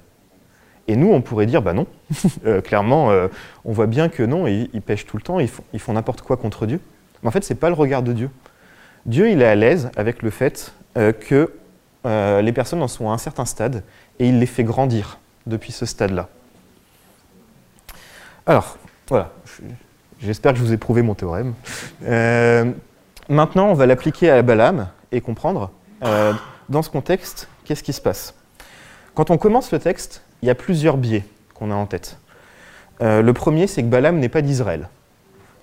Et 0.88 0.96
nous, 0.96 1.12
on 1.12 1.22
pourrait 1.22 1.46
dire, 1.46 1.62
bah 1.62 1.74
non, 1.74 1.86
euh, 2.46 2.62
clairement, 2.62 3.12
euh, 3.12 3.28
on 3.64 3.72
voit 3.72 3.88
bien 3.88 4.10
que 4.10 4.24
non, 4.24 4.48
ils, 4.48 4.70
ils 4.74 4.82
pêchent 4.82 5.06
tout 5.06 5.18
le 5.18 5.24
temps, 5.24 5.40
ils 5.40 5.48
font, 5.48 5.64
ils 5.74 5.80
font 5.80 5.94
n'importe 5.94 6.22
quoi 6.22 6.38
contre 6.38 6.66
Dieu. 6.66 6.80
Mais 7.22 7.30
en 7.30 7.32
fait, 7.32 7.44
ce 7.44 7.54
n'est 7.54 7.60
pas 7.60 7.70
le 7.70 7.76
regard 7.76 8.02
de 8.02 8.14
Dieu. 8.14 8.30
Dieu, 9.06 9.30
il 9.30 9.42
est 9.42 9.48
à 9.48 9.56
l'aise 9.56 9.92
avec 9.96 10.22
le 10.24 10.30
fait 10.30 10.74
que 10.96 11.54
les 12.06 12.52
personnes 12.52 12.82
en 12.82 12.88
sont 12.88 13.10
à 13.10 13.14
un 13.14 13.18
certain 13.18 13.46
stade 13.46 13.84
et 14.20 14.28
il 14.28 14.40
les 14.40 14.46
fait 14.46 14.64
grandir 14.64 15.20
depuis 15.46 15.72
ce 15.72 15.86
stade-là. 15.86 16.28
Alors, 18.46 18.78
voilà, 19.08 19.32
j'espère 20.20 20.52
que 20.52 20.60
je 20.60 20.64
vous 20.64 20.74
ai 20.74 20.78
prouvé 20.78 21.02
mon 21.02 21.16
théorème. 21.16 21.54
maintenant, 23.30 23.68
on 23.70 23.74
va 23.74 23.86
l'appliquer 23.86 24.32
à 24.32 24.42
Balaam 24.42 24.90
et 25.12 25.22
comprendre, 25.22 25.72
dans 26.70 26.82
ce 26.82 26.90
contexte, 26.90 27.48
qu'est-ce 27.70 27.84
qui 27.84 27.94
se 27.94 28.02
passe? 28.02 28.34
Quand 29.14 29.30
on 29.30 29.38
commence 29.38 29.72
le 29.72 29.78
texte, 29.78 30.24
il 30.42 30.48
y 30.48 30.50
a 30.50 30.56
plusieurs 30.56 30.98
biais 30.98 31.24
qu'on 31.54 31.70
a 31.70 31.76
en 31.76 31.86
tête. 31.86 32.18
Euh, 33.00 33.22
le 33.22 33.32
premier, 33.32 33.68
c'est 33.68 33.84
que 33.84 33.88
Balaam 33.88 34.18
n'est 34.18 34.28
pas 34.28 34.42
d'Israël. 34.42 34.90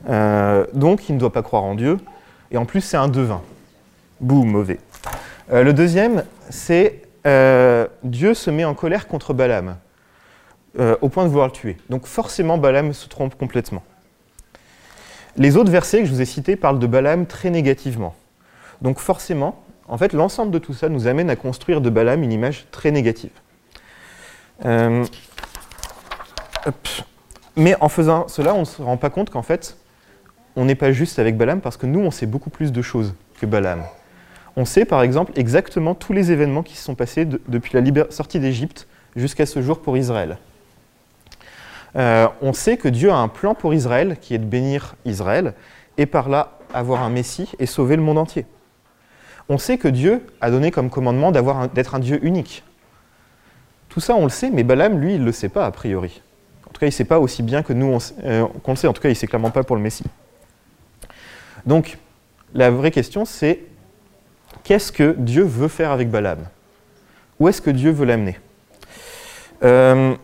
Euh, 0.09 0.65
donc, 0.73 1.09
il 1.09 1.17
ne 1.17 1.19
doit 1.19 1.33
pas 1.33 1.43
croire 1.43 1.65
en 1.65 1.75
Dieu. 1.75 1.99
Et 2.53 2.59
en 2.59 2.65
plus, 2.65 2.81
c'est 2.81 2.97
un 2.97 3.09
devin. 3.09 3.43
Bouh, 4.21 4.45
mauvais. 4.45 4.79
Euh, 5.51 5.65
le 5.65 5.73
deuxième, 5.73 6.23
c'est 6.49 7.03
Dieu 8.05 8.35
se 8.35 8.51
met 8.51 8.65
en 8.65 8.75
colère 8.75 9.09
contre 9.09 9.35
Balaam, 9.35 9.79
au 10.79 11.09
point 11.09 11.25
de 11.25 11.29
vouloir 11.29 11.49
le 11.49 11.53
tuer. 11.53 11.77
Donc, 11.91 12.07
forcément, 12.07 12.57
Balaam 12.57 12.93
se 12.93 13.09
trompe 13.09 13.35
complètement. 13.37 13.83
Les 15.37 15.57
autres 15.57 15.73
versets 15.73 16.03
que 16.03 16.05
je 16.07 16.13
vous 16.13 16.21
ai 16.21 16.25
cités 16.25 16.55
parlent 16.55 16.79
de 16.79 16.87
Balaam 16.87 17.27
très 17.27 17.51
négativement. 17.51 18.15
Donc, 18.81 19.01
forcément, 19.01 19.61
en 19.89 19.99
fait, 19.99 20.13
l'ensemble 20.13 20.51
de 20.51 20.59
tout 20.59 20.75
ça 20.75 20.89
nous 20.89 21.07
amène 21.07 21.31
à 21.31 21.37
construire 21.37 21.81
de 21.81 21.91
Balaam 21.91 22.23
une 22.23 22.33
image 22.33 22.67
très 22.71 22.91
négative. 22.91 23.31
Euh, 24.65 25.05
mais 27.57 27.77
en 27.81 27.89
faisant 27.89 28.29
cela, 28.29 28.55
on 28.55 28.61
ne 28.61 28.65
se 28.65 28.83
rend 28.83 28.97
pas 28.97 29.11
compte 29.11 29.31
qu'en 29.31 29.43
fait, 29.43 29.77
on 30.57 30.65
n'est 30.65 30.75
pas 30.75 30.93
juste 30.93 31.19
avec 31.19 31.37
Balaam 31.37 31.61
parce 31.61 31.77
que 31.77 31.87
nous, 31.87 32.01
on 32.01 32.11
sait 32.11 32.27
beaucoup 32.27 32.51
plus 32.51 32.73
de 32.73 32.83
choses 32.83 33.15
que 33.41 33.47
Balaam. 33.47 33.83
On 34.57 34.65
sait 34.65 34.85
par 34.87 35.03
exemple 35.03 35.33
exactement 35.37 35.95
tous 35.95 36.13
les 36.13 36.33
événements 36.33 36.63
qui 36.63 36.77
se 36.77 36.85
sont 36.85 36.95
passés 36.95 37.27
depuis 37.27 37.79
la 37.79 38.11
sortie 38.11 38.41
d'Égypte 38.41 38.89
jusqu'à 39.15 39.47
ce 39.47 39.61
jour 39.61 39.81
pour 39.81 39.97
Israël. 39.97 40.39
Euh, 41.95 42.27
on 42.43 42.53
sait 42.53 42.77
que 42.77 42.89
Dieu 42.89 43.11
a 43.11 43.17
un 43.17 43.29
plan 43.29 43.55
pour 43.55 43.73
Israël 43.75 44.17
qui 44.21 44.35
est 44.35 44.39
de 44.39 44.45
bénir 44.45 44.97
Israël 45.05 45.55
et 45.99 46.07
par 46.07 46.29
là 46.29 46.59
avoir 46.75 47.03
un 47.03 47.11
Messie 47.11 47.53
et 47.59 47.67
sauver 47.67 47.97
le 47.97 48.03
monde 48.03 48.19
entier. 48.19 48.45
On 49.49 49.59
sait 49.59 49.79
que 49.79 49.89
Dieu 49.89 50.27
a 50.41 50.51
donné 50.51 50.71
comme 50.71 50.91
commandement 50.91 51.31
d'être 51.31 51.95
un 51.95 51.99
Dieu 51.99 52.19
unique. 52.25 52.65
Tout 53.89 54.01
ça, 54.01 54.15
on 54.15 54.25
le 54.25 54.31
sait, 54.31 54.51
mais 54.51 54.65
Balaam, 54.65 54.99
lui, 54.99 55.15
il 55.15 55.21
ne 55.21 55.27
le 55.27 55.33
sait 55.33 55.49
pas, 55.49 55.65
a 55.65 55.71
priori. 55.71 56.21
En 56.69 56.73
tout 56.73 56.81
cas, 56.81 56.87
il 56.87 56.91
ne 56.91 56.95
sait 56.95 57.05
pas 57.05 57.19
aussi 57.19 57.43
bien 57.43 57.63
que 57.63 57.73
nous, 57.73 57.97
euh, 58.25 58.47
qu'on 58.63 58.73
le 58.73 58.77
sait. 58.77 58.89
En 58.89 58.93
tout 58.93 59.01
cas, 59.01 59.09
il 59.09 59.13
ne 59.13 59.17
sait 59.17 59.27
clairement 59.27 59.51
pas 59.51 59.63
pour 59.63 59.77
le 59.77 59.83
Messie. 59.83 60.05
Donc, 61.65 61.99
la 62.55 62.71
vraie 62.71 62.91
question, 62.91 63.25
c'est 63.25 63.61
qu'est-ce 64.65 64.93
que 64.93 65.15
Dieu 65.17 65.45
veut 65.45 65.69
faire 65.69 65.93
avec 65.93 66.11
Balaam? 66.11 66.41
Où 67.39 67.49
est-ce 67.49 67.63
que 67.63 67.71
Dieu 67.71 67.91
veut 67.91 68.05
l'amener? 68.05 68.39
Euh, 69.63 70.15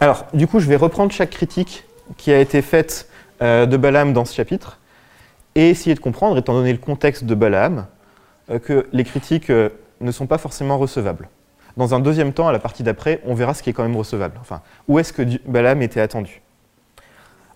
Alors, 0.00 0.26
du 0.32 0.46
coup, 0.46 0.60
je 0.60 0.68
vais 0.68 0.76
reprendre 0.76 1.12
chaque 1.12 1.30
critique 1.30 1.84
qui 2.16 2.32
a 2.32 2.40
été 2.40 2.62
faite 2.62 3.08
euh, 3.42 3.66
de 3.66 3.76
Balaam 3.76 4.12
dans 4.12 4.24
ce 4.24 4.34
chapitre 4.34 4.78
et 5.54 5.70
essayer 5.70 5.94
de 5.94 6.00
comprendre, 6.00 6.38
étant 6.38 6.54
donné 6.54 6.72
le 6.72 6.78
contexte 6.78 7.24
de 7.24 7.34
Balaam, 7.34 7.86
que 8.62 8.86
les 8.92 9.04
critiques 9.04 9.50
ne 9.50 10.10
sont 10.12 10.26
pas 10.26 10.38
forcément 10.38 10.78
recevables. 10.78 11.28
Dans 11.76 11.94
un 11.94 12.00
deuxième 12.00 12.32
temps, 12.32 12.46
à 12.46 12.52
la 12.52 12.60
partie 12.60 12.82
d'après, 12.82 13.20
on 13.24 13.34
verra 13.34 13.54
ce 13.54 13.62
qui 13.62 13.70
est 13.70 13.72
quand 13.72 13.82
même 13.82 13.96
recevable. 13.96 14.36
Enfin, 14.40 14.60
où 14.86 14.98
est-ce 14.98 15.12
que 15.12 15.22
Balaam 15.48 15.82
était 15.82 16.00
attendu? 16.00 16.40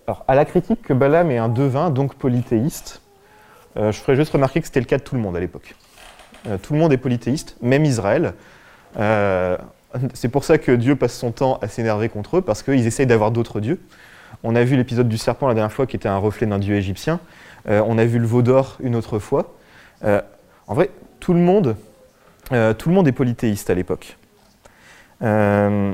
Alors, 0.07 0.25
à 0.27 0.35
la 0.35 0.43
critique 0.43 0.81
que 0.81 0.93
Balaam 0.93 1.31
est 1.31 1.37
un 1.37 1.49
devin, 1.49 1.89
donc 1.89 2.15
polythéiste, 2.15 3.01
euh, 3.77 3.91
je 3.91 3.99
ferai 3.99 4.15
juste 4.15 4.33
remarquer 4.33 4.59
que 4.59 4.65
c'était 4.65 4.79
le 4.79 4.85
cas 4.85 4.97
de 4.97 5.03
tout 5.03 5.15
le 5.15 5.21
monde 5.21 5.37
à 5.37 5.39
l'époque. 5.39 5.75
Euh, 6.47 6.57
tout 6.57 6.73
le 6.73 6.79
monde 6.79 6.91
est 6.91 6.97
polythéiste, 6.97 7.55
même 7.61 7.85
Israël. 7.85 8.33
Euh, 8.97 9.57
c'est 10.13 10.29
pour 10.29 10.43
ça 10.43 10.57
que 10.57 10.71
Dieu 10.71 10.95
passe 10.95 11.13
son 11.13 11.31
temps 11.31 11.59
à 11.61 11.67
s'énerver 11.67 12.09
contre 12.09 12.37
eux, 12.37 12.41
parce 12.41 12.61
qu'ils 12.61 12.87
essayent 12.87 13.05
d'avoir 13.05 13.31
d'autres 13.31 13.59
dieux. 13.59 13.79
On 14.43 14.55
a 14.55 14.63
vu 14.63 14.75
l'épisode 14.75 15.07
du 15.07 15.17
serpent 15.17 15.47
la 15.47 15.53
dernière 15.53 15.71
fois 15.71 15.85
qui 15.85 15.95
était 15.95 16.09
un 16.09 16.17
reflet 16.17 16.47
d'un 16.47 16.59
dieu 16.59 16.75
égyptien. 16.75 17.19
on 17.67 17.97
a 17.97 18.05
vu 18.05 18.19
le 18.19 18.27
veau 18.27 18.41
d'or 18.41 18.77
une 18.79 18.95
autre 18.95 19.19
fois. 19.19 19.53
En 20.69 20.73
vrai, 20.75 20.89
tout 21.19 21.33
le 21.33 21.39
monde 21.39 21.75
euh, 22.51 22.73
tout 22.73 22.89
le 22.89 22.95
monde 22.95 23.07
est 23.07 23.13
polythéiste 23.13 23.69
à 23.69 23.75
l'époque. 23.75 24.17
Euh, 25.21 25.93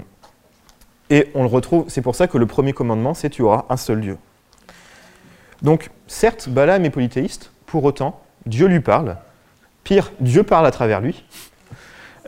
et 1.09 1.29
on 1.35 1.41
le 1.41 1.49
retrouve, 1.49 1.85
c'est 1.89 2.01
pour 2.01 2.15
ça 2.15 2.27
que 2.27 2.37
le 2.37 2.45
premier 2.45 2.73
commandement, 2.73 3.13
c'est 3.13 3.29
tu 3.29 3.41
auras 3.41 3.65
un 3.69 3.77
seul 3.77 4.01
Dieu. 4.01 4.17
Donc, 5.61 5.89
certes, 6.07 6.49
Balaam 6.49 6.85
est 6.85 6.89
polythéiste, 6.89 7.51
pour 7.65 7.83
autant, 7.83 8.21
Dieu 8.45 8.67
lui 8.67 8.79
parle. 8.79 9.17
Pire, 9.83 10.11
Dieu 10.19 10.43
parle 10.43 10.65
à 10.65 10.71
travers 10.71 11.01
lui. 11.01 11.25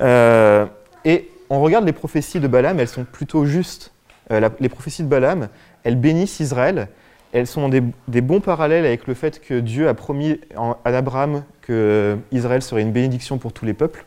Euh, 0.01 0.65
et 1.05 1.31
on 1.49 1.62
regarde 1.62 1.86
les 1.86 1.93
prophéties 1.93 2.39
de 2.39 2.47
Balaam, 2.47 2.79
elles 2.79 2.88
sont 2.88 3.05
plutôt 3.05 3.45
justes. 3.45 3.91
les 4.29 4.69
prophéties 4.69 5.03
de 5.03 5.07
Balaam, 5.07 5.47
elles 5.83 5.95
bénissent 5.95 6.39
Israël. 6.39 6.89
Elles 7.38 7.47
sont 7.47 7.69
des, 7.69 8.21
bons 8.21 8.39
parallèles 8.39 8.86
avec 8.86 9.08
le 9.08 9.13
fait 9.13 9.39
que 9.39 9.60
Dieu 9.60 9.88
a 9.88 9.93
promis 9.93 10.39
à 10.56 10.76
Abraham 10.86 11.43
que 11.62 12.17
Israël 12.32 12.62
serait 12.62 12.82
une 12.82 12.91
bénédiction 12.91 13.38
pour 13.38 13.54
tous 13.54 13.65
les 13.65 13.73
peuples. 13.73 14.06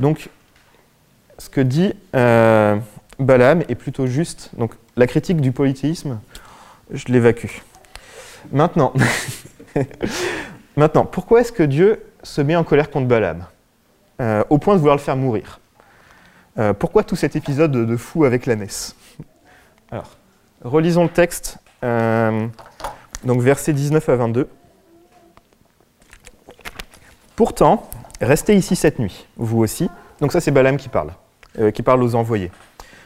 Donc, 0.00 0.28
ce 1.38 1.48
que 1.48 1.60
dit 1.60 1.94
euh, 2.14 2.76
Balaam 3.18 3.62
est 3.68 3.74
plutôt 3.74 4.06
juste. 4.06 4.50
Donc, 4.58 4.72
la 4.96 5.06
critique 5.06 5.40
du 5.40 5.52
polythéisme, 5.52 6.18
je 6.90 7.06
l'évacue. 7.08 7.62
Maintenant, 8.52 8.92
Maintenant, 10.76 11.06
pourquoi 11.06 11.40
est-ce 11.40 11.52
que 11.52 11.62
Dieu 11.62 12.02
se 12.22 12.42
met 12.42 12.54
en 12.54 12.64
colère 12.64 12.90
contre 12.90 13.06
Balaam 13.06 13.46
euh, 14.20 14.44
au 14.50 14.58
point 14.58 14.74
de 14.74 14.78
vouloir 14.78 14.96
le 14.96 15.02
faire 15.02 15.16
mourir? 15.16 15.60
Euh, 16.58 16.74
Pourquoi 16.74 17.02
tout 17.02 17.16
cet 17.16 17.34
épisode 17.34 17.72
de, 17.72 17.96
fou 17.96 18.24
avec 18.24 18.44
la 18.44 18.56
messe? 18.56 18.94
Alors, 19.90 20.16
relisons 20.62 21.04
le 21.04 21.08
texte, 21.08 21.58
donc 23.24 23.40
versets 23.40 23.72
19 23.72 24.08
à 24.08 24.16
22. 24.16 24.48
Pourtant, 27.36 27.88
Restez 28.20 28.54
ici 28.54 28.76
cette 28.76 28.98
nuit, 28.98 29.26
vous 29.36 29.58
aussi. 29.58 29.90
Donc 30.20 30.32
ça 30.32 30.40
c'est 30.40 30.50
Balaam 30.50 30.78
qui 30.78 30.88
parle, 30.88 31.10
euh, 31.58 31.70
qui 31.70 31.82
parle 31.82 32.02
aux 32.02 32.14
envoyés. 32.14 32.50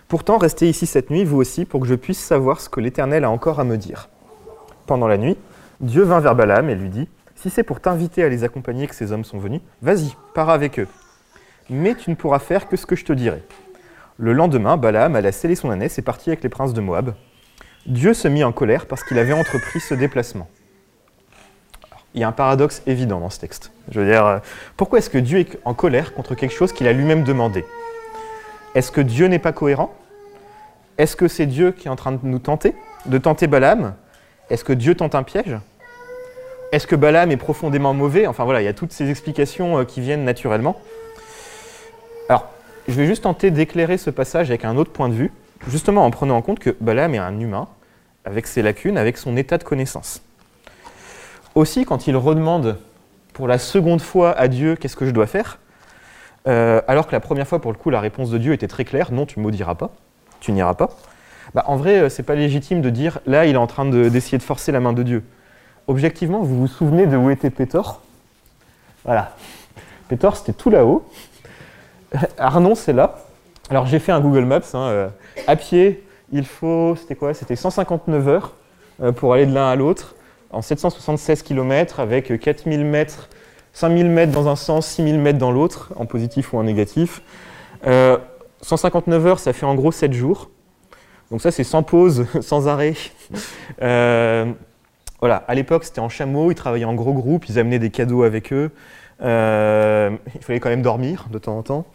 Pourtant, 0.06 0.38
restez 0.38 0.68
ici 0.68 0.86
cette 0.86 1.10
nuit, 1.10 1.24
vous 1.24 1.36
aussi, 1.36 1.64
pour 1.64 1.80
que 1.80 1.86
je 1.86 1.94
puisse 1.94 2.18
savoir 2.18 2.60
ce 2.60 2.68
que 2.68 2.80
l'Éternel 2.80 3.24
a 3.24 3.30
encore 3.30 3.60
à 3.60 3.64
me 3.64 3.76
dire. 3.76 4.08
Pendant 4.86 5.08
la 5.08 5.18
nuit, 5.18 5.36
Dieu 5.80 6.02
vint 6.02 6.20
vers 6.20 6.34
Balaam 6.34 6.68
et 6.68 6.74
lui 6.74 6.88
dit, 6.88 7.08
Si 7.36 7.50
c'est 7.50 7.62
pour 7.62 7.80
t'inviter 7.80 8.22
à 8.22 8.28
les 8.28 8.44
accompagner 8.44 8.86
que 8.86 8.94
ces 8.94 9.12
hommes 9.12 9.24
sont 9.24 9.38
venus, 9.38 9.60
vas-y, 9.82 10.14
pars 10.34 10.50
avec 10.50 10.78
eux. 10.78 10.88
Mais 11.68 11.94
tu 11.94 12.10
ne 12.10 12.14
pourras 12.14 12.40
faire 12.40 12.68
que 12.68 12.76
ce 12.76 12.86
que 12.86 12.96
je 12.96 13.04
te 13.04 13.12
dirai. 13.12 13.42
Le 14.16 14.32
lendemain, 14.32 14.76
Balaam 14.76 15.16
alla 15.16 15.32
sceller 15.32 15.56
son 15.56 15.70
ânesse 15.70 15.98
et 15.98 16.02
partit 16.02 16.30
avec 16.30 16.42
les 16.42 16.48
princes 16.48 16.74
de 16.74 16.80
Moab. 16.80 17.14
Dieu 17.86 18.14
se 18.14 18.28
mit 18.28 18.44
en 18.44 18.52
colère 18.52 18.86
parce 18.86 19.02
qu'il 19.02 19.18
avait 19.18 19.32
entrepris 19.32 19.80
ce 19.80 19.94
déplacement. 19.94 20.48
Il 22.14 22.20
y 22.20 22.24
a 22.24 22.28
un 22.28 22.32
paradoxe 22.32 22.82
évident 22.86 23.20
dans 23.20 23.30
ce 23.30 23.38
texte. 23.38 23.72
Je 23.90 24.00
veux 24.00 24.06
dire, 24.06 24.26
euh, 24.26 24.38
pourquoi 24.76 24.98
est-ce 24.98 25.10
que 25.10 25.18
Dieu 25.18 25.38
est 25.38 25.58
en 25.64 25.74
colère 25.74 26.12
contre 26.12 26.34
quelque 26.34 26.54
chose 26.54 26.72
qu'il 26.72 26.88
a 26.88 26.92
lui-même 26.92 27.22
demandé? 27.22 27.64
Est-ce 28.74 28.90
que 28.90 29.00
Dieu 29.00 29.26
n'est 29.26 29.38
pas 29.38 29.52
cohérent? 29.52 29.94
Est-ce 30.98 31.16
que 31.16 31.28
c'est 31.28 31.46
Dieu 31.46 31.72
qui 31.72 31.88
est 31.88 31.90
en 31.90 31.96
train 31.96 32.12
de 32.12 32.18
nous 32.22 32.38
tenter 32.38 32.74
De 33.06 33.16
tenter 33.16 33.46
Balaam? 33.46 33.94
Est-ce 34.50 34.64
que 34.64 34.72
Dieu 34.72 34.94
tente 34.94 35.14
un 35.14 35.22
piège? 35.22 35.56
Est-ce 36.72 36.86
que 36.86 36.96
Balaam 36.96 37.30
est 37.30 37.36
profondément 37.36 37.94
mauvais? 37.94 38.26
Enfin 38.26 38.44
voilà, 38.44 38.60
il 38.60 38.64
y 38.64 38.68
a 38.68 38.74
toutes 38.74 38.92
ces 38.92 39.08
explications 39.08 39.84
qui 39.84 40.00
viennent 40.00 40.24
naturellement. 40.24 40.80
Alors, 42.28 42.50
je 42.86 42.94
vais 42.94 43.06
juste 43.06 43.22
tenter 43.22 43.50
d'éclairer 43.50 43.98
ce 43.98 44.10
passage 44.10 44.50
avec 44.50 44.64
un 44.64 44.76
autre 44.76 44.92
point 44.92 45.08
de 45.08 45.14
vue, 45.14 45.32
justement 45.68 46.04
en 46.04 46.10
prenant 46.10 46.36
en 46.36 46.42
compte 46.42 46.58
que 46.58 46.76
Balaam 46.80 47.14
est 47.14 47.18
un 47.18 47.38
humain, 47.38 47.68
avec 48.24 48.46
ses 48.46 48.62
lacunes, 48.62 48.98
avec 48.98 49.16
son 49.16 49.36
état 49.36 49.58
de 49.58 49.64
connaissance. 49.64 50.22
Aussi, 51.54 51.84
quand 51.84 52.06
il 52.06 52.16
redemande 52.16 52.78
pour 53.32 53.48
la 53.48 53.58
seconde 53.58 54.00
fois 54.00 54.36
à 54.38 54.48
Dieu 54.48 54.76
qu'est-ce 54.76 54.96
que 54.96 55.06
je 55.06 55.10
dois 55.10 55.26
faire, 55.26 55.58
euh, 56.48 56.80
alors 56.88 57.06
que 57.06 57.12
la 57.12 57.20
première 57.20 57.46
fois, 57.46 57.60
pour 57.60 57.72
le 57.72 57.78
coup, 57.78 57.90
la 57.90 58.00
réponse 58.00 58.30
de 58.30 58.38
Dieu 58.38 58.52
était 58.52 58.68
très 58.68 58.84
claire, 58.84 59.12
non, 59.12 59.26
tu 59.26 59.40
maudiras 59.40 59.74
pas, 59.74 59.90
tu 60.40 60.52
n'iras 60.52 60.74
pas. 60.74 60.90
Bah, 61.54 61.64
en 61.66 61.76
vrai, 61.76 61.98
euh, 61.98 62.08
c'est 62.08 62.22
pas 62.22 62.34
légitime 62.34 62.80
de 62.80 62.90
dire, 62.90 63.18
là, 63.26 63.46
il 63.46 63.54
est 63.54 63.58
en 63.58 63.66
train 63.66 63.84
d'essayer 63.84 64.38
de, 64.38 64.42
forcer 64.42 64.72
la 64.72 64.80
main 64.80 64.92
de 64.92 65.02
Dieu. 65.02 65.24
Objectivement, 65.86 66.40
vous 66.40 66.60
vous 66.60 66.66
souvenez 66.66 67.06
de 67.06 67.16
où 67.16 67.30
était 67.30 67.50
Pétor 67.50 68.00
Voilà. 69.04 69.34
Pétor, 70.08 70.36
c'était 70.36 70.52
tout 70.52 70.70
là-haut. 70.70 71.08
Arnon, 72.38 72.74
c'est 72.74 72.92
là. 72.92 73.18
Alors, 73.70 73.86
j'ai 73.86 73.98
fait 73.98 74.12
un 74.12 74.20
Google 74.20 74.44
Maps. 74.44 74.60
Hein, 74.74 74.88
euh, 74.88 75.08
à 75.46 75.56
pied, 75.56 76.04
il 76.32 76.44
faut, 76.44 76.96
c'était 76.96 77.14
quoi? 77.14 77.32
C'était 77.34 77.56
159 77.56 78.28
heures 78.28 78.54
pour 79.16 79.32
aller 79.32 79.46
de 79.46 79.54
l'un 79.54 79.66
à 79.66 79.76
l'autre, 79.76 80.14
en 80.50 80.60
776 80.60 81.42
km, 81.42 82.00
avec 82.00 82.38
4000 82.38 82.84
mètres 82.84 83.30
5000 83.72 84.08
mètres 84.08 84.32
dans 84.32 84.48
un 84.48 84.56
sens, 84.56 84.86
6000 84.86 85.18
mètres 85.18 85.38
dans 85.38 85.52
l'autre, 85.52 85.92
en 85.96 86.06
positif 86.06 86.52
ou 86.52 86.58
en 86.58 86.64
négatif. 86.64 87.22
159 87.82 89.24
euh, 89.24 89.28
heures, 89.28 89.38
ça 89.38 89.52
fait 89.52 89.66
en 89.66 89.74
gros 89.74 89.92
7 89.92 90.12
jours. 90.12 90.50
Donc 91.30 91.40
ça, 91.40 91.50
c'est 91.50 91.64
sans 91.64 91.82
pause, 91.82 92.26
sans 92.40 92.68
arrêt. 92.68 92.94
Euh, 93.82 94.46
voilà, 95.20 95.36
à 95.48 95.54
l'époque, 95.54 95.84
c'était 95.84 96.00
en 96.00 96.08
chameau, 96.08 96.50
ils 96.50 96.54
travaillaient 96.54 96.84
en 96.84 96.94
gros 96.94 97.12
groupe, 97.12 97.48
ils 97.48 97.58
amenaient 97.58 97.78
des 97.78 97.90
cadeaux 97.90 98.22
avec 98.22 98.52
eux. 98.52 98.70
Euh, 99.22 100.10
il 100.34 100.42
fallait 100.42 100.60
quand 100.60 100.70
même 100.70 100.82
dormir 100.82 101.26
de 101.30 101.38
temps 101.38 101.58
en 101.58 101.62
temps. 101.62 101.86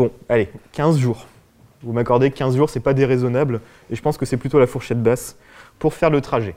Bon, 0.00 0.10
allez, 0.30 0.48
15 0.72 0.96
jours. 0.96 1.26
Vous 1.82 1.92
m'accordez 1.92 2.30
que 2.30 2.36
15 2.38 2.56
jours, 2.56 2.70
c'est 2.70 2.80
pas 2.80 2.94
déraisonnable, 2.94 3.60
et 3.90 3.94
je 3.94 4.00
pense 4.00 4.16
que 4.16 4.24
c'est 4.24 4.38
plutôt 4.38 4.58
la 4.58 4.66
fourchette 4.66 5.02
basse 5.02 5.36
pour 5.78 5.92
faire 5.92 6.08
le 6.08 6.22
trajet. 6.22 6.54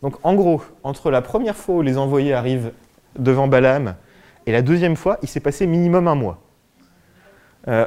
Donc 0.00 0.16
en 0.22 0.32
gros, 0.32 0.62
entre 0.82 1.10
la 1.10 1.20
première 1.20 1.54
fois 1.54 1.74
où 1.74 1.82
les 1.82 1.98
envoyés 1.98 2.32
arrivent 2.32 2.72
devant 3.18 3.46
Balaam. 3.46 3.94
Et 4.46 4.52
la 4.52 4.62
deuxième 4.62 4.96
fois, 4.96 5.18
il 5.20 5.28
s'est 5.28 5.38
passé 5.38 5.66
minimum 5.66 6.08
un 6.08 6.14
mois. 6.14 6.38
Euh, 7.68 7.86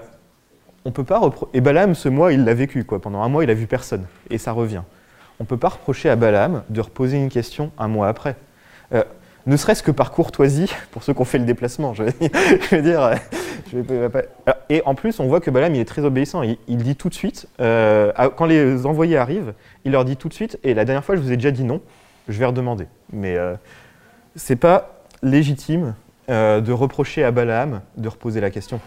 on 0.86 0.92
peut 0.92 1.04
pas 1.04 1.20
Et 1.56 1.62
Balaam, 1.62 1.96
ce 1.96 2.08
mois, 2.08 2.32
il 2.32 2.46
l'a 2.46 2.54
vécu. 2.54 2.84
Quoi. 2.84 3.02
Pendant 3.02 3.24
un 3.24 3.28
mois, 3.28 3.44
il 3.44 3.50
a 3.50 3.56
vu 3.56 3.66
personne. 3.66 4.06
Et 4.30 4.38
ça 4.38 4.52
revient. 4.52 4.84
On 5.40 5.46
ne 5.46 5.48
peut 5.48 5.58
pas 5.58 5.70
reprocher 5.70 6.12
à 6.12 6.16
Balaam 6.16 6.62
de 6.70 6.80
reposer 6.80 7.18
une 7.18 7.30
question 7.30 7.72
un 7.80 7.88
mois 7.88 8.08
après. 8.08 8.36
Euh, 8.94 9.04
ne 9.46 9.58
serait-ce 9.58 9.84
que 9.84 9.92
par 9.92 10.12
courtoisie, 10.12 10.72
pour 10.92 11.04
ceux 11.04 11.14
qui 11.14 11.22
ont 11.22 11.26
fait 11.26 11.38
le 11.38 11.46
déplacement. 11.46 11.94
Je 11.94 12.04
veux 12.72 12.82
dire. 12.82 13.12
Euh, 13.74 14.08
et 14.70 14.82
en 14.86 14.96
plus, 14.96 15.20
on 15.20 15.28
voit 15.28 15.42
que 15.42 15.50
Balaam, 15.50 15.74
il 15.76 15.82
est 15.82 15.86
très 15.86 16.06
obéissant. 16.06 16.44
Il, 16.44 16.78
dit 16.78 16.96
tout 16.96 17.10
de 17.10 17.14
suite, 17.14 17.48
quand 17.58 18.46
les 18.46 18.86
envoyés 18.86 19.18
arrivent, 19.18 19.54
il 19.84 19.92
leur 19.92 20.06
dit 20.06 20.16
tout 20.16 20.30
de 20.30 20.34
suite, 20.34 20.60
et 20.64 20.74
la 20.74 20.86
dernière 20.86 21.04
fois, 21.04 21.16
je 21.16 21.22
vous 21.22 21.32
ai 21.32 21.36
déjà 21.36 21.52
dit 21.52 21.64
non, 21.64 21.82
je 22.30 22.38
vais 22.38 22.46
redemander. 22.46 22.86
Mais 23.12 23.38
c'est 24.36 24.56
pas 24.56 25.02
légitime 25.24 25.96
euh, 26.30 26.62
de 26.62 26.72
reprocher 26.72 27.24
à 27.24 27.32
Balaam 27.32 27.82
de 27.98 28.10
reposer 28.10 28.42
la 28.42 28.50
question. 28.50 28.80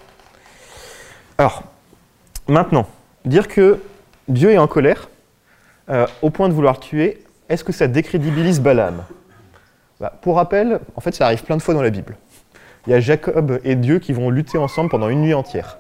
Alors, 1.38 1.62
maintenant, 2.49 2.88
dire 3.25 3.49
que 3.49 3.81
Dieu 4.27 4.51
est 4.51 4.59
en 4.59 4.66
colère 4.66 5.09
euh, 5.88 6.07
au 6.21 6.31
point 6.31 6.49
de 6.49 6.55
vouloir 6.55 6.81
tuer, 6.81 7.23
est-ce 7.49 7.62
que 7.64 7.73
ça 7.73 7.87
décrédibilise 7.87 8.61
Balaam 8.61 9.05
bah, 10.00 10.12
Pour 10.22 10.37
rappel, 10.37 10.80
en 10.96 11.00
fait, 11.00 11.14
ça 11.14 11.26
arrive 11.26 11.42
plein 11.44 11.56
de 11.56 11.62
fois 11.62 11.74
dans 11.74 11.82
la 11.82 11.90
Bible. 11.90 12.16
Il 12.87 12.90
y 12.90 12.94
a 12.94 13.00
Jacob 13.00 13.61
et 13.64 13.74
Dieu 13.74 13.98
qui 13.98 14.12
vont 14.12 14.30
lutter 14.30 14.58
ensemble 14.58 14.90
pendant 14.90 15.08
une 15.08 15.20
nuit 15.20 15.34
entière. 15.34 15.78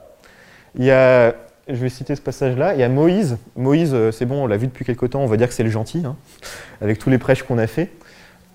Il 0.74 0.84
y 0.84 0.90
a, 0.90 1.34
je 1.66 1.74
vais 1.74 1.88
citer 1.88 2.14
ce 2.14 2.20
passage-là, 2.20 2.74
il 2.74 2.80
y 2.80 2.82
a 2.82 2.88
Moïse. 2.88 3.38
Moïse, 3.56 3.92
euh, 3.94 4.12
c'est 4.12 4.26
bon, 4.26 4.44
on 4.44 4.46
l'a 4.46 4.56
vu 4.56 4.66
depuis 4.66 4.84
quelque 4.84 5.06
temps, 5.06 5.20
on 5.20 5.26
va 5.26 5.36
dire 5.36 5.48
que 5.48 5.54
c'est 5.54 5.62
le 5.62 5.70
gentil, 5.70 6.02
hein, 6.04 6.16
avec 6.80 6.98
tous 6.98 7.10
les 7.10 7.18
prêches 7.18 7.42
qu'on 7.42 7.58
a 7.58 7.66
fait. 7.66 7.90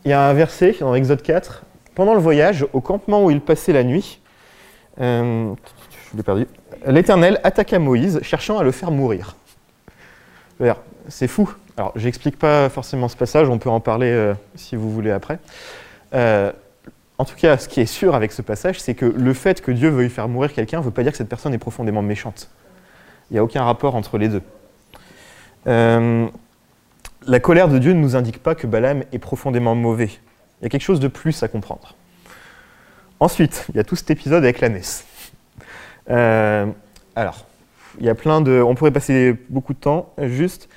Il 0.06 0.12
y 0.12 0.14
a 0.14 0.28
un 0.28 0.34
verset 0.34 0.76
dans 0.80 0.94
Exode 0.94 1.22
4 1.22 1.64
pendant 1.96 2.14
le 2.14 2.20
voyage, 2.20 2.66
au 2.74 2.82
campement 2.82 3.24
où 3.24 3.32
il 3.32 3.42
passait 3.42 3.74
la 3.74 3.84
nuit, 3.84 4.20
euh, 5.00 5.54
l'Éternel 6.88 7.40
attaqua 7.44 7.80
Moïse, 7.80 8.20
cherchant 8.22 8.60
à 8.60 8.64
le 8.64 8.72
faire 8.72 8.92
mourir. 8.92 9.36
C'est 11.08 11.28
fou. 11.28 11.54
Alors, 11.78 11.92
j'explique 11.96 12.38
pas 12.38 12.70
forcément 12.70 13.08
ce 13.08 13.18
passage, 13.18 13.50
on 13.50 13.58
peut 13.58 13.70
en 13.70 13.80
parler 13.80 14.12
euh, 14.12 14.34
si 14.56 14.76
vous 14.76 14.92
voulez 14.92 15.12
après. 15.12 15.40
Euh, 16.14 16.52
en 17.18 17.26
tout 17.26 17.36
cas, 17.36 17.58
ce 17.58 17.68
qui 17.68 17.82
est 17.82 17.86
sûr 17.86 18.16
avec 18.16 18.32
ce 18.32 18.42
passage, 18.42 18.80
c'est 18.80 18.96
que 18.96 19.06
le 19.06 19.34
fait 19.34 19.62
que 19.62 19.72
Dieu 19.72 19.90
veuille 19.90 20.10
faire 20.10 20.28
mourir 20.28 20.54
quelqu'un 20.54 20.80
ne 20.80 20.84
veut 20.84 20.92
pas 20.92 21.04
dire 21.04 21.12
que 21.12 21.18
cette 21.18 21.30
personne 21.30 21.54
est 21.54 21.60
profondément 21.60 22.02
méchante. 22.02 22.50
Il 23.30 23.34
n'y 23.34 23.40
a 23.40 23.44
aucun 23.44 23.64
rapport 23.64 23.96
entre 23.96 24.18
les 24.18 24.30
deux. 24.30 24.42
la 25.66 27.40
colère 27.40 27.68
de 27.68 27.80
Dieu 27.80 27.94
ne 27.94 28.00
nous 28.00 28.16
indique 28.16 28.42
pas 28.42 28.56
que 28.56 28.68
Balaam 28.68 29.04
est 29.12 29.20
profondément 29.20 29.76
mauvais. 29.76 30.10
Il 30.60 30.64
y 30.64 30.68
a 30.68 30.70
quelque 30.70 30.82
chose 30.82 31.00
de 31.00 31.08
plus 31.08 31.44
à 31.44 31.48
comprendre. 31.48 31.96
Ensuite, 33.20 33.66
il 33.70 33.76
y 33.76 33.80
a 33.80 33.84
tout 33.84 33.96
cet 33.96 34.12
épisode 34.12 34.44
avec 34.44 34.60
la. 34.60 34.70
Euh, 36.10 36.66
alors, 37.16 37.46
il 38.00 38.06
y 38.06 38.10
a 38.10 38.16
plein 38.16 38.42
de. 38.42 38.62
On 38.62 38.76
pourrait 38.76 38.92
passer 38.92 39.34
beaucoup 39.50 39.74
de 39.74 39.80
temps. 39.80 40.14
Juste, 40.22 40.70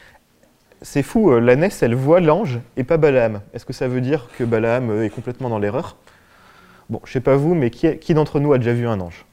c'est 0.83 1.03
fou, 1.03 1.31
euh, 1.31 1.41
la 1.41 1.57
NES, 1.57 1.71
elle 1.81 1.95
voit 1.95 2.21
l'ange 2.21 2.61
et 2.77 2.85
pas 2.85 2.97
Balaam. 2.97 3.41
Est-ce 3.55 3.65
que 3.65 3.73
ça 3.73 3.89
veut 3.89 4.01
dire 4.01 4.29
que 4.39 4.45
Balaam 4.45 4.91
euh, 4.91 5.05
est 5.05 5.11
complètement 5.11 5.49
dans 5.49 5.59
l'erreur? 5.59 5.97
Bon, 6.91 7.01
je 7.05 7.13
sais 7.13 7.21
pas 7.21 7.37
vous, 7.37 7.55
mais 7.55 7.71
qui, 7.71 8.15
d'entre 8.15 8.41
nous 8.41 8.53
a 8.53 8.59
déjà 8.59 8.73
vu 8.73 8.87
un 8.87 9.01
ange? 9.01 9.25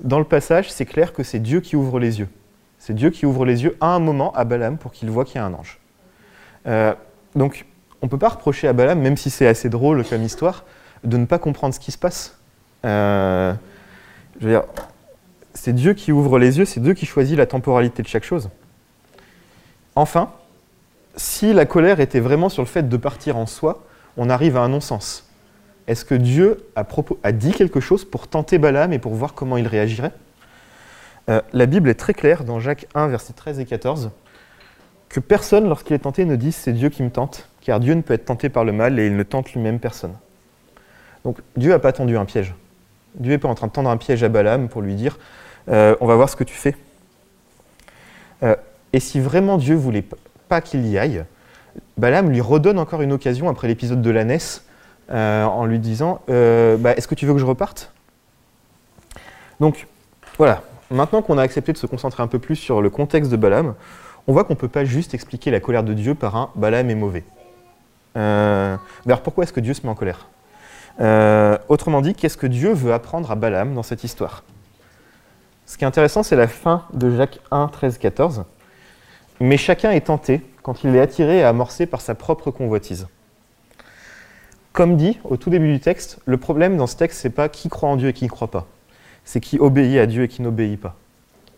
Dans 0.00 0.18
le 0.18 0.24
passage, 0.24 0.70
c'est 0.70 0.86
clair 0.86 1.12
que 1.12 1.22
c'est 1.22 1.38
Dieu 1.38 1.60
qui 1.60 1.76
ouvre 1.76 1.98
les 1.98 2.18
yeux. 2.18 2.28
C'est 2.78 2.94
Dieu 2.94 3.10
qui 3.10 3.24
ouvre 3.24 3.46
les 3.46 3.62
yeux 3.62 3.76
à 3.80 3.94
un 3.94 4.00
moment 4.00 4.32
à 4.32 4.44
Balaam 4.44 4.76
pour 4.76 4.92
qu'il 4.92 5.10
voit 5.10 5.24
qu'il 5.24 5.36
y 5.36 5.38
a 5.38 5.46
un 5.46 5.54
ange. 5.54 5.78
donc, 7.34 7.64
on 8.02 8.06
ne 8.06 8.10
peut 8.10 8.18
pas 8.18 8.28
reprocher 8.28 8.68
à 8.68 8.74
Balaam, 8.74 9.00
même 9.00 9.16
si 9.16 9.30
c'est 9.30 9.46
assez 9.46 9.70
drôle 9.70 10.04
comme 10.04 10.22
histoire, 10.22 10.64
de 11.04 11.16
ne 11.16 11.24
pas 11.24 11.38
comprendre 11.38 11.74
ce 11.74 11.80
qui 11.80 11.90
se 11.90 11.96
passe. 11.96 12.38
Euh, 12.84 13.54
je 14.40 14.44
veux 14.44 14.52
dire, 14.52 14.64
c'est 15.54 15.72
Dieu 15.72 15.94
qui 15.94 16.12
ouvre 16.12 16.38
les 16.38 16.58
yeux, 16.58 16.64
c'est 16.64 16.80
Dieu 16.80 16.94
qui 16.94 17.06
choisit 17.06 17.36
la 17.36 17.46
temporalité 17.46 18.02
de 18.02 18.08
chaque 18.08 18.24
chose. 18.24 18.50
Enfin, 19.94 20.32
si 21.16 21.52
la 21.52 21.66
colère 21.66 22.00
était 22.00 22.20
vraiment 22.20 22.48
sur 22.48 22.62
le 22.62 22.68
fait 22.68 22.88
de 22.88 22.96
partir 22.96 23.36
en 23.36 23.46
soi, 23.46 23.84
on 24.16 24.30
arrive 24.30 24.56
à 24.56 24.60
un 24.60 24.68
non-sens. 24.68 25.28
Est-ce 25.86 26.04
que 26.04 26.14
Dieu 26.14 26.66
a, 26.76 27.32
dit 27.32 27.52
quelque 27.52 27.80
chose 27.80 28.04
pour 28.04 28.26
tenter 28.26 28.58
Balaam 28.58 28.92
et 28.92 28.98
pour 28.98 29.14
voir 29.14 29.34
comment 29.34 29.56
il 29.56 29.66
réagirait? 29.66 30.12
Euh, 31.28 31.40
La 31.52 31.66
Bible 31.66 31.88
est 31.88 31.94
très 31.94 32.14
claire 32.14 32.44
dans 32.44 32.58
Jacques 32.58 32.86
1, 32.94 33.08
versets 33.08 33.34
13 33.34 33.60
et 33.60 33.66
14, 33.66 34.10
que 35.08 35.20
personne, 35.20 35.68
lorsqu'il 35.68 35.94
est 35.94 36.00
tenté, 36.00 36.24
ne 36.24 36.36
dise 36.36 36.56
c'est 36.56 36.72
Dieu 36.72 36.88
qui 36.88 37.02
me 37.02 37.10
tente, 37.10 37.48
car 37.60 37.80
Dieu 37.80 37.94
ne 37.94 38.00
peut 38.00 38.14
être 38.14 38.24
tenté 38.24 38.48
par 38.48 38.64
le 38.64 38.72
mal 38.72 38.98
et 38.98 39.06
il 39.06 39.16
ne 39.16 39.22
tente 39.22 39.52
lui-même 39.52 39.78
personne. 39.78 40.14
Donc 41.24 41.38
Dieu 41.56 41.70
n'a 41.70 41.78
pas 41.78 41.92
tendu 41.92 42.16
un 42.16 42.24
piège. 42.24 42.54
Dieu 43.14 43.32
n'est 43.32 43.38
pas 43.38 43.48
en 43.48 43.54
train 43.54 43.68
de 43.68 43.72
tendre 43.72 43.90
un 43.90 43.96
piège 43.96 44.22
à 44.24 44.28
Balaam 44.28 44.68
pour 44.68 44.82
lui 44.82 44.94
dire 44.94 45.18
euh, 45.68 45.96
on 46.00 46.06
va 46.06 46.16
voir 46.16 46.28
ce 46.28 46.36
que 46.36 46.44
tu 46.44 46.54
fais. 46.54 46.76
Euh, 48.42 48.56
et 48.92 49.00
si 49.00 49.20
vraiment 49.20 49.56
Dieu 49.56 49.74
voulait 49.74 50.04
pas 50.48 50.60
qu'il 50.60 50.86
y 50.86 50.98
aille, 50.98 51.24
Balaam 51.96 52.30
lui 52.30 52.40
redonne 52.40 52.78
encore 52.78 53.02
une 53.02 53.12
occasion 53.12 53.48
après 53.48 53.68
l'épisode 53.68 54.02
de 54.02 54.10
la 54.10 54.24
euh, 55.10 55.44
en 55.44 55.64
lui 55.66 55.78
disant 55.78 56.20
bah, 56.28 56.92
Est-ce 56.96 57.08
que 57.08 57.14
tu 57.14 57.26
veux 57.26 57.34
que 57.34 57.40
je 57.40 57.46
reparte? 57.46 57.92
Donc 59.60 59.86
voilà, 60.38 60.62
maintenant 60.90 61.22
qu'on 61.22 61.38
a 61.38 61.42
accepté 61.42 61.72
de 61.72 61.78
se 61.78 61.86
concentrer 61.86 62.22
un 62.22 62.26
peu 62.26 62.38
plus 62.38 62.56
sur 62.56 62.82
le 62.82 62.90
contexte 62.90 63.30
de 63.30 63.36
Balaam, 63.36 63.74
on 64.26 64.32
voit 64.32 64.44
qu'on 64.44 64.54
ne 64.54 64.58
peut 64.58 64.68
pas 64.68 64.84
juste 64.84 65.14
expliquer 65.14 65.50
la 65.50 65.60
colère 65.60 65.84
de 65.84 65.92
Dieu 65.92 66.14
par 66.14 66.36
un 66.36 66.50
Balaam 66.54 66.88
est 66.90 66.94
mauvais. 66.94 67.24
Euh, 68.16 68.76
alors 69.06 69.22
pourquoi 69.22 69.44
est-ce 69.44 69.52
que 69.52 69.60
Dieu 69.60 69.74
se 69.74 69.82
met 69.82 69.88
en 69.88 69.94
colère? 69.94 70.28
Euh, 71.00 71.58
Autrement 71.68 72.00
dit, 72.00 72.14
qu'est-ce 72.14 72.36
que 72.36 72.46
Dieu 72.46 72.72
veut 72.72 72.92
apprendre 72.92 73.30
à 73.30 73.34
Balaam 73.34 73.74
dans 73.74 73.82
cette 73.82 74.04
histoire? 74.04 74.44
Ce 75.66 75.76
qui 75.76 75.84
est 75.84 75.86
intéressant, 75.86 76.22
c'est 76.22 76.36
la 76.36 76.46
fin 76.46 76.84
de 76.92 77.10
Jacques 77.10 77.40
1, 77.50 77.68
13, 77.68 77.98
14. 77.98 78.44
Mais 79.40 79.56
chacun 79.56 79.90
est 79.90 80.06
tenté 80.06 80.42
quand 80.62 80.84
il 80.84 80.94
est 80.94 81.00
attiré 81.00 81.38
et 81.38 81.42
amorcé 81.42 81.86
par 81.86 82.00
sa 82.00 82.14
propre 82.14 82.50
convoitise. 82.50 83.06
Comme 84.72 84.96
dit 84.96 85.18
au 85.24 85.36
tout 85.36 85.50
début 85.50 85.72
du 85.72 85.80
texte, 85.80 86.18
le 86.24 86.36
problème 86.36 86.76
dans 86.76 86.86
ce 86.86 86.96
texte, 86.96 87.20
c'est 87.20 87.30
pas 87.30 87.48
qui 87.48 87.68
croit 87.68 87.88
en 87.88 87.96
Dieu 87.96 88.08
et 88.08 88.12
qui 88.12 88.24
ne 88.24 88.30
croit 88.30 88.50
pas. 88.50 88.66
C'est 89.24 89.40
qui 89.40 89.58
obéit 89.58 89.98
à 89.98 90.06
Dieu 90.06 90.24
et 90.24 90.28
qui 90.28 90.42
n'obéit 90.42 90.80
pas. 90.80 90.96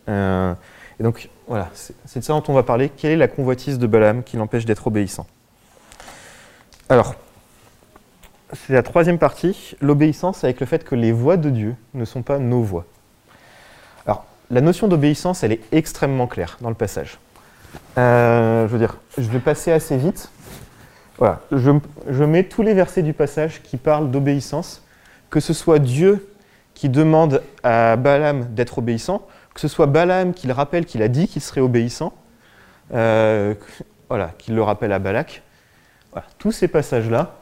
Euh, 0.09 0.53
et 0.99 1.03
donc, 1.03 1.29
voilà, 1.47 1.69
c'est 1.73 2.19
de 2.19 2.23
ça 2.23 2.33
dont 2.33 2.43
on 2.47 2.53
va 2.53 2.63
parler. 2.63 2.89
Quelle 2.89 3.11
est 3.11 3.17
la 3.17 3.27
convoitise 3.27 3.79
de 3.79 3.87
Balaam 3.87 4.23
qui 4.23 4.37
l'empêche 4.37 4.65
d'être 4.65 4.87
obéissant? 4.87 5.27
Alors, 6.89 7.15
c'est 8.53 8.73
la 8.73 8.83
troisième 8.83 9.19
partie, 9.19 9.75
l'obéissance 9.81 10.43
avec 10.43 10.59
le 10.59 10.65
fait 10.65 10.83
que 10.83 10.95
les 10.95 11.11
voix 11.11 11.37
de 11.37 11.49
Dieu 11.49 11.75
ne 11.93 12.05
sont 12.05 12.21
pas 12.21 12.39
nos 12.39 12.61
voix. 12.61 12.85
Alors, 14.05 14.25
la 14.49 14.61
notion 14.61 14.87
d'obéissance, 14.87 15.43
elle 15.43 15.51
est 15.51 15.61
extrêmement 15.71 16.27
claire 16.27 16.57
dans 16.61 16.69
le 16.69 16.75
passage. 16.75 17.19
Euh, 17.97 18.67
je 18.67 18.71
veux 18.71 18.79
dire, 18.79 18.97
je 19.17 19.29
vais 19.29 19.39
passer 19.39 19.71
assez 19.71 19.97
vite. 19.97 20.29
Voilà, 21.17 21.41
je, 21.51 21.71
je 22.09 22.23
mets 22.23 22.43
tous 22.43 22.61
les 22.61 22.73
versets 22.73 23.01
du 23.01 23.13
passage 23.13 23.63
qui 23.63 23.77
parlent 23.77 24.11
d'obéissance, 24.11 24.83
que 25.29 25.39
ce 25.39 25.53
soit 25.53 25.79
Dieu 25.79 26.29
qui 26.75 26.89
demande 26.89 27.41
à 27.63 27.95
Balaam 27.95 28.45
d'être 28.53 28.77
obéissant, 28.77 29.25
que 29.55 29.59
ce 29.59 29.67
soit 29.67 29.87
Balaam 29.87 30.33
qui 30.33 30.45
le 30.45 30.53
rappelle 30.53 30.85
qu'il 30.85 31.01
a 31.01 31.07
dit 31.07 31.27
qu'il 31.27 31.41
serait 31.41 31.61
obéissant, 31.61 32.13
euh, 32.93 33.55
voilà, 34.09 34.31
qu'il 34.37 34.53
le 34.53 34.61
rappelle 34.61 34.91
à 34.91 34.99
Balak. 34.99 35.41
Voilà, 36.11 36.27
tous 36.37 36.51
ces 36.51 36.67
passages-là, 36.67 37.35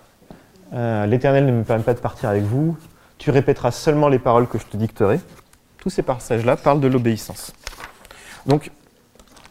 euh, 0.73 1.05
l'Éternel 1.05 1.45
ne 1.45 1.51
me 1.51 1.63
permet 1.63 1.83
pas 1.83 1.93
de 1.93 1.99
partir 1.99 2.29
avec 2.29 2.43
vous, 2.43 2.77
tu 3.17 3.29
répéteras 3.29 3.71
seulement 3.71 4.07
les 4.07 4.19
paroles 4.19 4.47
que 4.47 4.57
je 4.57 4.65
te 4.65 4.77
dicterai. 4.77 5.19
Tous 5.77 5.89
ces 5.89 6.01
passages-là 6.01 6.55
parlent 6.55 6.79
de 6.79 6.87
l'obéissance. 6.87 7.53
Donc, 8.45 8.71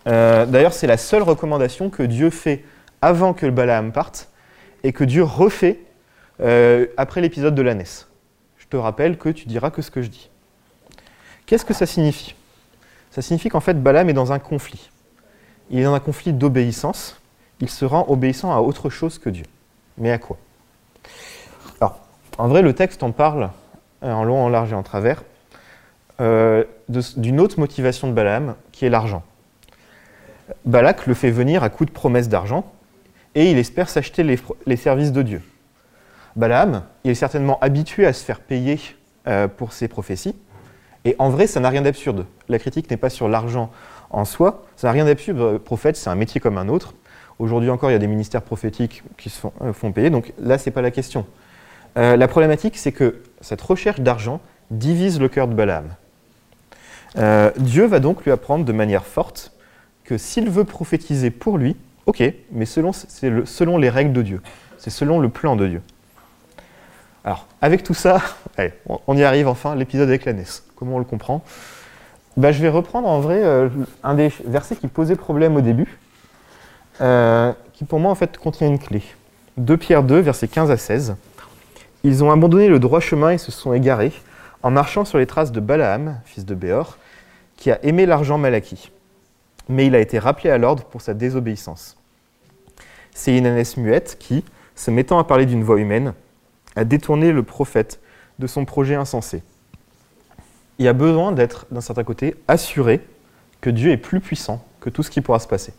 euh, 0.07 0.47
d'ailleurs, 0.47 0.73
c'est 0.73 0.87
la 0.87 0.97
seule 0.97 1.23
recommandation 1.23 1.91
que 1.91 2.03
Dieu 2.03 2.31
fait 2.31 2.65
avant 3.01 3.33
que 3.33 3.47
Balaam 3.47 3.93
parte 3.93 4.29
et 4.83 4.93
que 4.93 5.05
Dieu 5.05 5.23
refait 5.23 5.81
euh, 6.41 6.87
après 6.97 7.21
l'épisode 7.21 7.55
de 7.55 7.63
l'ânesse. 7.63 8.09
Je 8.59 8.67
te 8.67 8.77
rappelle 8.77 9.19
que 9.19 9.29
tu 9.29 9.47
diras 9.47 9.71
que 9.71 9.83
ce 9.83 9.91
que 9.91 10.03
je 10.03 10.09
dis. 10.09 10.31
Qu'est-ce 11.47 11.65
que 11.65 11.75
ça 11.75 11.87
signifie? 11.87 12.35
Ça 13.11 13.23
signifie 13.23 13.49
qu'en 13.49 13.61
fait, 13.61 13.83
Balaam 13.83 14.09
est 14.09 14.15
dans 14.15 14.33
un 14.33 14.39
conflit. 14.39 14.91
Il 15.71 15.79
est 15.79 15.85
dans 15.85 15.95
un 15.95 16.01
conflit 16.01 16.33
d'obéissance. 16.33 17.21
Il 17.61 17.71
se 17.71 17.85
rend 17.85 18.05
obéissant 18.09 18.55
à 18.55 18.61
autre 18.61 18.91
chose 18.91 19.19
que 19.19 19.31
Dieu. 19.31 19.47
Mais 19.97 20.11
à 20.11 20.19
quoi? 20.19 20.37
Alors, 21.81 22.01
en 22.37 22.49
vrai, 22.49 22.63
le 22.63 22.75
texte 22.75 23.03
en 23.03 23.13
parle 23.13 23.51
euh, 24.03 24.13
en 24.13 24.25
long, 24.25 24.43
en 24.43 24.49
large 24.49 24.73
et 24.73 24.75
en 24.75 24.83
travers 24.83 25.23
d'une 26.21 27.41
autre 27.41 27.59
motivation 27.59 28.07
de 28.07 28.13
Balaam, 28.13 28.55
qui 28.71 28.87
est 28.87 28.91
l'argent. 28.91 29.25
Balak 30.65 31.07
le 31.07 31.15
fait 31.15 31.31
venir 31.31 31.63
à 31.63 31.71
coup 31.71 31.85
de 31.85 31.91
promesses 31.91 32.29
d'argent, 32.29 32.71
et 33.35 33.51
il 33.51 33.59
espère 33.59 33.89
s'acheter 33.89 34.23
les, 34.67 34.77
services 34.77 35.13
de 35.13 35.23
Dieu. 35.23 35.43
Balaam, 36.37 36.85
il 37.05 37.11
est 37.11 37.17
certainement 37.17 37.59
habitué 37.61 38.07
à 38.07 38.13
se 38.13 38.25
faire 38.25 38.41
payer 38.41 38.79
euh, 39.27 39.49
pour 39.49 39.73
ses 39.73 39.89
prophéties, 39.89 40.37
et 41.05 41.17
en 41.19 41.29
vrai, 41.29 41.47
ça 41.47 41.61
n'a 41.61 41.69
rien 41.69 41.83
d'absurde. 41.83 42.27
La 42.49 42.59
critique 42.59 42.91
n'est 42.91 42.97
pas 42.97 43.11
sur 43.11 43.29
l'argent 43.29 43.71
en 44.11 44.25
soi, 44.25 44.65
ça 44.77 44.89
n'a 44.89 44.93
rien 44.93 45.05
d'absurde. 45.05 45.39
Le 45.39 45.59
prophète, 45.59 45.97
c'est 45.97 46.09
un 46.09 46.15
métier 46.15 46.41
comme 46.41 46.57
un 46.57 46.69
autre. 46.69 46.95
Aujourd'hui 47.39 47.71
encore, 47.71 47.91
il 47.91 47.95
y 47.95 47.97
a 47.97 48.01
des 48.01 48.07
ministères 48.07 48.43
prophétiques 48.43 49.03
qui 49.19 49.29
se 49.29 49.41
font, 49.41 49.53
euh, 49.63 49.91
payer, 49.91 50.11
donc 50.11 50.33
là, 50.39 50.57
ce 50.57 50.69
n'est 50.69 50.73
pas 50.73 50.83
la 50.83 50.91
question. 50.91 51.27
Euh, 51.97 52.17
la 52.17 52.29
problématique, 52.29 52.77
c'est 52.77 52.93
que 52.93 53.23
cette 53.41 53.61
recherche 53.61 54.01
d'argent 54.01 54.41
divise 54.71 55.21
le 55.21 55.29
cœur 55.29 55.49
de 55.49 55.55
Balaam. 55.55 55.95
Euh, 57.17 57.51
Dieu 57.59 57.87
va 57.87 58.01
donc 58.01 58.25
lui 58.25 58.33
apprendre 58.33 58.65
de 58.65 58.73
manière 58.73 59.05
forte 59.05 59.53
que 60.05 60.19
s'il 60.19 60.51
veut 60.51 60.65
prophétiser 60.65 61.31
pour 61.31 61.59
lui, 61.59 61.77
ok, 62.07 62.23
mais 62.53 62.67
selon, 62.67 63.79
les 63.79 63.91
règles 63.91 64.13
de 64.13 64.23
Dieu, 64.23 64.41
c'est 64.79 64.91
selon 64.91 65.19
le 65.19 65.29
plan 65.29 65.57
de 65.57 65.67
Dieu. 65.67 65.83
Alors, 67.25 67.47
avec 67.63 67.83
tout 67.83 67.95
ça, 67.95 68.21
on 69.07 69.17
y 69.17 69.25
arrive 69.25 69.49
enfin, 69.49 69.75
l'épisode 69.75 70.09
avec 70.09 70.25
l'ânesse. 70.25 70.65
Comment 70.77 70.97
on 70.97 70.99
le 70.99 71.05
comprend? 71.05 71.43
Bah, 72.37 72.53
Je 72.53 72.61
vais 72.61 72.69
reprendre 72.69 73.09
en 73.09 73.21
vrai 73.21 73.43
euh, 73.43 73.69
un 74.03 74.15
des 74.15 74.31
versets 74.45 74.77
qui 74.77 74.89
posait 74.89 75.17
problème 75.17 75.57
au 75.57 75.61
début, 75.61 75.99
euh, 77.01 77.53
qui 77.73 77.85
pour 77.85 77.99
moi 77.99 78.11
en 78.11 78.15
fait 78.15 78.37
contient 78.37 78.69
une 78.69 78.79
clé. 78.79 79.03
2 79.57 79.77
Pierre 79.77 80.03
2, 80.03 80.19
versets 80.19 80.49
15 80.49 80.71
à 80.71 80.77
16. 80.77 81.17
Ils 82.03 82.23
ont 82.23 82.31
abandonné 82.31 82.69
le 82.69 82.79
droit 82.79 83.01
chemin 83.01 83.31
et 83.31 83.39
se 83.39 83.53
sont 83.53 83.73
égarés 83.73 84.13
en 84.63 84.71
marchant 84.71 85.05
sur 85.05 85.19
les 85.19 85.27
traces 85.27 85.53
de 85.53 85.61
Balaam, 85.61 86.21
fils 86.25 86.45
de 86.45 86.55
Béor, 86.55 86.99
qui 87.57 87.71
a 87.71 87.83
aimé 87.85 88.05
l'argent 88.05 88.37
mal 88.37 88.55
acquis. 88.55 88.91
Mais 89.69 89.87
il 89.87 89.95
a 89.95 90.01
été 90.01 90.19
rappelé 90.19 90.51
à 90.51 90.59
l'ordre 90.59 90.85
pour 90.85 91.01
sa 91.01 91.15
désobéissance. 91.15 91.97
C'est 93.15 93.37
ânesse 93.39 93.77
muette 93.77 94.17
qui, 94.19 94.45
se 94.75 94.91
mettant 94.91 95.19
à 95.19 95.25
parler 95.25 95.47
d'une 95.47 95.63
voix 95.63 95.79
humaine, 95.79 96.15
a 96.77 96.85
détourné 96.85 97.33
le 97.33 97.43
prophète 97.43 98.01
de 98.39 98.47
son 98.47 98.65
projet 98.65 98.95
insensé. 98.95 99.43
Il 100.79 100.85
y 100.85 100.89
a 100.89 100.93
besoin 100.93 101.33
d'être, 101.33 101.67
d'un 101.71 101.81
certain 101.81 102.03
côté, 102.03 102.35
assuré 102.49 103.01
que 103.61 103.71
Dieu 103.71 103.93
est 103.93 103.97
plus 103.97 104.21
puissant 104.21 104.65
que 104.81 104.91
tout 104.91 105.03
ce 105.03 105.11
qui 105.11 105.21
pourra 105.21 105.39
se 105.39 105.47
passer. 105.47 105.73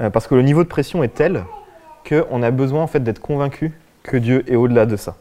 Euh, 0.00 0.10
parce 0.10 0.26
que 0.26 0.34
le 0.34 0.42
niveau 0.42 0.62
de 0.62 0.68
pression 0.68 1.02
est 1.02 1.14
tel 1.14 1.44
qu'on 2.08 2.42
a 2.42 2.50
besoin 2.50 2.82
en 2.82 2.86
fait, 2.86 3.00
d'être 3.00 3.18
convaincu 3.20 3.72
que 4.04 4.16
Dieu 4.16 4.44
est 4.50 4.56
au-delà 4.56 4.86
de 4.86 4.96
ça. 4.96 5.16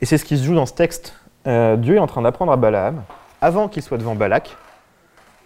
Et 0.00 0.06
c'est 0.06 0.18
ce 0.18 0.24
qui 0.24 0.36
se 0.36 0.44
joue 0.44 0.54
dans 0.54 0.66
ce 0.66 0.74
texte. 0.74 1.14
Euh, 1.46 1.76
Dieu 1.76 1.96
est 1.96 2.00
en 2.00 2.06
train 2.06 2.22
d'apprendre 2.22 2.52
à 2.52 2.56
Balaam, 2.56 3.02
avant 3.40 3.68
qu'il 3.68 3.82
soit 3.82 3.96
devant 3.96 4.14
Balak, 4.14 4.56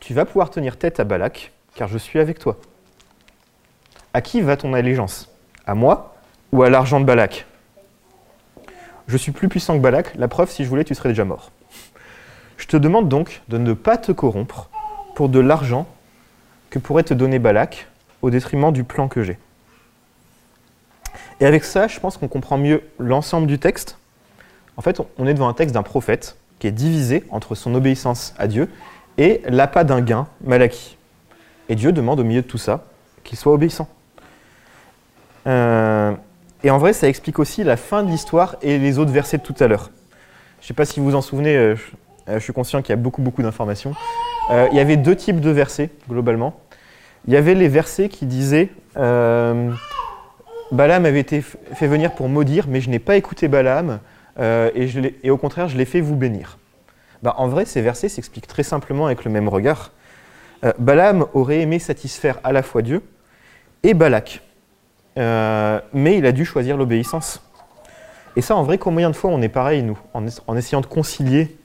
tu 0.01 0.15
vas 0.15 0.25
pouvoir 0.25 0.51
tenir 0.51 0.79
tête 0.79 0.99
à 0.99 1.05
Balak, 1.05 1.53
car 1.75 1.89
je 1.89 1.99
suis 1.99 2.19
avec 2.19 2.39
toi. 2.39 2.57
À 4.13 4.23
qui 4.23 4.41
va 4.41 4.57
ton 4.57 4.75
allégeance? 4.75 5.31
À 5.67 5.75
moi 5.75 6.17
ou 6.53 6.63
à 6.63 6.71
l'argent 6.71 6.99
de 6.99 7.05
Balak? 7.05 7.47
Je 9.07 9.17
suis 9.17 9.33
plus 9.33 9.49
puissant 9.49 9.77
que 9.77 9.83
Balak, 9.83 10.15
la 10.17 10.27
preuve, 10.27 10.51
si 10.51 10.65
je 10.65 10.69
voulais, 10.69 10.85
tu 10.85 10.95
serais 10.95 11.11
déjà 11.11 11.25
mort. 11.25 11.53
Je 12.57 12.67
te 12.67 12.77
demande 12.77 13.09
donc 13.09 13.43
de 13.49 13.59
ne 13.59 13.73
pas 13.73 13.99
te 13.99 14.13
corrompre 14.13 14.71
pour 15.15 15.29
de 15.29 15.39
l'argent 15.39 15.87
que 16.71 16.79
pourrait 16.79 17.03
te 17.03 17.15
donner 17.15 17.39
Balak 17.39 17.89
au 18.23 18.31
détriment 18.31 18.73
du 18.73 18.85
plan 18.85 19.09
que 19.09 19.23
j'ai. 19.23 19.39
Et 21.41 21.47
avec 21.47 21.65
ça, 21.65 21.89
je 21.89 21.99
pense 22.01 22.17
qu'on 22.17 22.29
comprend 22.29 22.59
mieux 22.59 22.83
l'ensemble 22.99 23.47
du 23.47 23.59
texte. 23.59 23.99
En 24.77 24.83
fait, 24.83 25.01
on 25.19 25.27
est 25.27 25.35
devant 25.35 25.49
un 25.49 25.55
texte 25.55 25.75
d'un 25.75 25.83
prophète 25.83 26.37
qui 26.59 26.67
est 26.67 26.73
divisé 26.73 27.25
entre 27.31 27.55
son 27.55 27.75
obéissance 27.75 28.35
à 28.39 28.47
Dieu 28.47 28.71
et 29.19 29.43
l'appât 29.49 29.85
d'un 29.85 30.01
gain 30.01 30.27
mal 30.45 30.63
acquis. 30.63 30.97
Et 31.69 31.75
Dieu 31.75 31.93
demande 31.93 32.21
au 32.21 32.25
milieu 32.25 32.43
de 32.43 32.47
tout 32.47 32.59
ça 32.59 32.85
qu'il 33.25 33.39
soit 33.39 33.53
obéissant. 33.53 33.89
Euh, 35.47 36.13
et 36.63 36.71
en 36.71 36.79
vrai, 36.79 36.93
ça 36.93 37.09
explique 37.09 37.39
aussi 37.39 37.65
la 37.65 37.77
fin 37.77 38.03
de 38.03 38.11
l'histoire 38.11 38.57
et 38.63 38.79
les 38.79 38.99
autres 38.99 39.13
versets 39.13 39.39
de 39.39 39.43
tout 39.43 39.55
à 39.61 39.67
l'heure. 39.67 39.91
Je 40.61 40.65
ne 40.65 40.69
sais 40.69 40.75
pas 40.75 40.85
si 40.85 41.01
vous 41.01 41.07
vous 41.07 41.15
en 41.15 41.23
souvenez, 41.23 41.57
euh, 41.57 41.75
je 42.29 42.39
suis 42.39 42.53
conscient 42.53 42.83
qu'il 42.83 42.91
y 42.91 42.93
a 42.93 42.97
beaucoup, 42.97 43.23
beaucoup 43.23 43.43
d'informations. 43.43 43.95
Euh, 44.51 44.69
il 44.73 44.77
y 44.77 44.81
avait 44.81 44.97
deux 44.97 45.17
types 45.17 45.41
de 45.41 45.51
versets, 45.51 45.91
globalement. 46.09 46.59
Il 47.27 47.35
y 47.35 47.37
avait 47.37 47.55
les 47.55 47.69
versets 47.69 48.09
qui 48.09 48.27
disaient 48.27 48.71
euh, 48.97 49.71
Balaam 50.73 51.05
avait 51.05 51.21
été 51.21 51.41
fait 51.41 51.87
venir 51.87 52.13
pour 52.13 52.29
maudire, 52.29 52.67
mais 52.69 52.81
je 52.81 52.91
n'ai 52.91 52.99
pas 52.99 53.17
écouté 53.17 53.49
Balaam, 53.49 54.01
euh, 54.39 54.71
et, 54.75 55.31
au 55.31 55.37
contraire, 55.37 55.69
je 55.69 55.77
l'ai 55.77 55.85
fait 55.85 56.01
vous 56.01 56.17
bénir. 56.17 56.59
Bah, 57.23 57.35
en 57.37 57.49
vrai, 57.49 57.65
ces 57.65 57.83
versets 57.83 58.09
s'expliquent 58.09 58.47
très 58.47 58.63
simplement 58.63 59.07
avec 59.07 59.25
le 59.25 59.31
même 59.31 59.49
regard. 59.49 59.91
Euh, 60.65 60.73
Balaam 60.79 61.27
aurait 61.35 61.61
aimé 61.61 61.79
satisfaire 61.79 62.39
à 62.45 62.53
la 62.53 62.63
fois 62.63 62.83
Dieu 62.83 63.03
et 63.83 63.95
Balak, 63.95 64.43
euh, 65.19 65.81
mais 65.93 66.19
il 66.19 66.27
a 66.27 66.33
dû 66.33 66.45
choisir 66.45 66.77
l'obéissance. 66.77 67.43
Et 68.37 68.43
ça, 68.43 68.57
en 68.57 68.63
vrai, 68.63 68.79
combien 68.79 69.11
de 69.11 69.17
fois 69.17 69.31
on 69.31 69.43
est 69.43 69.49
pareil, 69.49 69.83
nous, 69.83 69.99
en, 70.15 70.57
essayant 70.57 70.81
de 70.81 70.87
concilier 70.87 71.57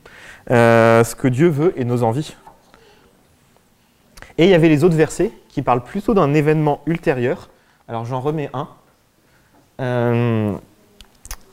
euh, 0.50 1.04
ce 1.04 1.16
que 1.16 1.28
Dieu 1.28 1.48
veut 1.48 1.74
et 1.78 1.86
nos 1.86 2.04
envies? 2.04 2.36
Et 4.38 4.46
il 4.46 4.50
y 4.50 4.54
avait 4.54 4.70
les 4.70 4.84
autres 4.84 4.96
versets 4.96 5.32
qui 5.50 5.62
parlent 5.62 5.84
plutôt 5.84 6.14
d'un 6.14 6.34
événement 6.34 6.82
ultérieur. 6.86 7.50
Alors 7.88 8.06
j'en 8.06 8.20
remets 8.20 8.50
un. 8.54 8.68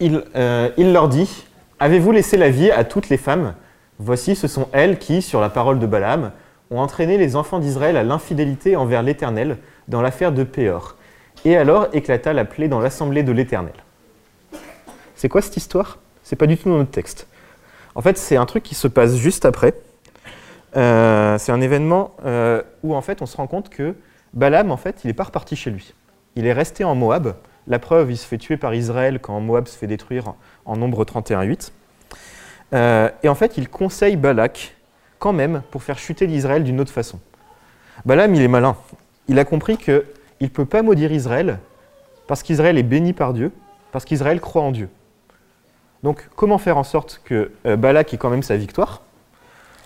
Il, 0.00 0.92
leur 0.92 1.08
dit 1.08 1.44
Avez-vous 1.78 2.10
laissé 2.10 2.36
la 2.36 2.50
vie 2.50 2.70
à 2.70 2.82
toutes 2.84 3.08
les 3.08 3.16
femmes? 3.16 3.54
Voici, 4.04 4.34
ce 4.34 4.48
sont 4.48 4.66
elles 4.72 4.98
qui, 4.98 5.22
sur 5.22 5.40
la 5.40 5.48
parole 5.48 5.78
de 5.78 5.86
Balaam, 5.86 6.32
ont 6.72 6.80
entraîné 6.80 7.18
les 7.18 7.36
enfants 7.36 7.60
d'Israël 7.60 7.96
à 7.96 8.02
l'infidélité 8.02 8.74
envers 8.74 9.00
l'Éternel 9.00 9.58
dans 9.86 10.02
l'affaire 10.02 10.32
de 10.32 10.42
Péor. 10.42 10.96
Et 11.44 11.56
alors 11.56 11.86
éclata 11.92 12.32
la 12.32 12.44
plaie 12.44 12.66
dans 12.66 12.80
l'assemblée 12.80 13.22
de 13.22 13.30
l'Éternel. 13.30 13.74
C'est 15.14 15.28
quoi 15.28 15.40
cette 15.40 15.56
histoire? 15.56 15.98
C'est 16.24 16.34
pas 16.34 16.48
du 16.48 16.58
tout 16.58 16.68
dans 16.68 16.78
notre 16.78 16.90
texte. 16.90 17.28
En 17.94 18.00
fait, 18.00 18.18
c'est 18.18 18.36
un 18.36 18.44
truc 18.44 18.64
qui 18.64 18.74
se 18.74 18.88
passe 18.88 19.14
juste 19.14 19.44
après. 19.44 19.72
Euh, 20.76 21.38
c'est 21.38 21.52
un 21.52 21.60
événement 21.60 22.16
euh, 22.24 22.60
où 22.82 22.96
en 22.96 23.02
fait 23.02 23.22
on 23.22 23.26
se 23.26 23.36
rend 23.36 23.46
compte 23.46 23.68
que 23.68 23.94
Balaam, 24.34 24.72
en 24.72 24.76
fait, 24.76 25.04
il 25.04 25.06
n'est 25.06 25.14
pas 25.14 25.24
reparti 25.24 25.54
chez 25.54 25.70
lui. 25.70 25.94
Il 26.34 26.46
est 26.46 26.52
resté 26.52 26.82
en 26.82 26.96
Moab. 26.96 27.36
La 27.68 27.78
preuve, 27.78 28.10
il 28.10 28.16
se 28.16 28.26
fait 28.26 28.38
tuer 28.38 28.56
par 28.56 28.74
Israël 28.74 29.20
quand 29.20 29.38
Moab 29.38 29.68
se 29.68 29.78
fait 29.78 29.86
détruire 29.86 30.34
en 30.64 30.76
nombre 30.76 31.04
31-8. 31.04 31.70
Euh, 32.74 33.10
et 33.22 33.28
en 33.28 33.34
fait, 33.34 33.58
il 33.58 33.68
conseille 33.68 34.16
Balak 34.16 34.76
quand 35.18 35.32
même 35.32 35.62
pour 35.70 35.82
faire 35.82 35.98
chuter 35.98 36.26
l'Israël 36.26 36.64
d'une 36.64 36.80
autre 36.80 36.92
façon. 36.92 37.20
Balaam, 38.04 38.34
il 38.34 38.42
est 38.42 38.48
malin. 38.48 38.76
Il 39.28 39.38
a 39.38 39.44
compris 39.44 39.76
qu'il 39.76 40.02
ne 40.40 40.48
peut 40.48 40.64
pas 40.64 40.82
maudire 40.82 41.12
Israël 41.12 41.58
parce 42.26 42.42
qu'Israël 42.42 42.78
est 42.78 42.82
béni 42.82 43.12
par 43.12 43.34
Dieu, 43.34 43.52
parce 43.92 44.04
qu'Israël 44.04 44.40
croit 44.40 44.62
en 44.62 44.72
Dieu. 44.72 44.88
Donc, 46.02 46.28
comment 46.34 46.58
faire 46.58 46.78
en 46.78 46.84
sorte 46.84 47.20
que 47.24 47.52
euh, 47.66 47.76
Balak 47.76 48.14
ait 48.14 48.16
quand 48.16 48.30
même 48.30 48.42
sa 48.42 48.56
victoire? 48.56 49.02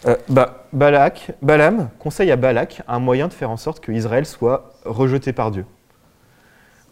Euh, 0.06 0.16
bah, 0.28 0.66
Balak, 0.72 1.32
Balaam 1.42 1.90
conseille 1.98 2.30
à 2.30 2.36
Balak 2.36 2.82
un 2.86 3.00
moyen 3.00 3.28
de 3.28 3.32
faire 3.32 3.50
en 3.50 3.56
sorte 3.56 3.80
que 3.80 3.92
Israël 3.92 4.24
soit 4.24 4.74
rejeté 4.84 5.32
par 5.32 5.50
Dieu. 5.50 5.66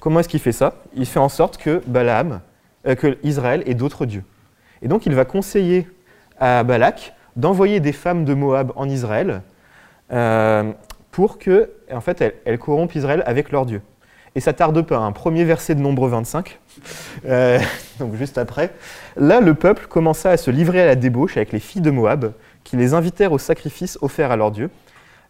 Comment 0.01 0.21
est-ce 0.21 0.29
qu'il 0.29 0.41
fait 0.41 0.53
ça? 0.53 0.75
Il 0.95 1.07
fait 1.07 1.21
en 1.21 1.31
sorte 1.31 1.57
que 1.57 1.83
Balaam, 1.87 2.41
que 2.85 3.17
Israël 3.23 3.63
ait 3.65 3.75
d'autres 3.75 4.05
dieux. 4.05 4.25
Et 4.85 4.89
donc 4.89 5.07
il 5.07 5.15
va 5.15 5.25
conseiller 5.25 5.89
à 6.39 6.63
Balak 6.63 7.15
d'envoyer 7.37 7.81
des 7.81 7.93
femmes 7.93 8.25
de 8.25 8.35
Moab 8.35 8.71
en 8.77 8.89
Israël 8.89 9.43
euh, 10.13 10.73
pour 11.11 11.39
que, 11.39 11.71
en 11.91 12.01
fait, 12.01 12.21
elles, 12.21 12.35
elles, 12.45 12.59
corrompent 12.59 12.95
Israël 12.95 13.23
avec 13.27 13.51
leurs 13.51 13.67
dieux. 13.67 13.81
et 14.35 14.41
ça 14.41 14.53
tarde 14.53 14.81
pas, 14.83 14.99
un 14.99 15.13
premier 15.13 15.45
verset 15.45 15.75
de 15.75 15.81
Nombre 15.81 16.09
25, 16.09 16.61
euh, 17.25 17.59
donc 17.99 18.15
juste 18.15 18.37
après. 18.37 18.71
Là, 19.17 19.41
le 19.41 19.55
peuple 19.55 19.87
commença 19.87 20.31
à 20.31 20.37
se 20.37 20.51
livrer 20.51 20.83
à 20.83 20.87
la 20.87 20.97
débauche 20.97 21.37
avec 21.37 21.53
les 21.53 21.61
filles 21.61 21.83
de 21.83 21.91
Moab, 21.91 22.33
qui 22.63 22.77
les 22.77 22.95
invitèrent 22.95 23.33
au 23.33 23.39
sacrifice 23.39 23.99
offert 24.03 24.31
à 24.31 24.37
leur 24.37 24.51
Dieu. 24.51 24.71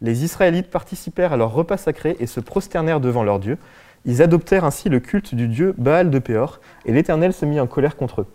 Les 0.01 0.25
Israélites 0.25 0.71
participèrent 0.71 1.33
à 1.33 1.37
leur 1.37 1.53
repas 1.53 1.77
sacré 1.77 2.17
et 2.19 2.27
se 2.27 2.41
prosternèrent 2.41 3.01
devant 3.01 3.23
leur 3.23 3.39
Dieu. 3.39 3.57
Ils 4.05 4.21
adoptèrent 4.21 4.65
ainsi 4.65 4.89
le 4.89 5.01
culte 5.01 5.35
du 5.35 5.49
dieu 5.49 5.75
Baal 5.79 6.11
de 6.11 6.19
Péor, 6.19 6.61
et 6.85 6.93
l'Éternel 6.93 7.33
se 7.33 7.47
mit 7.47 7.61
en 7.61 7.67
colère 7.67 7.97
contre 7.97 8.23
eux. 8.23 8.27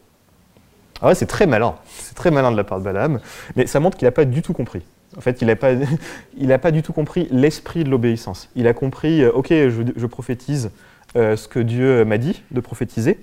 Ah 1.02 1.16
c'est 1.16 1.28
très 1.28 1.46
malin, 1.46 1.76
c'est 1.88 2.16
très 2.16 2.32
malin 2.32 2.52
de 2.52 2.58
la 2.58 2.64
part 2.64 2.80
de 2.80 2.84
Balaam, 2.84 3.20
mais 3.56 3.68
ça 3.68 3.80
montre 3.80 3.98
qu'il 3.98 4.06
n'a 4.06 4.12
pas 4.12 4.26
du 4.26 4.42
tout 4.42 4.54
compris. 4.54 4.84
En 5.18 5.22
fait, 5.22 5.42
il 5.42 5.48
n'a 5.48 5.56
pas, 5.56 5.74
pas 6.62 6.72
du 6.72 6.84
tout 6.84 6.94
compris 6.94 7.28
l'esprit 7.32 7.84
de 7.84 7.90
l'obéissance. 7.90 8.50
Il 8.56 8.68
a 8.68 8.74
compris, 8.74 9.24
euh, 9.24 9.32
ok, 9.32 9.50
je, 9.50 10.06
prophétise 10.06 10.72
euh, 11.16 11.36
ce 11.36 11.48
que 11.48 11.60
Dieu 11.60 12.06
m'a 12.06 12.18
dit 12.18 12.44
de 12.52 12.60
prophétiser, 12.60 13.20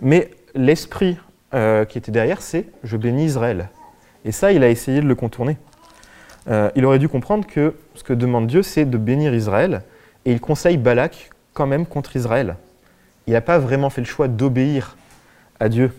mais 0.00 0.30
l'esprit 0.54 1.16
euh, 1.54 1.84
qui 1.84 1.98
était 1.98 2.12
derrière, 2.12 2.42
c'est 2.42 2.66
je 2.82 2.96
bénis 2.96 3.26
Israël. 3.26 3.68
Et 4.24 4.32
ça, 4.32 4.52
il 4.52 4.64
a 4.64 4.68
essayé 4.68 5.00
de 5.00 5.06
le 5.06 5.14
contourner. 5.14 5.56
il 6.76 6.84
aurait 6.84 6.98
dû 6.98 7.08
comprendre 7.08 7.46
que 7.46 7.74
ce 7.94 8.04
que 8.04 8.12
demande 8.12 8.46
Dieu, 8.46 8.62
c'est 8.62 8.84
de 8.84 8.96
bénir 8.96 9.34
Israël, 9.34 9.82
et 10.24 10.32
il 10.32 10.40
conseille 10.40 10.76
Balak 10.76 11.30
quand 11.52 11.66
même 11.66 11.86
contre 11.86 12.16
Israël. 12.16 12.56
Il 13.26 13.32
n'a 13.32 13.40
pas 13.40 13.58
vraiment 13.58 13.90
fait 13.90 14.00
le 14.00 14.06
choix 14.06 14.28
d'obéir 14.28 14.96
à 15.60 15.68
Dieu. 15.68 15.92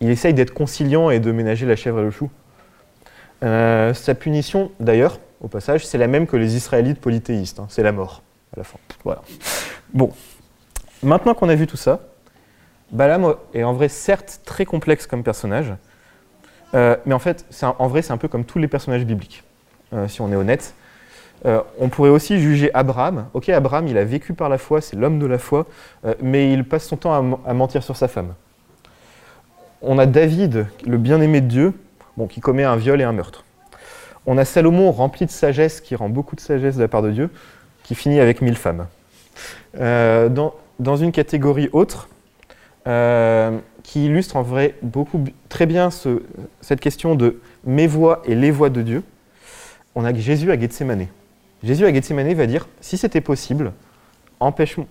Il 0.00 0.10
essaye 0.10 0.34
d'être 0.34 0.54
conciliant 0.54 1.10
et 1.10 1.20
de 1.20 1.32
ménager 1.32 1.66
la 1.66 1.76
chèvre 1.76 2.00
et 2.00 2.02
le 2.02 2.10
chou. 2.10 2.30
Euh, 3.42 3.94
sa 3.94 4.14
punition, 4.14 4.70
d'ailleurs, 4.80 5.18
au 5.40 5.48
passage, 5.48 5.86
c'est 5.86 5.98
la 5.98 6.06
même 6.06 6.26
que 6.26 6.36
les 6.36 6.56
Israélites 6.56 7.00
polythéistes. 7.00 7.60
Hein. 7.60 7.66
c'est 7.68 7.82
la 7.82 7.92
mort, 7.92 8.22
à 8.54 8.58
la 8.58 8.64
fin. 8.64 8.78
Voilà. 9.04 9.22
Bon, 9.92 10.10
maintenant 11.02 11.34
qu'on 11.34 11.48
a 11.48 11.54
vu 11.54 11.66
tout 11.66 11.76
ça, 11.76 12.00
Balaam 12.90 13.34
est 13.54 13.62
en 13.62 13.74
vrai 13.74 13.88
certes 13.88 14.40
très 14.44 14.64
complexe 14.64 15.06
comme 15.06 15.22
personnage, 15.22 15.74
euh, 16.74 16.96
mais 17.06 17.14
en 17.14 17.18
fait, 17.18 17.46
vrai, 17.78 18.02
c'est 18.02 18.12
un 18.12 18.16
peu 18.16 18.28
comme 18.28 18.44
tous 18.44 18.58
les 18.58 18.68
personnages 18.68 19.04
bibliques, 19.04 19.44
euh, 19.92 20.08
si 20.08 20.20
on 20.20 20.32
est 20.32 20.36
honnête. 20.36 20.74
on 21.44 21.88
pourrait 21.88 22.10
aussi 22.10 22.40
juger 22.40 22.70
Abraham. 22.74 23.28
Ok, 23.32 23.48
Abraham, 23.48 23.86
il 23.86 23.96
a 23.96 24.04
vécu 24.04 24.34
par 24.34 24.48
la 24.48 24.58
foi, 24.58 24.80
c'est 24.80 24.96
l'homme 24.96 25.20
de 25.20 25.26
la 25.26 25.38
foi, 25.38 25.66
mais 26.20 26.52
il 26.52 26.64
passe 26.64 26.86
son 26.86 26.96
temps 26.96 27.38
à, 27.46 27.54
mentir 27.54 27.82
sur 27.84 27.96
sa 27.96 28.08
femme. 28.08 28.34
On 29.80 29.98
a 29.98 30.06
David, 30.06 30.66
le 30.84 30.98
bien-aimé 30.98 31.40
de 31.40 31.46
Dieu, 31.46 31.72
qui 32.26 32.40
commet 32.40 32.64
un 32.64 32.76
viol 32.76 33.00
et 33.00 33.04
un 33.04 33.12
meurtre. 33.12 33.44
On 34.26 34.36
a 34.36 34.44
Salomon 34.44 34.90
rempli 34.90 35.24
de 35.24 35.30
sagesse, 35.30 35.80
qui 35.80 35.94
rend 35.94 36.08
beaucoup 36.08 36.34
de 36.34 36.40
sagesse 36.40 36.76
de 36.76 36.82
la 36.82 36.88
part 36.88 37.02
de 37.02 37.10
Dieu, 37.10 37.30
qui 37.84 37.94
finit 37.94 38.20
avec 38.20 38.42
mille 38.42 38.56
femmes. 38.56 38.86
Euh, 39.78 40.28
dans, 40.28 40.96
une 40.96 41.12
catégorie 41.12 41.68
autre, 41.72 42.08
euh, 42.86 43.56
qui 43.84 44.06
illustre 44.06 44.36
en 44.36 44.42
vrai 44.42 44.74
beaucoup, 44.82 45.24
très 45.48 45.66
bien 45.66 45.90
cette 45.90 46.80
question 46.80 47.14
de 47.14 47.40
mes 47.64 47.86
voix 47.86 48.22
et 48.24 48.34
les 48.34 48.50
voix 48.50 48.70
de 48.70 48.82
Dieu, 48.82 49.02
on 49.94 50.04
a 50.04 50.12
Jésus 50.12 50.50
à 50.50 50.58
Gethsemane. 50.58 51.06
Jésus 51.62 51.86
à 51.86 51.92
Gethsemane 51.92 52.32
va 52.34 52.46
dire, 52.46 52.68
si 52.80 52.98
c'était 52.98 53.20
possible, 53.20 53.72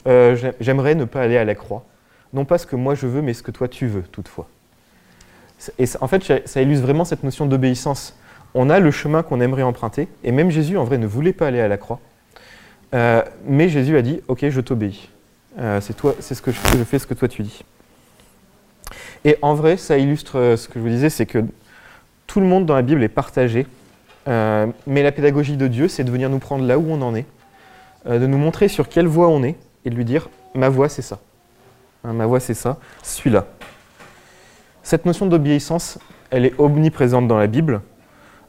euh, 0.08 0.52
j'aimerais 0.60 0.96
ne 0.96 1.06
pas 1.06 1.22
aller 1.22 1.38
à 1.38 1.46
la 1.46 1.56
croix. 1.56 1.84
Non 2.34 2.46
pas 2.46 2.58
ce 2.58 2.66
que 2.66 2.76
moi 2.76 2.96
je 2.96 3.08
veux, 3.08 3.22
mais 3.22 3.34
ce 3.34 3.44
que 3.44 3.52
toi 3.52 3.68
tu 3.68 3.88
veux, 3.88 4.04
toutefois. 4.04 4.48
Et 5.80 5.86
en 6.02 6.08
fait, 6.08 6.46
ça 6.46 6.62
illustre 6.62 6.86
vraiment 6.86 7.06
cette 7.06 7.24
notion 7.24 7.46
d'obéissance. 7.46 8.16
On 8.54 8.70
a 8.70 8.80
le 8.80 8.92
chemin 8.92 9.24
qu'on 9.24 9.42
aimerait 9.42 9.64
emprunter, 9.64 10.08
et 10.24 10.32
même 10.32 10.50
Jésus, 10.50 10.78
en 10.78 10.84
vrai, 10.84 10.98
ne 10.98 11.08
voulait 11.08 11.34
pas 11.34 11.48
aller 11.48 11.60
à 11.60 11.68
la 11.68 11.78
croix. 11.78 12.00
Euh, 12.94 13.22
mais 13.46 13.70
Jésus 13.70 13.98
a 13.98 14.02
dit, 14.02 14.22
ok, 14.28 14.48
je 14.50 14.62
t'obéis. 14.62 15.10
Euh, 15.60 15.82
c'est 15.82 15.96
toi, 15.96 16.16
c'est 16.20 16.36
ce 16.36 16.42
que 16.42 16.52
je, 16.52 16.60
fais, 16.60 17.00
ce 17.00 17.08
que 17.08 17.14
toi 17.14 17.28
tu 17.28 17.42
dis. 17.42 17.64
Et 19.26 19.38
en 19.42 19.56
vrai, 19.56 19.78
ça 19.78 19.98
illustre 19.98 20.38
euh, 20.38 20.58
ce 20.58 20.68
que 20.68 20.76
je 20.76 20.80
vous 20.80 20.90
disais, 20.90 21.10
c'est 21.10 21.26
que 21.26 21.44
tout 22.28 22.40
le 22.40 22.46
monde 22.46 22.66
dans 22.66 22.76
la 22.76 22.82
Bible 22.82 23.04
est 23.04 23.10
partagé, 23.10 23.66
mais 24.28 25.04
la 25.04 25.14
pédagogie 25.14 25.56
de 25.56 25.68
Dieu, 25.68 25.88
c'est 25.88 26.04
de 26.04 26.12
venir 26.12 26.30
nous 26.30 26.40
prendre 26.40 26.66
là 26.66 26.78
où 26.78 26.86
on 26.90 27.02
en 27.02 27.16
est, 27.16 27.26
de 28.06 28.28
nous 28.28 28.38
montrer 28.38 28.68
sur 28.68 28.90
quelle 28.90 29.08
voie 29.08 29.30
on 29.30 29.42
est, 29.42 29.56
et 29.86 29.90
de 29.90 29.96
lui 29.96 30.04
dire, 30.04 30.30
ma 30.54 30.68
voie 30.68 30.90
c'est 30.90 31.02
ça. 31.02 31.20
Hein, 32.04 32.12
ma 32.12 32.26
voie 32.26 32.42
c'est 32.42 32.54
ça, 32.54 32.78
suis-là. 33.04 33.46
Cette 34.88 35.06
notion 35.06 35.26
d'obéissance, 35.26 36.00
elle 36.30 36.46
est 36.46 36.58
omniprésente 36.58 37.28
dans 37.28 37.38
la 37.38 37.48
Bible. 37.48 37.82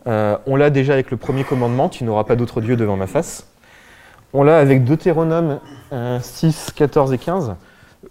Euh, 0.06 0.38
on 0.46 0.54
l'a 0.54 0.70
déjà 0.70 0.92
avec 0.92 1.10
le 1.10 1.16
premier 1.16 1.42
commandement, 1.42 1.88
tu 1.88 2.04
n'auras 2.04 2.22
pas 2.22 2.36
d'autre 2.36 2.60
Dieu 2.60 2.76
devant 2.76 2.96
ma 2.96 3.08
face. 3.08 3.48
On 4.32 4.44
l'a 4.44 4.60
avec 4.60 4.84
Deutéronome 4.84 5.58
6, 6.20 6.70
14 6.76 7.12
et 7.12 7.18
15. 7.18 7.56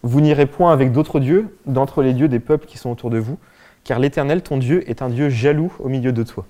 Vous 0.04 0.20
n'irez 0.20 0.46
point 0.46 0.74
avec 0.74 0.92
d'autres 0.92 1.22
dieux 1.22 1.56
d'entre 1.68 2.02
les 2.02 2.12
dieux 2.12 2.28
des 2.28 2.42
peuples 2.42 2.66
qui 2.66 2.78
sont 2.78 2.90
autour 2.90 3.12
de 3.12 3.18
vous, 3.18 3.38
car 3.86 3.98
l'Éternel, 3.98 4.42
ton 4.42 4.58
Dieu, 4.58 4.84
est 4.90 5.02
un 5.02 5.08
Dieu 5.08 5.30
jaloux 5.30 5.72
au 5.80 5.88
milieu 5.88 6.12
de 6.12 6.24
toi. 6.24 6.46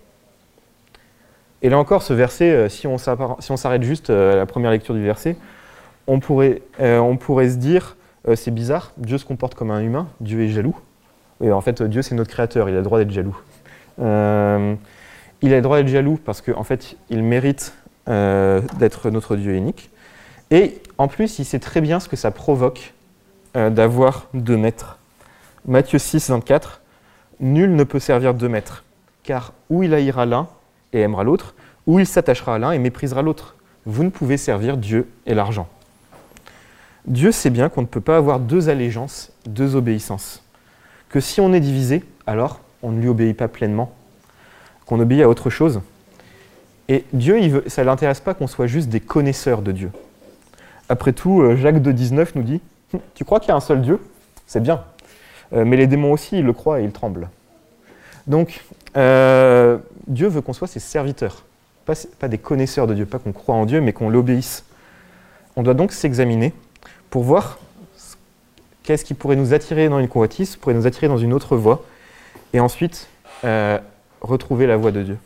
Et 1.62 1.70
là 1.70 1.78
encore, 1.78 2.02
ce 2.02 2.14
verset, 2.14 2.50
euh, 2.50 2.70
si 2.70 2.88
on 2.88 2.98
s'arrête 2.98 3.84
juste 3.84 4.10
euh, 4.10 4.34
à 4.34 4.36
la 4.36 4.48
première 4.48 4.72
lecture 4.72 4.96
du 4.96 5.04
verset, 5.04 5.38
on 6.08 6.18
pourrait 6.20 6.60
se 6.80 7.58
dire, 7.58 7.98
c'est 8.34 8.50
bizarre, 8.50 8.94
Dieu 8.98 9.20
se 9.20 9.26
comporte 9.26 9.54
comme 9.54 9.70
un 9.70 9.82
humain, 9.82 10.08
Dieu 10.20 10.42
est 10.42 10.50
jaloux. 10.50 10.76
Et 11.42 11.52
en 11.52 11.62
fait, 11.62 11.82
Dieu, 11.84 12.02
c'est 12.02 12.16
notre 12.16 12.32
créateur, 12.32 12.70
il 12.70 12.74
a 12.74 12.78
le 12.78 12.84
droit 12.84 13.00
d'être 13.00 13.12
jaloux. 13.12 13.38
Euh, 14.00 14.76
il 15.42 15.54
a 15.54 15.58
le 15.58 15.62
droit 15.62 15.78
d'être 15.78 15.88
jaloux 15.88 16.20
parce 16.24 16.42
qu'en 16.42 16.64
fait, 16.64 16.96
il 17.10 17.24
mérite 17.24 17.74
euh, 18.08 18.62
d'être 18.80 19.10
notre 19.10 19.36
Dieu 19.36 19.54
unique. 19.54 19.90
Et 20.50 20.82
en 20.98 21.08
plus, 21.08 21.40
il 21.40 21.46
sait 21.46 21.60
très 21.60 21.82
bien 21.82 22.00
ce 22.00 22.08
que 22.08 22.16
ça 22.16 22.32
provoque 22.32 22.94
euh, 23.56 23.70
d'avoir 23.70 24.28
deux 24.34 24.58
maîtres. 24.58 24.98
Matthieu 25.66 26.00
6, 26.00 26.30
24, 26.30 26.82
Nul 27.40 27.76
ne 27.76 27.84
peut 27.84 28.00
servir 28.00 28.34
deux 28.34 28.50
maîtres, 28.50 28.84
car 29.24 29.54
ou 29.70 29.84
il 29.84 29.94
haïra 29.94 30.26
l'un 30.26 30.48
et 30.94 31.02
aimera 31.02 31.24
l'autre, 31.24 31.54
ou 31.86 32.00
il 32.00 32.08
s'attachera 32.08 32.56
à 32.56 32.60
l'un 32.60 32.72
et 32.72 32.80
méprisera 32.80 33.22
l'autre. 33.22 33.56
Vous 33.86 34.04
ne 34.04 34.10
pouvez 34.10 34.38
servir 34.38 34.78
Dieu 34.78 35.08
et 35.26 35.36
l'argent. 35.36 35.68
Dieu 37.06 37.32
sait 37.32 37.50
bien 37.50 37.70
qu'on 37.70 37.82
ne 37.82 37.86
peut 37.88 38.02
pas 38.02 38.18
avoir 38.18 38.40
deux 38.40 38.70
allégeances, 38.70 39.32
deux 39.46 39.76
obéissances 39.76 40.44
que 41.10 41.20
si 41.20 41.42
on 41.42 41.54
est 41.54 41.60
divisé, 41.60 42.04
alors 42.26 42.60
on 42.84 42.92
ne 42.92 43.00
lui 43.00 43.08
obéit 43.08 43.36
pas 43.36 43.48
pleinement, 43.48 43.92
qu'on 44.86 45.00
obéit 45.00 45.22
à 45.22 45.30
autre 45.30 45.50
chose. 45.50 45.82
Et 46.90 47.04
Dieu, 47.14 47.64
ça 47.68 47.82
ne 47.82 47.88
l'intéresse 47.88 48.20
pas 48.20 48.34
qu'on 48.34 48.48
soit 48.48 48.68
juste 48.68 48.90
des 48.90 49.00
connaisseurs 49.00 49.62
de 49.62 49.72
Dieu. 49.72 49.92
Après 50.90 51.12
tout, 51.12 51.42
euh, 51.42 51.56
Jacques 51.58 51.82
de 51.82 51.92
19 51.92 52.36
nous 52.36 52.44
dit 52.44 52.62
hum, 52.94 53.02
Tu 53.14 53.26
crois 53.26 53.40
qu'il 53.40 53.50
y 53.50 53.52
a 53.52 53.56
un 53.56 53.62
seul 53.62 53.82
Dieu? 53.82 54.00
C'est 54.46 54.62
bien. 54.62 54.84
Euh, 55.54 55.66
mais 55.66 55.76
les 55.76 55.88
démons 55.88 56.14
aussi, 56.14 56.40
ils 56.40 56.46
le 56.46 56.54
croient 56.54 56.80
et 56.80 56.84
ils 56.84 56.92
tremblent. 56.92 57.30
Donc, 58.26 58.64
euh, 58.96 59.78
Dieu 60.08 60.28
veut 60.28 60.42
qu'on 60.42 60.54
soit 60.54 60.68
ses 60.68 60.80
serviteurs, 60.80 61.44
pas, 61.86 61.94
pas 62.20 62.28
des 62.28 62.38
connaisseurs 62.38 62.88
de 62.88 62.94
Dieu, 62.94 63.06
pas 63.06 63.20
qu'on 63.20 63.32
croit 63.34 63.56
en 63.56 63.66
Dieu, 63.66 63.82
mais 63.82 63.94
qu'on 63.94 64.10
l'obéisse. 64.10 64.66
On 65.56 65.64
doit 65.64 65.74
donc 65.74 65.92
s'examiner 65.92 66.54
pour 67.10 67.24
voir 67.24 67.60
Qu'est-ce 68.88 69.04
qui 69.04 69.16
pourrait 69.16 69.36
nous 69.36 69.54
attirer 69.54 69.90
dans 69.90 70.00
une 70.00 70.08
convoitise, 70.08 70.56
pourrait 70.56 70.74
nous 70.74 70.88
attirer 70.88 71.10
dans 71.10 71.18
une 71.18 71.34
autre 71.34 71.58
voie, 71.58 71.84
et 72.54 72.62
ensuite 72.62 73.10
euh, 73.44 73.80
retrouver 74.22 74.66
la 74.66 74.78
voie 74.78 74.94
de 74.94 75.04
Dieu. 75.04 75.18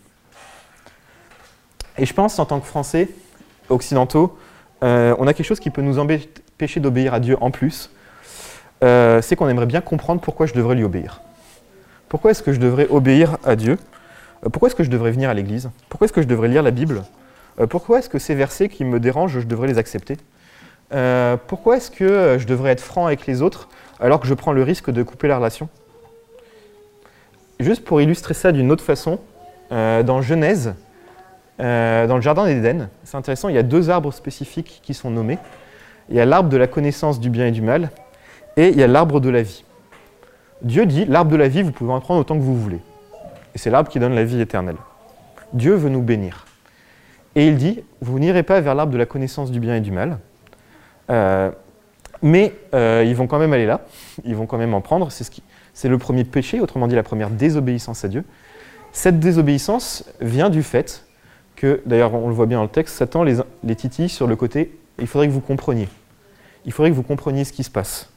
Et 1.99 2.07
je 2.07 2.13
pense, 2.15 2.39
en 2.39 2.45
tant 2.45 2.59
que 2.59 2.65
Français 2.65 3.07
occidentaux, 3.69 4.35
euh, 4.83 5.15
on 5.19 5.27
a 5.27 5.35
quelque 5.35 5.45
chose 5.45 5.59
qui 5.59 5.69
peut 5.69 5.83
nous 5.83 5.99
empêcher 5.99 6.79
d'obéir 6.79 7.13
à 7.13 7.19
Dieu 7.19 7.37
en 7.39 7.51
plus. 7.51 7.91
Euh, 8.83 9.21
c'est 9.21 9.35
qu'on 9.35 9.47
aimerait 9.47 9.67
bien 9.67 9.81
comprendre 9.81 10.21
pourquoi 10.21 10.47
je 10.47 10.55
devrais 10.55 10.73
lui 10.73 10.83
obéir. 10.83 11.21
Pourquoi 12.09 12.31
est-ce 12.31 12.41
que 12.41 12.53
je 12.53 12.59
devrais 12.59 12.87
obéir 12.89 13.37
à 13.45 13.55
Dieu? 13.55 13.77
Pourquoi 14.41 14.69
est-ce 14.69 14.75
que 14.75 14.83
je 14.83 14.89
devrais 14.89 15.11
venir 15.11 15.29
à 15.29 15.35
l'église? 15.35 15.69
Pourquoi 15.87 16.05
est-ce 16.05 16.13
que 16.13 16.23
je 16.23 16.27
devrais 16.27 16.47
lire 16.47 16.63
la 16.63 16.71
Bible? 16.71 17.03
Pourquoi 17.69 17.99
est-ce 17.99 18.09
que 18.09 18.17
ces 18.17 18.33
versets 18.33 18.69
qui 18.69 18.83
me 18.85 18.99
dérangent, 18.99 19.39
je 19.39 19.45
devrais 19.45 19.67
les 19.67 19.77
accepter? 19.77 20.17
Euh, 20.93 21.37
pourquoi 21.47 21.77
est-ce 21.77 21.91
que 21.91 22.37
je 22.39 22.45
devrais 22.45 22.71
être 22.71 22.81
franc 22.81 23.05
avec 23.05 23.25
les 23.25 23.41
autres 23.41 23.69
alors 23.99 24.19
que 24.19 24.27
je 24.27 24.33
prends 24.33 24.51
le 24.51 24.63
risque 24.63 24.91
de 24.91 25.03
couper 25.03 25.27
la 25.27 25.37
relation? 25.37 25.69
Juste 27.59 27.83
pour 27.83 28.01
illustrer 28.01 28.33
ça 28.33 28.51
d'une 28.51 28.71
autre 28.71 28.83
façon, 28.83 29.19
euh, 29.71 30.01
dans 30.03 30.21
Genèse, 30.21 30.73
euh, 31.59 32.07
dans 32.07 32.15
le 32.15 32.21
jardin 32.21 32.45
d'Éden, 32.45 32.89
c'est 33.03 33.17
intéressant, 33.17 33.49
il 33.49 33.55
y 33.55 33.59
a 33.59 33.63
deux 33.63 33.89
arbres 33.89 34.11
spécifiques 34.11 34.81
qui 34.83 34.93
sont 34.93 35.11
nommés. 35.11 35.37
Il 36.09 36.15
y 36.15 36.19
a 36.19 36.25
l'arbre 36.25 36.49
de 36.49 36.57
la 36.57 36.67
connaissance 36.67 37.19
du 37.19 37.29
bien 37.29 37.45
et 37.45 37.51
du 37.51 37.61
mal, 37.61 37.91
et 38.57 38.69
il 38.69 38.77
y 38.77 38.83
a 38.83 38.87
l'arbre 38.87 39.19
de 39.19 39.29
la 39.29 39.43
vie. 39.43 39.63
Dieu 40.63 40.85
dit, 40.85 41.05
l'arbre 41.05 41.31
de 41.31 41.35
la 41.35 41.47
vie, 41.47 41.61
vous 41.61 41.71
pouvez 41.71 41.93
en 41.93 42.01
prendre 42.01 42.19
autant 42.19 42.35
que 42.35 42.41
vous 42.41 42.59
voulez. 42.59 42.79
Et 43.53 43.57
c'est 43.57 43.69
l'arbre 43.69 43.89
qui 43.89 43.99
donne 43.99 44.15
la 44.15 44.23
vie 44.23 44.41
éternelle. 44.41 44.77
Dieu 45.53 45.75
veut 45.75 45.89
nous 45.89 46.01
bénir. 46.01 46.45
Et 47.35 47.47
il 47.47 47.57
dit, 47.57 47.83
vous 48.01 48.19
n'irez 48.19 48.43
pas 48.43 48.59
vers 48.59 48.75
l'arbre 48.75 48.91
de 48.91 48.97
la 48.97 49.05
connaissance 49.05 49.51
du 49.51 49.59
bien 49.59 49.75
et 49.75 49.81
du 49.81 49.91
mal, 49.91 50.11
euh, 50.11 50.17
mais 52.21 52.53
euh, 52.73 53.03
ils 53.05 53.15
vont 53.15 53.27
quand 53.27 53.39
même 53.39 53.53
aller 53.53 53.65
là, 53.65 53.81
ils 54.23 54.35
vont 54.35 54.45
quand 54.45 54.57
même 54.57 54.73
en 54.73 54.81
prendre. 54.81 55.11
C'est 55.11 55.23
ce 55.73 55.87
le 55.87 55.97
premier 55.97 56.23
péché, 56.23 56.59
autrement 56.59 56.87
dit 56.87 56.95
la 56.95 57.03
première 57.03 57.29
désobéissance 57.29 58.05
à 58.05 58.07
Dieu. 58.07 58.23
Cette 58.91 59.19
désobéissance 59.19 60.05
vient 60.19 60.49
du 60.49 60.63
fait 60.63 61.05
que, 61.55 61.81
d'ailleurs 61.85 62.13
on 62.13 62.27
le 62.27 62.33
voit 62.33 62.45
bien 62.45 62.57
dans 62.57 62.63
le 62.63 62.69
texte, 62.69 62.97
Satan 62.97 63.23
les, 63.23 63.37
les 63.63 63.75
titille 63.75 64.09
sur 64.09 64.27
le 64.27 64.35
côté, 64.35 64.77
il 64.99 65.07
faudrait 65.07 65.27
que 65.27 65.33
vous 65.33 65.41
compreniez. 65.41 65.87
il 66.65 66.71
faudrait 66.71 66.91
que 66.91 66.95
vous 66.95 67.03
compreniez 67.03 67.43
ce 67.43 67.53
qui 67.53 67.63
se 67.63 67.71
passe. 67.71 68.09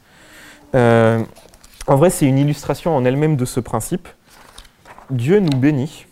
Euh, 0.75 1.23
en 1.87 1.95
vrai, 1.95 2.09
c'est 2.09 2.25
une 2.25 2.37
illustration 2.37 2.95
en 2.95 3.05
elle-même 3.05 3.35
de 3.35 3.45
ce 3.45 3.59
principe. 3.59 4.07
Dieu 5.09 5.39
nous 5.39 5.57
bénit 5.57 6.05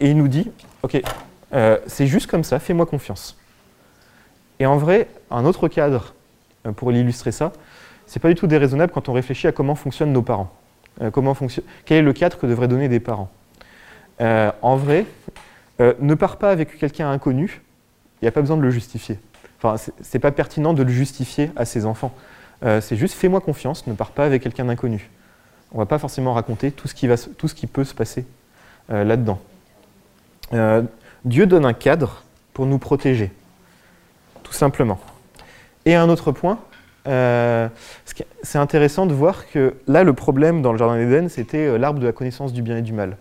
et 0.00 0.10
il 0.10 0.16
nous 0.16 0.28
dit, 0.28 0.50
ok, 0.82 1.00
euh, 1.52 1.78
c'est 1.86 2.06
juste 2.06 2.26
comme 2.26 2.44
ça, 2.44 2.58
fais-moi 2.58 2.86
confiance. 2.86 3.38
Et 4.58 4.66
en 4.66 4.76
vrai, 4.76 5.08
un 5.32 5.44
autre 5.44 5.68
cadre 5.68 6.14
euh, 6.66 6.72
pour 6.72 6.92
illustrer 6.92 7.32
ça, 7.32 7.52
c'est 8.06 8.20
pas 8.20 8.28
du 8.28 8.34
tout 8.34 8.46
déraisonnable 8.46 8.92
quand 8.92 9.08
on 9.08 9.12
réfléchit 9.12 9.46
à 9.46 9.52
comment 9.52 9.74
fonctionnent 9.74 10.12
nos 10.12 10.22
parents. 10.22 10.52
fonctionne, 11.34 11.64
quel 11.84 11.98
est 11.98 12.02
le 12.02 12.12
cadre 12.12 12.38
que 12.38 12.46
devraient 12.46 12.68
donner 12.68 12.88
des 12.88 13.00
parents 13.00 13.30
En 14.20 14.76
vrai, 14.76 15.06
ne 15.78 16.14
pars 16.14 16.36
pas 16.36 16.50
avec 16.50 16.78
quelqu'un 16.78 17.10
inconnu, 17.10 17.62
il 18.20 18.26
n'y 18.26 18.28
a 18.28 18.32
pas 18.32 18.40
besoin 18.40 18.56
de 18.56 18.62
le 18.62 18.70
justifier. 18.70 19.18
Enfin, 19.62 19.76
c'est 20.00 20.18
pas 20.18 20.32
pertinent 20.32 20.74
de 20.74 20.82
le 20.82 20.90
justifier 20.90 21.50
à 21.56 21.64
ses 21.64 21.86
enfants. 21.86 22.12
Euh, 22.64 22.80
c'est 22.80 22.96
juste 22.96 23.14
fais-moi 23.14 23.40
confiance, 23.40 23.86
ne 23.86 23.94
pars 23.94 24.10
pas 24.10 24.24
avec 24.24 24.42
quelqu'un 24.42 24.64
d'inconnu. 24.64 25.10
On 25.72 25.78
va 25.78 25.86
pas 25.86 25.98
forcément 25.98 26.34
raconter 26.34 26.70
tout 26.70 26.86
ce 26.88 26.94
qui, 26.94 27.66
peut 27.66 27.84
se 27.84 27.94
passer 27.94 28.26
euh, 28.90 29.04
là-dedans. 29.04 29.40
Euh, 30.52 30.82
Dieu 31.24 31.46
donne 31.46 31.64
un 31.64 31.72
cadre 31.72 32.22
pour 32.52 32.66
nous 32.66 32.78
protéger, 32.78 33.32
tout 34.42 34.52
simplement. 34.52 35.00
Et 35.86 35.94
un 35.94 36.08
autre 36.08 36.32
point, 36.32 36.58
c'est 37.04 38.58
intéressant 38.58 39.06
de 39.06 39.14
voir 39.14 39.50
que 39.50 39.74
là, 39.86 40.04
le 40.04 40.12
problème 40.12 40.62
dans 40.62 40.72
le 40.72 40.78
Jardin 40.78 40.96
d'Éden, 40.96 41.28
c'était 41.28 41.76
l'arbre 41.78 41.98
de 41.98 42.06
la 42.06 42.12
connaissance 42.12 42.52
du 42.52 42.62
bien 42.62 42.78
et 42.78 42.82
du 42.82 42.92
mal. 42.92 43.16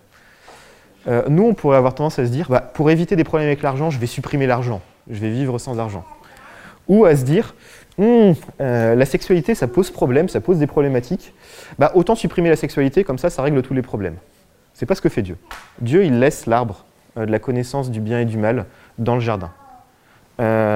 nous, 1.07 1.43
on 1.43 1.53
pourrait 1.53 1.77
avoir 1.77 1.95
tendance 1.95 2.19
à 2.19 2.25
se 2.25 2.31
dire, 2.31 2.47
bah, 2.49 2.61
pour 2.61 2.91
éviter 2.91 3.15
des 3.15 3.23
problèmes 3.23 3.47
avec 3.47 3.63
l'argent, 3.63 3.89
je 3.89 3.99
vais 3.99 4.07
supprimer 4.07 4.45
l'argent, 4.45 4.81
je 5.09 5.19
vais 5.19 5.31
vivre 5.31 5.57
sans 5.57 5.79
argent. 5.79 6.05
Ou 6.87 7.05
à 7.05 7.15
se 7.15 7.23
dire, 7.23 7.55
euh, 7.99 8.95
la 8.95 9.05
sexualité, 9.05 9.55
ça 9.55 9.67
pose 9.67 9.91
problème, 9.91 10.29
ça 10.29 10.41
pose 10.41 10.57
des 10.57 10.67
problématiques. 10.67 11.33
Bah, 11.77 11.91
autant 11.95 12.15
supprimer 12.15 12.49
la 12.49 12.55
sexualité, 12.55 13.03
comme 13.03 13.17
ça, 13.17 13.29
ça 13.29 13.41
règle 13.41 13.61
tous 13.61 13.73
les 13.73 13.81
problèmes. 13.81 14.15
C'est 14.73 14.85
pas 14.85 14.95
ce 14.95 15.01
que 15.01 15.09
fait 15.09 15.21
Dieu. 15.21 15.37
Dieu, 15.81 16.05
il 16.05 16.19
laisse 16.19 16.45
l'arbre 16.45 16.85
euh, 17.17 17.25
de 17.25 17.31
la 17.31 17.39
connaissance 17.39 17.91
du 17.91 17.99
bien 17.99 18.19
et 18.19 18.25
du 18.25 18.37
mal 18.37 18.65
dans 18.97 19.15
le 19.15 19.21
jardin. 19.21 19.51
Euh, 20.39 20.70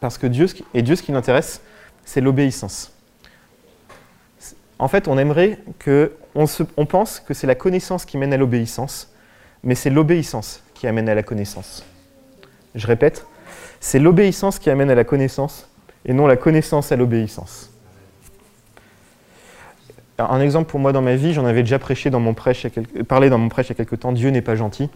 parce 0.00 0.18
que 0.18 0.26
Dieu, 0.26 0.46
et 0.74 0.82
Dieu, 0.82 0.96
ce 0.96 1.02
qui 1.02 1.12
l'intéresse, 1.12 1.60
c'est 2.04 2.20
l'obéissance. 2.20 2.92
En 4.78 4.88
fait, 4.88 5.08
on 5.08 5.16
aimerait 5.16 5.58
que, 5.78 6.12
on, 6.34 6.46
pense 6.86 7.20
que 7.20 7.32
c'est 7.32 7.46
la 7.46 7.54
connaissance 7.54 8.04
qui 8.04 8.18
mène 8.18 8.32
à 8.32 8.36
l'obéissance, 8.36 9.10
mais 9.62 9.74
c'est 9.74 9.90
l'obéissance 9.90 10.62
qui 10.74 10.86
amène 10.86 11.08
à 11.08 11.14
la 11.14 11.22
connaissance. 11.22 11.84
Je 12.74 12.86
répète, 12.86 13.26
c'est 13.80 13.98
l'obéissance 13.98 14.58
qui 14.58 14.68
amène 14.68 14.90
à 14.90 14.94
la 14.94 15.04
connaissance 15.04 15.68
et 16.04 16.12
non 16.12 16.26
la 16.26 16.36
connaissance 16.36 16.92
à 16.92 16.96
l'obéissance. 16.96 17.70
Un 20.18 20.40
exemple 20.40 20.70
pour 20.70 20.80
moi 20.80 20.92
dans 20.92 21.02
ma 21.02 21.16
vie, 21.16 21.32
j'en 21.32 21.44
avais 21.44 21.62
déjà 21.62 21.78
prêché 21.78 22.08
dans 22.08 22.20
mon 22.20 22.32
prêche 22.32 22.66
parlé 23.06 23.28
dans 23.28 23.38
mon 23.38 23.48
prêche 23.48 23.66
il 23.66 23.70
y 23.70 23.72
a 23.72 23.76
quelques 23.76 24.00
temps, 24.00 24.12
Dieu 24.12 24.30
n'est 24.30 24.42
pas 24.42 24.56
gentil. 24.56 24.88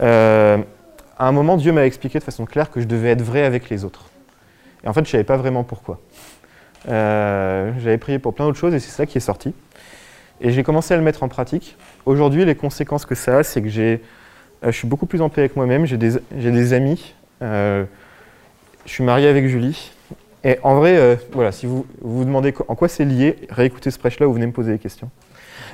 Euh, 0.00 0.58
à 1.18 1.26
un 1.26 1.32
moment, 1.32 1.56
Dieu 1.56 1.72
m'a 1.72 1.84
expliqué 1.84 2.18
de 2.18 2.24
façon 2.24 2.44
claire 2.44 2.70
que 2.70 2.80
je 2.80 2.86
devais 2.86 3.10
être 3.10 3.22
vrai 3.22 3.44
avec 3.44 3.70
les 3.70 3.84
autres. 3.84 4.06
Et 4.84 4.88
en 4.88 4.92
fait, 4.92 5.00
je 5.00 5.08
ne 5.08 5.12
savais 5.12 5.24
pas 5.24 5.36
vraiment 5.36 5.64
pourquoi. 5.64 6.00
Euh, 6.88 7.72
j'avais 7.80 7.98
prié 7.98 8.18
pour 8.18 8.34
plein 8.34 8.46
d'autres 8.46 8.58
choses 8.58 8.74
et 8.74 8.80
c'est 8.80 8.90
ça 8.90 9.06
qui 9.06 9.18
est 9.18 9.22
sorti. 9.22 9.54
Et 10.40 10.52
j'ai 10.52 10.62
commencé 10.62 10.94
à 10.94 10.96
le 10.96 11.02
mettre 11.02 11.22
en 11.22 11.28
pratique. 11.28 11.76
Aujourd'hui, 12.06 12.44
les 12.44 12.54
conséquences 12.54 13.04
que 13.04 13.14
ça 13.14 13.38
a, 13.38 13.42
c'est 13.42 13.60
que 13.60 13.68
j'ai, 13.68 14.02
euh, 14.64 14.70
je 14.70 14.76
suis 14.76 14.86
beaucoup 14.86 15.06
plus 15.06 15.20
en 15.20 15.28
paix 15.28 15.42
avec 15.42 15.56
moi-même. 15.56 15.84
J'ai 15.84 15.96
des, 15.96 16.72
amis 16.72 17.14
je 18.88 18.94
suis 18.94 19.04
marié 19.04 19.28
avec 19.28 19.46
Julie. 19.46 19.92
Et 20.44 20.58
en 20.62 20.76
vrai, 20.76 20.96
euh, 20.96 21.16
voilà, 21.32 21.52
si 21.52 21.66
vous 21.66 21.86
vous 22.00 22.24
demandez 22.24 22.54
en 22.68 22.74
quoi 22.74 22.88
c'est 22.88 23.04
lié, 23.04 23.36
réécoutez 23.50 23.90
ce 23.90 23.98
prêche-là 23.98 24.26
vous 24.26 24.32
venez 24.32 24.46
me 24.46 24.52
poser 24.52 24.72
des 24.72 24.78
questions. 24.78 25.10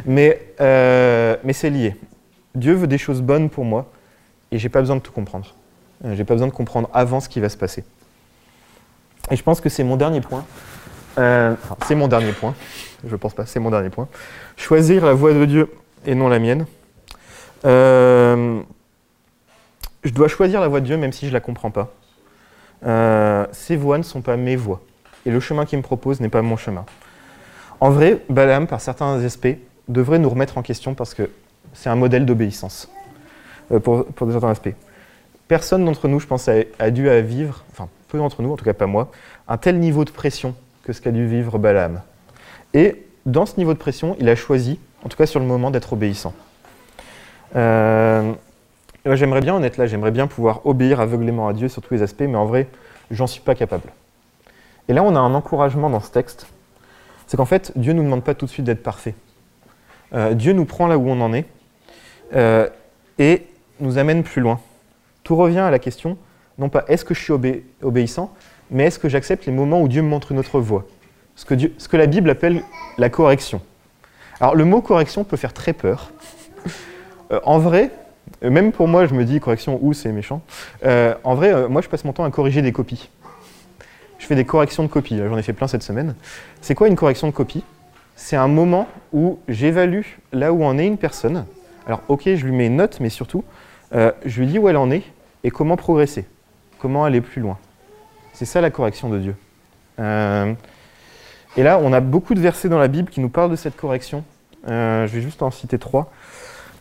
Mais, 0.04 0.40
euh, 0.60 1.36
mais 1.44 1.52
c'est 1.52 1.70
lié. 1.70 1.96
Dieu 2.54 2.74
veut 2.74 2.86
des 2.86 2.98
choses 2.98 3.22
bonnes 3.22 3.50
pour 3.50 3.64
moi 3.64 3.90
et 4.50 4.58
j'ai 4.58 4.68
pas 4.68 4.80
besoin 4.80 4.96
de 4.96 5.00
tout 5.00 5.12
comprendre. 5.12 5.54
Euh, 6.04 6.14
j'ai 6.16 6.24
pas 6.24 6.34
besoin 6.34 6.48
de 6.48 6.52
comprendre 6.52 6.88
avant 6.92 7.20
ce 7.20 7.28
qui 7.28 7.40
va 7.40 7.48
se 7.48 7.56
passer. 7.56 7.84
Et 9.30 9.36
je 9.36 9.42
pense 9.42 9.60
que 9.60 9.68
c'est 9.68 9.84
mon 9.84 9.96
dernier 9.96 10.20
point. 10.20 10.44
c'est 11.16 11.94
mon 11.94 12.08
dernier 12.08 12.32
point. 12.32 12.54
Je 13.06 13.16
pense 13.16 13.34
pas, 13.34 13.46
c'est 13.46 13.60
mon 13.60 13.70
dernier 13.70 13.90
point. 13.90 14.08
Choisir 14.56 15.04
la 15.04 15.12
voie 15.14 15.32
de 15.32 15.44
Dieu 15.44 15.70
et 16.06 16.14
non 16.14 16.28
la 16.28 16.38
mienne. 16.38 16.66
je 17.64 18.62
dois 20.12 20.28
choisir 20.28 20.60
la 20.60 20.68
voie 20.68 20.80
de 20.80 20.86
Dieu 20.86 20.96
même 20.96 21.12
si 21.12 21.26
je 21.28 21.32
la 21.32 21.40
comprends 21.40 21.70
pas. 21.70 21.92
Euh, 22.86 23.46
ces 23.52 23.76
voies 23.76 23.98
ne 23.98 24.02
sont 24.02 24.20
pas 24.20 24.36
mes 24.36 24.56
voies. 24.56 24.80
Et 25.26 25.30
le 25.30 25.40
chemin 25.40 25.64
qu'il 25.64 25.78
me 25.78 25.82
propose 25.82 26.20
n'est 26.20 26.28
pas 26.28 26.42
mon 26.42 26.56
chemin. 26.56 26.84
En 27.80 27.90
vrai, 27.90 28.22
Balaam, 28.28 28.66
par 28.66 28.80
certains 28.80 29.22
aspects, 29.24 29.56
devrait 29.88 30.18
nous 30.18 30.28
remettre 30.28 30.58
en 30.58 30.62
question 30.62 30.94
parce 30.94 31.14
que 31.14 31.30
c'est 31.72 31.88
un 31.88 31.96
modèle 31.96 32.26
d'obéissance, 32.26 32.90
euh, 33.72 33.80
pour, 33.80 34.06
pour 34.06 34.30
certains 34.30 34.50
aspects. 34.50 34.74
Personne 35.48 35.84
d'entre 35.84 36.08
nous, 36.08 36.20
je 36.20 36.26
pense, 36.26 36.48
a, 36.48 36.90
dû 36.90 37.08
à 37.08 37.20
vivre, 37.20 37.64
peu 38.14 38.18
d'entre 38.18 38.42
nous, 38.42 38.52
en 38.52 38.56
tout 38.56 38.64
cas 38.64 38.74
pas 38.74 38.86
moi, 38.86 39.10
un 39.48 39.56
tel 39.56 39.80
niveau 39.80 40.04
de 40.04 40.10
pression 40.10 40.54
que 40.84 40.92
ce 40.92 41.00
qu'a 41.00 41.10
dû 41.10 41.26
vivre 41.26 41.58
Balaam. 41.58 42.00
Et 42.72 43.04
dans 43.26 43.44
ce 43.44 43.56
niveau 43.56 43.74
de 43.74 43.78
pression, 43.78 44.14
il 44.20 44.28
a 44.28 44.36
choisi, 44.36 44.78
en 45.04 45.08
tout 45.08 45.16
cas 45.16 45.26
sur 45.26 45.40
le 45.40 45.46
moment, 45.46 45.72
d'être 45.72 45.94
obéissant. 45.94 46.32
Euh, 47.56 48.32
J'aimerais 49.04 49.40
bien 49.40 49.52
en 49.52 49.62
être 49.64 49.78
là, 49.78 49.86
j'aimerais 49.86 50.12
bien 50.12 50.28
pouvoir 50.28 50.64
obéir 50.64 51.00
aveuglément 51.00 51.48
à 51.48 51.52
Dieu 51.52 51.68
sur 51.68 51.82
tous 51.82 51.92
les 51.92 52.02
aspects, 52.02 52.22
mais 52.22 52.36
en 52.36 52.46
vrai, 52.46 52.68
j'en 53.10 53.26
suis 53.26 53.40
pas 53.40 53.56
capable. 53.56 53.92
Et 54.88 54.92
là, 54.92 55.02
on 55.02 55.16
a 55.16 55.18
un 55.18 55.34
encouragement 55.34 55.90
dans 55.90 56.00
ce 56.00 56.10
texte, 56.10 56.46
c'est 57.26 57.36
qu'en 57.36 57.44
fait, 57.44 57.72
Dieu 57.76 57.94
ne 57.94 57.98
nous 57.98 58.04
demande 58.04 58.22
pas 58.22 58.34
tout 58.34 58.46
de 58.46 58.50
suite 58.50 58.64
d'être 58.64 58.82
parfait. 58.82 59.14
Euh, 60.14 60.34
Dieu 60.34 60.52
nous 60.52 60.64
prend 60.64 60.86
là 60.86 60.96
où 60.96 61.08
on 61.08 61.20
en 61.20 61.32
est 61.32 61.46
euh, 62.34 62.68
et 63.18 63.46
nous 63.80 63.98
amène 63.98 64.22
plus 64.22 64.40
loin. 64.40 64.60
Tout 65.24 65.34
revient 65.34 65.58
à 65.58 65.70
la 65.72 65.80
question, 65.80 66.16
non 66.58 66.68
pas 66.68 66.84
est-ce 66.88 67.04
que 67.04 67.14
je 67.14 67.20
suis 67.20 67.32
obéissant, 67.82 68.32
mais 68.70 68.84
est-ce 68.84 68.98
que 68.98 69.08
j'accepte 69.08 69.46
les 69.46 69.52
moments 69.52 69.80
où 69.80 69.88
Dieu 69.88 70.02
me 70.02 70.08
montre 70.08 70.32
une 70.32 70.38
autre 70.38 70.60
voie 70.60 70.86
ce 71.36 71.44
que, 71.88 71.96
la 71.96 72.06
Bible 72.06 72.30
appelle 72.30 72.62
la 72.98 73.08
correction. 73.08 73.60
Alors 74.40 74.54
le 74.54 74.64
mot 74.64 74.80
correction 74.80 75.24
peut 75.24 75.36
faire 75.36 75.52
très 75.52 75.72
peur. 75.72 76.10
Euh, 77.32 77.40
en 77.44 77.58
vrai, 77.58 77.90
euh, 78.44 78.50
même 78.50 78.70
pour 78.70 78.86
moi, 78.86 79.06
je 79.06 79.14
me 79.14 79.24
dis 79.24 79.40
correction 79.40 79.78
ou 79.80 79.94
c'est 79.94 80.12
méchant. 80.12 80.42
Euh, 80.84 81.14
en 81.24 81.34
vrai, 81.34 81.70
moi, 81.70 81.80
je 81.80 81.88
passe 81.88 82.04
mon 82.04 82.12
temps 82.12 82.24
à 82.24 82.30
corriger 82.30 82.60
des 82.60 82.70
copies. 82.70 83.08
Je 84.18 84.26
fais 84.26 84.34
des 84.34 84.44
corrections 84.44 84.82
de 84.82 84.88
copies. 84.88 85.16
J'en 85.16 85.38
ai 85.38 85.42
fait 85.42 85.54
plein 85.54 85.66
cette 85.66 85.82
semaine. 85.82 86.16
C'est 86.60 86.74
quoi 86.74 86.86
une 86.86 86.96
correction 86.96 87.26
de 87.26 87.32
copie? 87.32 87.64
C'est 88.14 88.36
un 88.36 88.46
moment 88.46 88.88
où 89.14 89.38
j'évalue 89.48 90.02
là 90.34 90.52
où 90.52 90.64
en 90.64 90.76
est 90.76 90.86
une 90.86 90.98
personne. 90.98 91.46
Alors, 91.86 92.02
ok, 92.08 92.24
je 92.26 92.44
lui 92.44 92.52
mets 92.52 92.66
une 92.66 92.76
note, 92.76 93.00
mais 93.00 93.08
surtout, 93.08 93.42
je 93.90 94.38
lui 94.38 94.46
dis 94.46 94.58
où 94.58 94.68
elle 94.68 94.76
en 94.76 94.90
est 94.90 95.04
et 95.44 95.50
comment 95.50 95.78
progresser, 95.78 96.26
comment 96.84 97.06
aller 97.06 97.22
plus 97.22 97.40
loin. 97.40 97.56
C'est 98.34 98.44
ça 98.44 98.60
la 98.60 98.68
correction 98.68 99.08
de 99.08 99.18
Dieu. 99.18 99.36
et 99.98 101.62
là, 101.62 101.78
on 101.82 101.94
a 101.94 102.00
beaucoup 102.00 102.34
de 102.34 102.40
versets 102.40 102.68
dans 102.68 102.78
la 102.78 102.88
Bible 102.88 103.08
qui 103.08 103.20
nous 103.20 103.30
parlent 103.30 103.50
de 103.50 103.56
cette 103.56 103.74
correction. 103.74 104.22
je 104.66 105.06
vais 105.06 105.22
juste 105.22 105.40
en 105.40 105.50
citer 105.50 105.78
trois. 105.78 106.12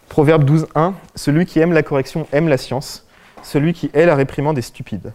Proverbe 0.09 0.43
12.1, 0.43 0.91
celui 1.15 1.45
qui 1.45 1.61
aime 1.61 1.71
la 1.71 1.83
correction 1.83 2.27
aime 2.33 2.49
la 2.49 2.57
science, 2.57 3.07
celui 3.43 3.71
qui 3.71 3.91
hait 3.93 4.05
la 4.05 4.15
réprimande 4.15 4.57
est 4.57 4.61
stupide. 4.61 5.13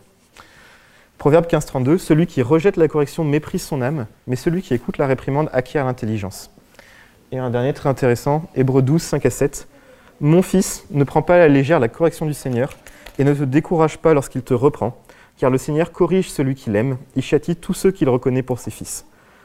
Proverbe 1.18 1.44
15.32, 1.44 1.98
celui 1.98 2.26
qui 2.26 2.40
rejette 2.40 2.78
la 2.78 2.88
correction 2.88 3.24
méprise 3.24 3.62
son 3.62 3.82
âme, 3.82 4.06
mais 4.26 4.36
celui 4.36 4.62
qui 4.62 4.72
écoute 4.72 4.96
la 4.96 5.06
réprimande 5.06 5.50
acquiert 5.52 5.84
l'intelligence. 5.84 6.50
Et 7.30 7.36
un 7.36 7.50
dernier 7.50 7.74
très 7.74 7.90
intéressant, 7.90 8.48
Hébreu 8.54 8.80
12, 8.80 9.02
5 9.02 9.26
à 9.26 9.30
7. 9.30 9.68
Mon 10.22 10.40
fils, 10.40 10.84
ne 10.90 11.04
prends 11.04 11.20
pas 11.20 11.34
à 11.34 11.38
la 11.40 11.48
légère 11.48 11.78
la 11.78 11.88
correction 11.88 12.24
du 12.24 12.32
Seigneur, 12.32 12.70
et 13.18 13.24
ne 13.24 13.34
te 13.34 13.44
décourage 13.44 13.98
pas 13.98 14.14
lorsqu'il 14.14 14.42
te 14.42 14.54
reprend, 14.54 14.96
car 15.36 15.50
le 15.50 15.58
Seigneur 15.58 15.92
corrige 15.92 16.30
celui 16.30 16.54
qu'il 16.54 16.76
aime, 16.76 16.96
il 17.16 17.22
châtie 17.22 17.56
tous 17.56 17.74
ceux 17.74 17.90
qu'il 17.90 18.08
reconnaît 18.08 18.42
pour 18.42 18.58
ses 18.58 18.70
fils. 18.70 19.04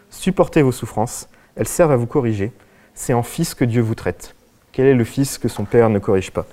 Supportez 0.09 0.61
vos 0.61 0.71
souffrances, 0.71 1.27
elles 1.55 1.67
servent 1.67 1.91
à 1.91 1.95
vous 1.95 2.07
corriger, 2.07 2.51
c'est 2.93 3.13
en 3.13 3.23
fils 3.23 3.53
que 3.53 3.65
Dieu 3.65 3.81
vous 3.81 3.95
traite. 3.95 4.35
Quel 4.71 4.87
est 4.87 4.95
le 4.95 5.03
fils 5.03 5.37
que 5.37 5.47
son 5.47 5.65
père 5.65 5.89
ne 5.89 5.99
corrige 5.99 6.31
pas? 6.31 6.45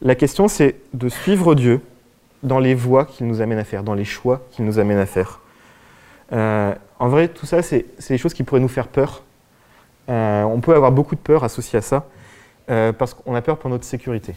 La 0.00 0.14
question, 0.14 0.48
c'est 0.48 0.76
de 0.94 1.08
suivre 1.08 1.54
Dieu 1.54 1.80
dans 2.42 2.58
les 2.58 2.74
voies 2.74 3.04
qu'il 3.04 3.26
nous 3.26 3.40
amène 3.40 3.58
à 3.58 3.64
faire, 3.64 3.84
dans 3.84 3.94
les 3.94 4.04
choix 4.04 4.42
qu'il 4.50 4.64
nous 4.64 4.78
amène 4.78 4.98
à 4.98 5.06
faire. 5.06 5.40
Euh, 6.32 6.74
en 6.98 7.08
vrai, 7.08 7.28
tout 7.28 7.46
ça, 7.46 7.62
c'est 7.62 7.86
des 8.08 8.18
choses 8.18 8.34
qui 8.34 8.42
pourraient 8.42 8.60
nous 8.60 8.68
faire 8.68 8.88
peur. 8.88 9.22
Euh, 10.08 10.42
on 10.42 10.60
peut 10.60 10.74
avoir 10.74 10.90
beaucoup 10.90 11.14
de 11.14 11.20
peur 11.20 11.44
associée 11.44 11.78
à 11.78 11.82
ça, 11.82 12.06
euh, 12.70 12.92
parce 12.92 13.14
qu'on 13.14 13.34
a 13.34 13.42
peur 13.42 13.58
pour 13.58 13.70
notre 13.70 13.84
sécurité. 13.84 14.34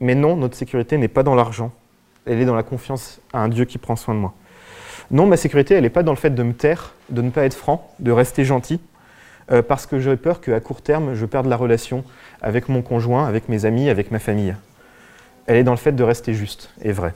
Mais 0.00 0.14
non, 0.14 0.36
notre 0.36 0.56
sécurité 0.56 0.98
n'est 0.98 1.08
pas 1.08 1.22
dans 1.22 1.34
l'argent, 1.34 1.72
elle 2.26 2.40
est 2.40 2.44
dans 2.44 2.54
la 2.54 2.62
confiance 2.62 3.20
à 3.32 3.40
un 3.40 3.48
Dieu 3.48 3.64
qui 3.64 3.78
prend 3.78 3.96
soin 3.96 4.14
de 4.14 4.20
moi. 4.20 4.34
Non, 5.10 5.26
ma 5.26 5.36
sécurité, 5.36 5.74
elle 5.74 5.82
n'est 5.82 5.90
pas 5.90 6.02
dans 6.02 6.12
le 6.12 6.18
fait 6.18 6.30
de 6.30 6.42
me 6.42 6.54
taire, 6.54 6.94
de 7.10 7.22
ne 7.22 7.30
pas 7.30 7.44
être 7.44 7.54
franc, 7.54 7.90
de 7.98 8.10
rester 8.10 8.44
gentil, 8.44 8.80
euh, 9.52 9.62
parce 9.62 9.86
que 9.86 9.98
j'ai 9.98 10.16
peur 10.16 10.40
qu'à 10.40 10.60
court 10.60 10.80
terme, 10.80 11.14
je 11.14 11.26
perde 11.26 11.46
la 11.46 11.56
relation 11.56 12.04
avec 12.40 12.68
mon 12.68 12.82
conjoint, 12.82 13.26
avec 13.26 13.48
mes 13.48 13.66
amis, 13.66 13.90
avec 13.90 14.10
ma 14.10 14.18
famille. 14.18 14.54
Elle 15.46 15.56
est 15.56 15.64
dans 15.64 15.72
le 15.72 15.78
fait 15.78 15.92
de 15.92 16.02
rester 16.02 16.32
juste 16.32 16.70
et 16.80 16.92
vrai. 16.92 17.12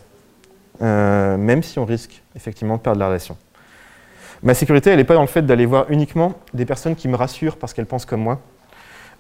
même 0.81 1.63
si 1.63 1.79
on 1.79 1.85
risque 1.85 2.23
effectivement 2.37 2.77
de 2.77 2.81
perdre 2.81 3.01
la 3.01 3.09
relation. 3.09 3.37
Ma 4.43 4.55
sécurité, 4.55 4.91
elle 4.91 4.99
n'est 4.99 5.05
pas 5.05 5.15
dans 5.15 5.23
le 5.23 5.27
fait 5.27 5.43
d'aller 5.43 5.67
voir 5.67 5.87
uniquement 5.91 6.35
des 6.55 6.67
personnes 6.67 6.95
qui 6.95 7.09
me 7.09 7.17
rassurent 7.17 7.57
parce 7.57 7.73
qu'elles 7.73 7.87
pensent 7.87 8.05
comme 8.05 8.21
moi, 8.21 8.41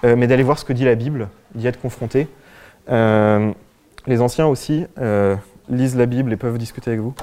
mais 0.04 0.26
d'aller 0.28 0.44
voir 0.44 0.58
ce 0.58 0.64
que 0.64 0.74
dit 0.74 0.84
la 0.84 0.94
Bible, 0.94 1.28
d'y 1.54 1.66
être 1.66 1.80
confronté. 1.80 2.28
Les 2.88 4.20
anciens 4.20 4.46
aussi 4.46 4.86
lisent 5.68 5.96
la 5.96 6.06
Bible 6.06 6.32
et 6.32 6.36
peuvent 6.36 6.58
discuter 6.58 6.90
avec 6.90 7.00
vous. 7.00 7.14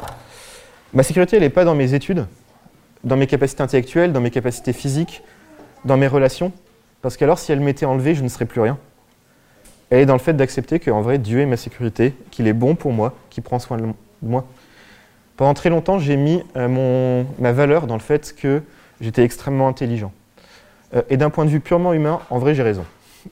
Ma 0.93 1.03
sécurité, 1.03 1.35
elle 1.35 1.43
n'est 1.43 1.49
pas 1.49 1.65
dans 1.65 1.75
mes 1.75 1.93
études, 1.93 2.25
dans 3.03 3.17
mes 3.17 3.27
capacités 3.27 3.61
intellectuelles, 3.61 4.13
dans 4.13 4.21
mes 4.21 4.31
capacités 4.31 4.73
physiques, 4.73 5.23
dans 5.83 5.97
mes 5.97 6.07
relations, 6.07 6.51
parce 7.01 7.17
qu'alors 7.17 7.39
si 7.39 7.51
elle 7.51 7.59
m'était 7.59 7.85
enlevée, 7.85 8.15
je 8.15 8.23
ne 8.23 8.29
serais 8.29 8.45
plus 8.45 8.61
rien. 8.61 8.77
Elle 9.89 9.99
est 9.99 10.05
dans 10.05 10.13
le 10.13 10.19
fait 10.19 10.33
d'accepter 10.33 10.79
qu'en 10.79 11.01
vrai, 11.01 11.17
Dieu 11.17 11.39
est 11.41 11.45
ma 11.45 11.57
sécurité, 11.57 12.15
qu'il 12.31 12.47
est 12.47 12.53
bon 12.53 12.75
pour 12.75 12.91
moi, 12.91 13.13
qu'il 13.29 13.43
prend 13.43 13.59
soin 13.59 13.77
de 13.77 13.85
moi. 14.21 14.45
Pendant 15.37 15.53
très 15.53 15.69
longtemps, 15.69 15.99
j'ai 15.99 16.15
mis 16.15 16.41
euh, 16.55 17.23
ma 17.39 17.51
valeur 17.51 17.87
dans 17.87 17.95
le 17.95 18.01
fait 18.01 18.33
que 18.35 18.61
j'étais 19.01 19.23
extrêmement 19.23 19.67
intelligent. 19.67 20.11
Euh, 20.95 21.01
et 21.09 21.17
d'un 21.17 21.29
point 21.29 21.45
de 21.45 21.49
vue 21.49 21.59
purement 21.59 21.93
humain, 21.93 22.21
en 22.29 22.39
vrai, 22.39 22.55
j'ai 22.55 22.63
raison. 22.63 22.85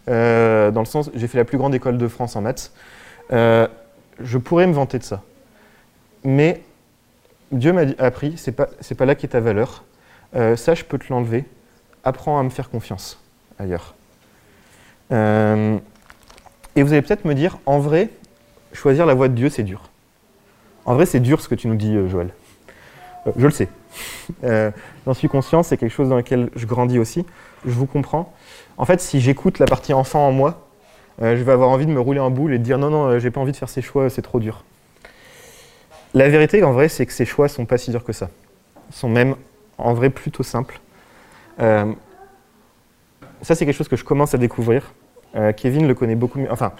Euh, 0.09 0.71
dans 0.71 0.81
le 0.81 0.85
sens, 0.85 1.09
j'ai 1.13 1.27
fait 1.27 1.37
la 1.37 1.45
plus 1.45 1.57
grande 1.57 1.75
école 1.75 1.97
de 1.97 2.07
France 2.07 2.35
en 2.35 2.41
maths. 2.41 2.71
je 3.29 4.37
pourrais 4.37 4.67
me 4.67 4.73
vanter 4.73 4.99
de 4.99 5.03
ça. 5.03 5.21
Mais 6.23 6.61
Dieu 7.51 7.73
m'a 7.73 7.83
appris, 7.99 8.33
c'est 8.37 8.51
pas, 8.51 8.67
c'est 8.79 8.95
pas 8.95 9.05
là 9.05 9.15
qu'est 9.15 9.29
ta 9.29 9.39
valeur. 9.39 9.83
Euh, 10.35 10.55
ça, 10.55 10.73
je 10.73 10.83
peux 10.83 10.97
te 10.97 11.11
l'enlever. 11.11 11.45
Apprends 12.03 12.39
à 12.39 12.43
me 12.43 12.49
faire 12.49 12.69
confiance 12.69 13.19
ailleurs. 13.59 13.93
Euh, 15.11 15.77
et 16.75 16.83
vous 16.83 16.91
allez 16.91 17.01
peut-être 17.01 17.25
me 17.25 17.35
dire, 17.35 17.59
en 17.65 17.79
vrai, 17.79 18.09
choisir 18.73 19.05
la 19.05 19.13
voie 19.13 19.27
de 19.27 19.35
Dieu, 19.35 19.49
c'est 19.49 19.63
dur. 19.63 19.89
En 20.85 20.95
vrai, 20.95 21.05
c'est 21.05 21.19
dur 21.19 21.41
ce 21.41 21.47
que 21.47 21.55
tu 21.55 21.67
nous 21.67 21.75
dis, 21.75 21.95
euh, 21.95 22.09
Joël. 22.09 22.29
je 23.35 23.45
le 23.45 23.51
sais. 23.51 23.69
J'en 25.05 25.13
suis 25.13 25.27
conscient, 25.27 25.61
c'est 25.61 25.77
quelque 25.77 25.91
chose 25.91 26.09
dans 26.09 26.17
lequel 26.17 26.49
je 26.55 26.65
grandis 26.65 26.97
aussi. 26.97 27.25
Je 27.65 27.71
vous 27.71 27.85
comprends. 27.85 28.33
En 28.77 28.85
fait, 28.85 28.99
si 29.01 29.21
j'écoute 29.21 29.59
la 29.59 29.65
partie 29.65 29.93
enfant 29.93 30.27
en 30.27 30.31
moi, 30.31 30.67
je 31.21 31.35
vais 31.35 31.51
avoir 31.51 31.69
envie 31.69 31.85
de 31.85 31.91
me 31.91 31.99
rouler 31.99 32.19
en 32.19 32.31
boule 32.31 32.53
et 32.53 32.57
de 32.57 32.63
dire 32.63 32.77
non, 32.77 32.89
non, 32.89 33.19
j'ai 33.19 33.29
pas 33.29 33.39
envie 33.39 33.51
de 33.51 33.57
faire 33.57 33.69
ces 33.69 33.81
choix, 33.81 34.09
c'est 34.09 34.23
trop 34.23 34.39
dur. 34.39 34.63
La 36.13 36.29
vérité, 36.29 36.63
en 36.63 36.73
vrai, 36.73 36.89
c'est 36.89 37.05
que 37.07 37.13
ces 37.13 37.25
choix 37.25 37.47
sont 37.47 37.65
pas 37.65 37.77
si 37.77 37.89
durs 37.89 38.03
que 38.03 38.13
ça. 38.13 38.29
Ils 38.91 38.95
sont 38.95 39.09
même, 39.09 39.35
en 39.79 39.93
vrai, 39.93 40.11
plutôt 40.11 40.43
simples. 40.43 40.79
Euh, 41.59 41.91
ça, 43.41 43.55
c'est 43.55 43.65
quelque 43.65 43.75
chose 43.75 43.87
que 43.87 43.95
je 43.95 44.03
commence 44.03 44.35
à 44.35 44.37
découvrir. 44.37 44.93
Euh, 45.35 45.51
Kevin 45.53 45.87
le 45.87 45.95
connaît 45.95 46.15
beaucoup 46.15 46.37
mieux. 46.37 46.51
Enfin, 46.51 46.73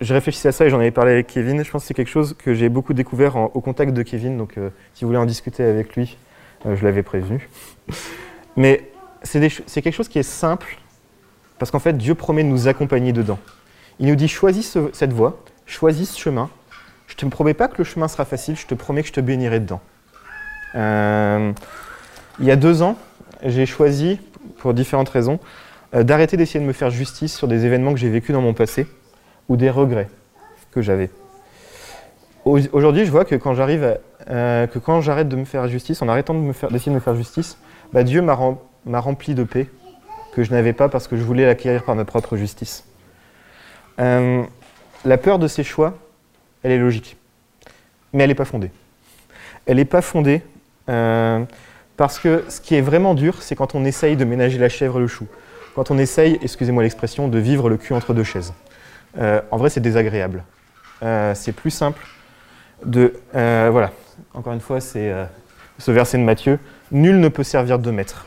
je 0.00 0.14
réfléchissais 0.14 0.48
à 0.48 0.52
ça 0.52 0.64
et 0.64 0.70
j'en 0.70 0.80
avais 0.80 0.90
parlé 0.90 1.12
avec 1.12 1.26
Kevin. 1.26 1.62
Je 1.62 1.70
pense 1.70 1.82
que 1.82 1.88
c'est 1.88 1.94
quelque 1.94 2.08
chose 2.08 2.34
que 2.34 2.54
j'ai 2.54 2.70
beaucoup 2.70 2.94
découvert 2.94 3.36
au 3.36 3.60
contact 3.60 3.92
de 3.92 4.02
Kevin. 4.02 4.38
Donc, 4.38 4.56
euh, 4.56 4.70
si 4.94 5.04
vous 5.04 5.08
voulez 5.08 5.20
en 5.20 5.26
discuter 5.26 5.64
avec 5.64 5.94
lui, 5.94 6.16
je 6.64 6.82
l'avais 6.82 7.02
prévenu. 7.02 7.50
Mais 8.56 8.90
c'est 9.22 9.50
quelque 9.82 9.92
chose 9.92 10.08
qui 10.08 10.18
est 10.18 10.22
simple 10.22 10.78
parce 11.62 11.70
qu'en 11.70 11.78
fait, 11.78 11.96
Dieu 11.96 12.16
promet 12.16 12.42
de 12.42 12.48
nous 12.48 12.66
accompagner 12.66 13.12
dedans. 13.12 13.38
Il 14.00 14.08
nous 14.08 14.16
dit 14.16 14.26
choisis 14.26 14.76
cette 14.92 15.12
voie, 15.12 15.44
choisis 15.64 16.10
ce 16.10 16.18
chemin, 16.18 16.50
je 17.06 17.14
ne 17.14 17.18
te 17.20 17.26
promets 17.26 17.54
pas 17.54 17.68
que 17.68 17.78
le 17.78 17.84
chemin 17.84 18.08
sera 18.08 18.24
facile, 18.24 18.56
je 18.56 18.66
te 18.66 18.74
promets 18.74 19.02
que 19.02 19.06
je 19.06 19.12
te 19.12 19.20
bénirai 19.20 19.60
dedans. 19.60 19.80
Euh, 20.74 21.52
il 22.40 22.46
y 22.46 22.50
a 22.50 22.56
deux 22.56 22.82
ans, 22.82 22.96
j'ai 23.44 23.64
choisi, 23.64 24.18
pour 24.58 24.74
différentes 24.74 25.08
raisons, 25.10 25.38
euh, 25.94 26.02
d'arrêter 26.02 26.36
d'essayer 26.36 26.58
de 26.58 26.64
me 26.64 26.72
faire 26.72 26.90
justice 26.90 27.32
sur 27.32 27.46
des 27.46 27.64
événements 27.64 27.92
que 27.92 28.00
j'ai 28.00 28.10
vécus 28.10 28.32
dans 28.32 28.42
mon 28.42 28.54
passé 28.54 28.88
ou 29.48 29.56
des 29.56 29.70
regrets 29.70 30.08
que 30.72 30.82
j'avais. 30.82 31.10
Aujourd'hui, 32.44 33.06
je 33.06 33.10
vois 33.12 33.24
que 33.24 33.36
quand 33.36 33.54
j'arrive, 33.54 34.00
euh, 34.28 34.66
que 34.66 34.80
quand 34.80 35.00
j'arrête 35.00 35.28
de 35.28 35.36
me 35.36 35.44
faire 35.44 35.68
justice, 35.68 36.02
en 36.02 36.08
arrêtant 36.08 36.34
d'essayer 36.34 36.90
de 36.90 36.96
me 36.96 37.00
faire 37.00 37.14
justice, 37.14 37.56
bah, 37.92 38.02
Dieu 38.02 38.20
m'a 38.20 38.98
rempli 38.98 39.36
de 39.36 39.44
paix 39.44 39.68
que 40.32 40.42
je 40.42 40.50
n'avais 40.50 40.72
pas 40.72 40.88
parce 40.88 41.08
que 41.08 41.16
je 41.16 41.22
voulais 41.22 41.46
l'acquérir 41.46 41.84
par 41.84 41.94
ma 41.94 42.04
propre 42.04 42.36
justice. 42.36 42.84
la 43.98 45.18
peur 45.18 45.38
de 45.38 45.48
ces 45.48 45.64
choix, 45.64 45.94
elle 46.62 46.72
est 46.72 46.78
logique. 46.78 47.16
Mais 48.12 48.24
elle 48.24 48.30
n'est 48.30 48.34
pas 48.34 48.44
fondée. 48.44 48.70
Elle 49.66 49.76
n'est 49.76 49.84
pas 49.84 50.02
fondée 50.02 50.42
euh, 50.88 51.44
parce 51.96 52.18
que 52.18 52.44
ce 52.48 52.60
qui 52.60 52.74
est 52.74 52.80
vraiment 52.80 53.14
dur, 53.14 53.42
c'est 53.42 53.54
quand 53.54 53.74
on 53.74 53.84
essaye 53.84 54.16
de 54.16 54.24
ménager 54.24 54.58
la 54.58 54.68
chèvre 54.68 54.98
et 54.98 55.00
le 55.00 55.06
chou. 55.06 55.26
Quand 55.74 55.90
on 55.90 55.98
essaye, 55.98 56.38
excusez-moi 56.42 56.82
l'expression, 56.82 57.28
de 57.28 57.38
vivre 57.38 57.68
le 57.68 57.76
cul 57.76 57.94
entre 57.94 58.12
deux 58.12 58.24
chaises. 58.24 58.52
Euh, 59.18 59.40
en 59.50 59.56
vrai, 59.56 59.70
c'est 59.70 59.80
désagréable. 59.80 60.44
Euh, 61.02 61.34
c'est 61.34 61.52
plus 61.52 61.70
simple 61.70 62.06
de... 62.84 63.14
voilà, 63.32 63.92
encore 64.34 64.52
une 64.52 64.60
fois, 64.60 64.80
c'est 64.80 65.12
ce 65.78 65.90
verset 65.90 66.18
de 66.18 66.24
Matthieu. 66.24 66.58
Nul 66.90 67.20
ne 67.20 67.28
peut 67.28 67.44
servir 67.44 67.78
de 67.78 67.90
maître. 67.90 68.26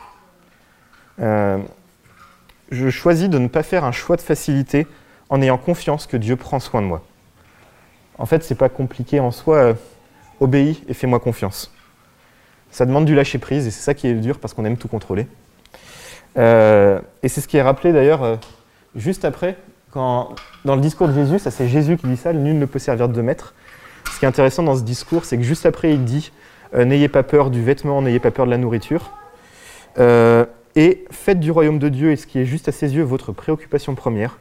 Je 2.70 2.90
choisis 2.90 3.28
de 3.28 3.38
ne 3.38 3.48
pas 3.48 3.62
faire 3.62 3.84
un 3.84 3.92
choix 3.92 4.16
de 4.16 4.22
facilité 4.22 4.86
en 5.28 5.42
ayant 5.42 5.58
confiance 5.58 6.06
que 6.06 6.16
Dieu 6.16 6.36
prend 6.36 6.60
soin 6.60 6.82
de 6.82 6.86
moi. 6.86 7.02
En 8.18 8.26
fait, 8.26 8.42
c'est 8.42 8.54
pas 8.54 8.68
compliqué 8.68 9.20
en 9.20 9.30
soi. 9.30 9.56
Euh, 9.56 9.74
obéis 10.40 10.82
et 10.88 10.94
fais-moi 10.94 11.18
confiance. 11.18 11.72
Ça 12.70 12.84
demande 12.84 13.06
du 13.06 13.14
lâcher 13.14 13.38
prise 13.38 13.66
et 13.66 13.70
c'est 13.70 13.82
ça 13.82 13.94
qui 13.94 14.06
est 14.06 14.14
dur 14.14 14.38
parce 14.38 14.54
qu'on 14.54 14.64
aime 14.64 14.76
tout 14.76 14.88
contrôler. 14.88 15.26
Euh, 16.36 17.00
et 17.22 17.28
c'est 17.28 17.40
ce 17.40 17.48
qui 17.48 17.56
est 17.56 17.62
rappelé 17.62 17.92
d'ailleurs 17.92 18.22
euh, 18.22 18.36
juste 18.94 19.24
après, 19.24 19.56
quand, 19.90 20.34
dans 20.66 20.74
le 20.74 20.82
discours 20.82 21.08
de 21.08 21.14
Jésus, 21.14 21.38
ça 21.38 21.50
c'est 21.50 21.68
Jésus 21.68 21.96
qui 21.96 22.06
dit 22.06 22.18
ça, 22.18 22.34
nul 22.34 22.58
ne 22.58 22.66
peut 22.66 22.78
servir 22.78 23.08
de 23.08 23.22
maître. 23.22 23.54
Ce 24.12 24.18
qui 24.18 24.24
est 24.24 24.28
intéressant 24.28 24.62
dans 24.62 24.76
ce 24.76 24.82
discours, 24.82 25.24
c'est 25.24 25.38
que 25.38 25.42
juste 25.42 25.66
après, 25.66 25.92
il 25.92 26.04
dit 26.04 26.32
N'ayez 26.74 27.08
pas 27.08 27.22
peur 27.22 27.50
du 27.50 27.62
vêtement, 27.62 28.02
n'ayez 28.02 28.18
pas 28.18 28.30
peur 28.30 28.44
de 28.44 28.50
la 28.50 28.58
nourriture. 28.58 29.12
Et 30.76 31.04
faites 31.10 31.40
du 31.40 31.50
royaume 31.50 31.78
de 31.78 31.88
Dieu 31.88 32.12
et 32.12 32.16
ce 32.16 32.26
qui 32.26 32.38
est 32.38 32.44
juste 32.44 32.68
à 32.68 32.72
ses 32.72 32.94
yeux 32.94 33.02
votre 33.02 33.32
préoccupation 33.32 33.94
première. 33.94 34.38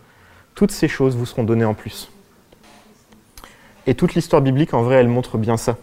Toutes 0.53 0.71
ces 0.71 0.87
choses 0.87 1.15
vous 1.15 1.25
seront 1.25 1.43
données 1.43 1.65
en 1.65 1.73
plus. 1.73 2.11
Et 3.87 3.95
toute 3.95 4.13
l'histoire 4.15 4.41
biblique, 4.41 4.73
en 4.73 4.83
vrai, 4.83 4.95
elle 4.95 5.07
montre 5.07 5.37
bien 5.37 5.57
ça. 5.57 5.77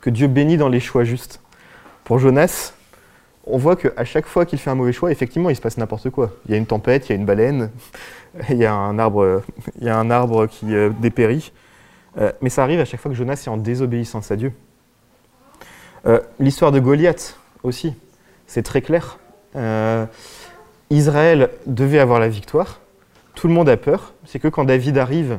Que 0.00 0.10
Dieu 0.10 0.28
bénit 0.28 0.56
dans 0.56 0.68
les 0.68 0.80
choix 0.80 1.04
justes. 1.04 1.40
Pour 2.04 2.18
Jonas, 2.18 2.72
on 3.44 3.58
voit 3.58 3.76
qu'à 3.76 4.04
chaque 4.04 4.26
fois 4.26 4.46
qu'il 4.46 4.58
fait 4.58 4.70
un 4.70 4.74
mauvais 4.74 4.92
choix, 4.92 5.10
effectivement, 5.10 5.50
il 5.50 5.56
se 5.56 5.60
passe 5.60 5.76
n'importe 5.76 6.10
quoi. 6.10 6.32
Il 6.46 6.52
y 6.52 6.54
a 6.54 6.56
une 6.56 6.66
tempête, 6.66 7.08
il 7.08 7.10
y 7.10 7.12
a 7.12 7.16
une 7.16 7.26
baleine, 7.26 7.70
il 8.50 8.56
y 8.56 8.64
a 8.64 8.74
un 8.74 8.98
arbre, 8.98 10.46
qui 10.46 10.74
euh, 10.74 10.90
dépérit. 11.00 11.52
Euh, 12.18 12.32
mais 12.40 12.50
ça 12.50 12.62
arrive 12.62 12.80
à 12.80 12.84
chaque 12.84 13.00
fois 13.00 13.10
que 13.10 13.16
Jonas 13.16 13.42
est 13.46 13.50
en 13.50 13.56
désobéissance 13.56 14.30
à 14.30 14.36
Dieu. 14.36 14.52
Euh, 16.06 16.20
l'histoire 16.38 16.72
de 16.72 16.80
Goliath 16.80 17.36
aussi, 17.62 17.94
c'est 18.46 18.62
très 18.62 18.82
clair. 18.82 19.18
Israël 20.90 21.50
devait 21.66 21.98
avoir 21.98 22.20
la 22.20 22.28
victoire. 22.28 22.80
Tout 23.34 23.48
le 23.48 23.54
monde 23.54 23.68
a 23.68 23.76
peur. 23.76 24.14
C'est 24.24 24.38
que 24.38 24.48
quand 24.48 24.64
David 24.64 24.98
arrive 24.98 25.38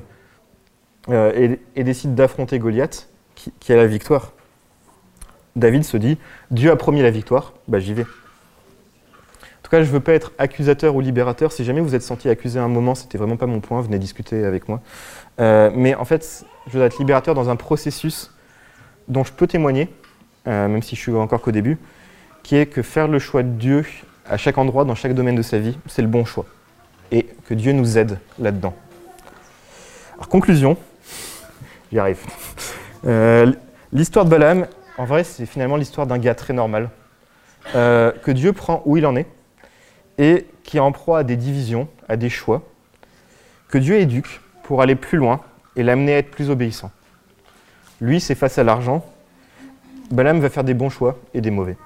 euh, 1.10 1.58
et, 1.76 1.84
décide 1.84 2.16
d'affronter 2.16 2.60
Goliath, 2.60 3.10
qui, 3.36 3.74
a 3.74 3.76
la 3.76 3.88
victoire. 3.88 4.32
David 5.56 5.84
se 5.84 5.98
dit 5.98 6.18
Dieu 6.50 6.72
a 6.72 6.76
promis 6.76 7.02
la 7.02 7.12
victoire, 7.12 7.54
bah 7.68 7.80
j'y 7.80 7.94
vais. 7.94 8.04
En 8.04 9.64
tout 9.64 9.70
cas, 9.70 9.82
je 9.82 9.88
ne 9.88 9.94
veux 9.94 10.00
pas 10.00 10.14
être 10.14 10.32
accusateur 10.38 10.96
ou 10.96 11.02
libérateur. 11.02 11.52
Si 11.52 11.66
jamais 11.66 11.82
vous 11.82 11.94
êtes 11.94 12.04
senti 12.04 12.30
accusé 12.30 12.60
à 12.60 12.64
un 12.64 12.70
moment, 12.70 12.96
c'était 12.96 13.18
vraiment 13.18 13.38
pas 13.38 13.48
mon 13.48 13.60
point, 13.60 13.82
venez 13.82 14.00
discuter 14.00 14.46
avec 14.46 14.70
moi. 14.70 14.82
Euh, 15.40 15.72
mais 15.76 15.94
en 15.96 16.06
fait, 16.06 16.46
je 16.68 16.78
veux 16.78 16.86
être 16.86 16.98
libérateur 17.00 17.36
dans 17.36 17.50
un 17.50 17.56
processus 17.58 18.32
dont 19.10 19.26
je 19.26 19.34
peux 19.34 19.48
témoigner, 19.48 19.90
euh, 20.48 20.70
même 20.70 20.82
si 20.82 20.96
je 20.96 21.02
suis 21.02 21.14
encore 21.14 21.42
qu'au 21.42 21.52
début, 21.52 21.78
qui 22.44 22.56
est 22.56 22.66
que 22.66 22.82
faire 22.82 23.08
le 23.08 23.20
choix 23.20 23.44
de 23.44 23.50
Dieu 23.50 23.86
à 24.30 24.38
chaque 24.38 24.58
endroit, 24.58 24.86
dans 24.86 24.96
chaque 24.96 25.14
domaine 25.14 25.36
de 25.36 25.42
sa 25.42 25.60
vie, 25.60 25.78
c'est 25.88 26.02
le 26.02 26.08
bon 26.08 26.26
choix. 26.26 26.46
Et 27.12 27.28
que 27.48 27.54
Dieu 27.54 27.72
nous 27.74 27.98
aide 27.98 28.20
là-dedans. 28.40 28.74
Alors, 30.16 30.30
conclusion, 30.30 30.78
J'y 31.94 32.00
arrive. 32.00 32.18
Euh, 33.06 33.54
l'histoire 33.92 34.26
de 34.26 34.32
Balaam, 34.32 34.66
en 34.98 35.06
vrai, 35.06 35.24
c'est 35.24 35.46
finalement 35.46 35.76
l'histoire 35.76 36.08
d'un 36.08 36.18
gars 36.18 36.34
très 36.34 36.52
normal, 36.52 36.90
euh, 37.76 38.12
que 38.24 38.32
Dieu 38.32 38.52
prend 38.52 38.82
où 38.86 38.98
il 38.98 39.06
en 39.06 39.16
est, 39.16 39.28
et 40.18 40.48
qui 40.64 40.78
est 40.78 40.80
en 40.80 40.92
proie 40.92 41.20
à 41.20 41.24
des 41.24 41.36
divisions, 41.36 41.88
à 42.10 42.18
des 42.18 42.32
choix, 42.32 42.64
que 43.68 43.78
Dieu 43.78 43.98
éduque 43.98 44.42
pour 44.64 44.82
aller 44.82 44.96
plus 44.96 45.20
loin 45.20 45.42
et 45.76 45.84
l'amener 45.84 46.16
à 46.16 46.18
être 46.18 46.32
plus 46.32 46.50
obéissant. 46.50 46.90
Lui, 48.02 48.20
c'est 48.20 48.34
face 48.34 48.58
à 48.58 48.64
l'argent. 48.64 49.06
Balaam 50.10 50.40
va 50.40 50.50
faire 50.50 50.64
des 50.64 50.74
bons 50.74 50.90
choix 50.90 51.20
et 51.36 51.42
des 51.42 51.52
mauvais. 51.52 51.78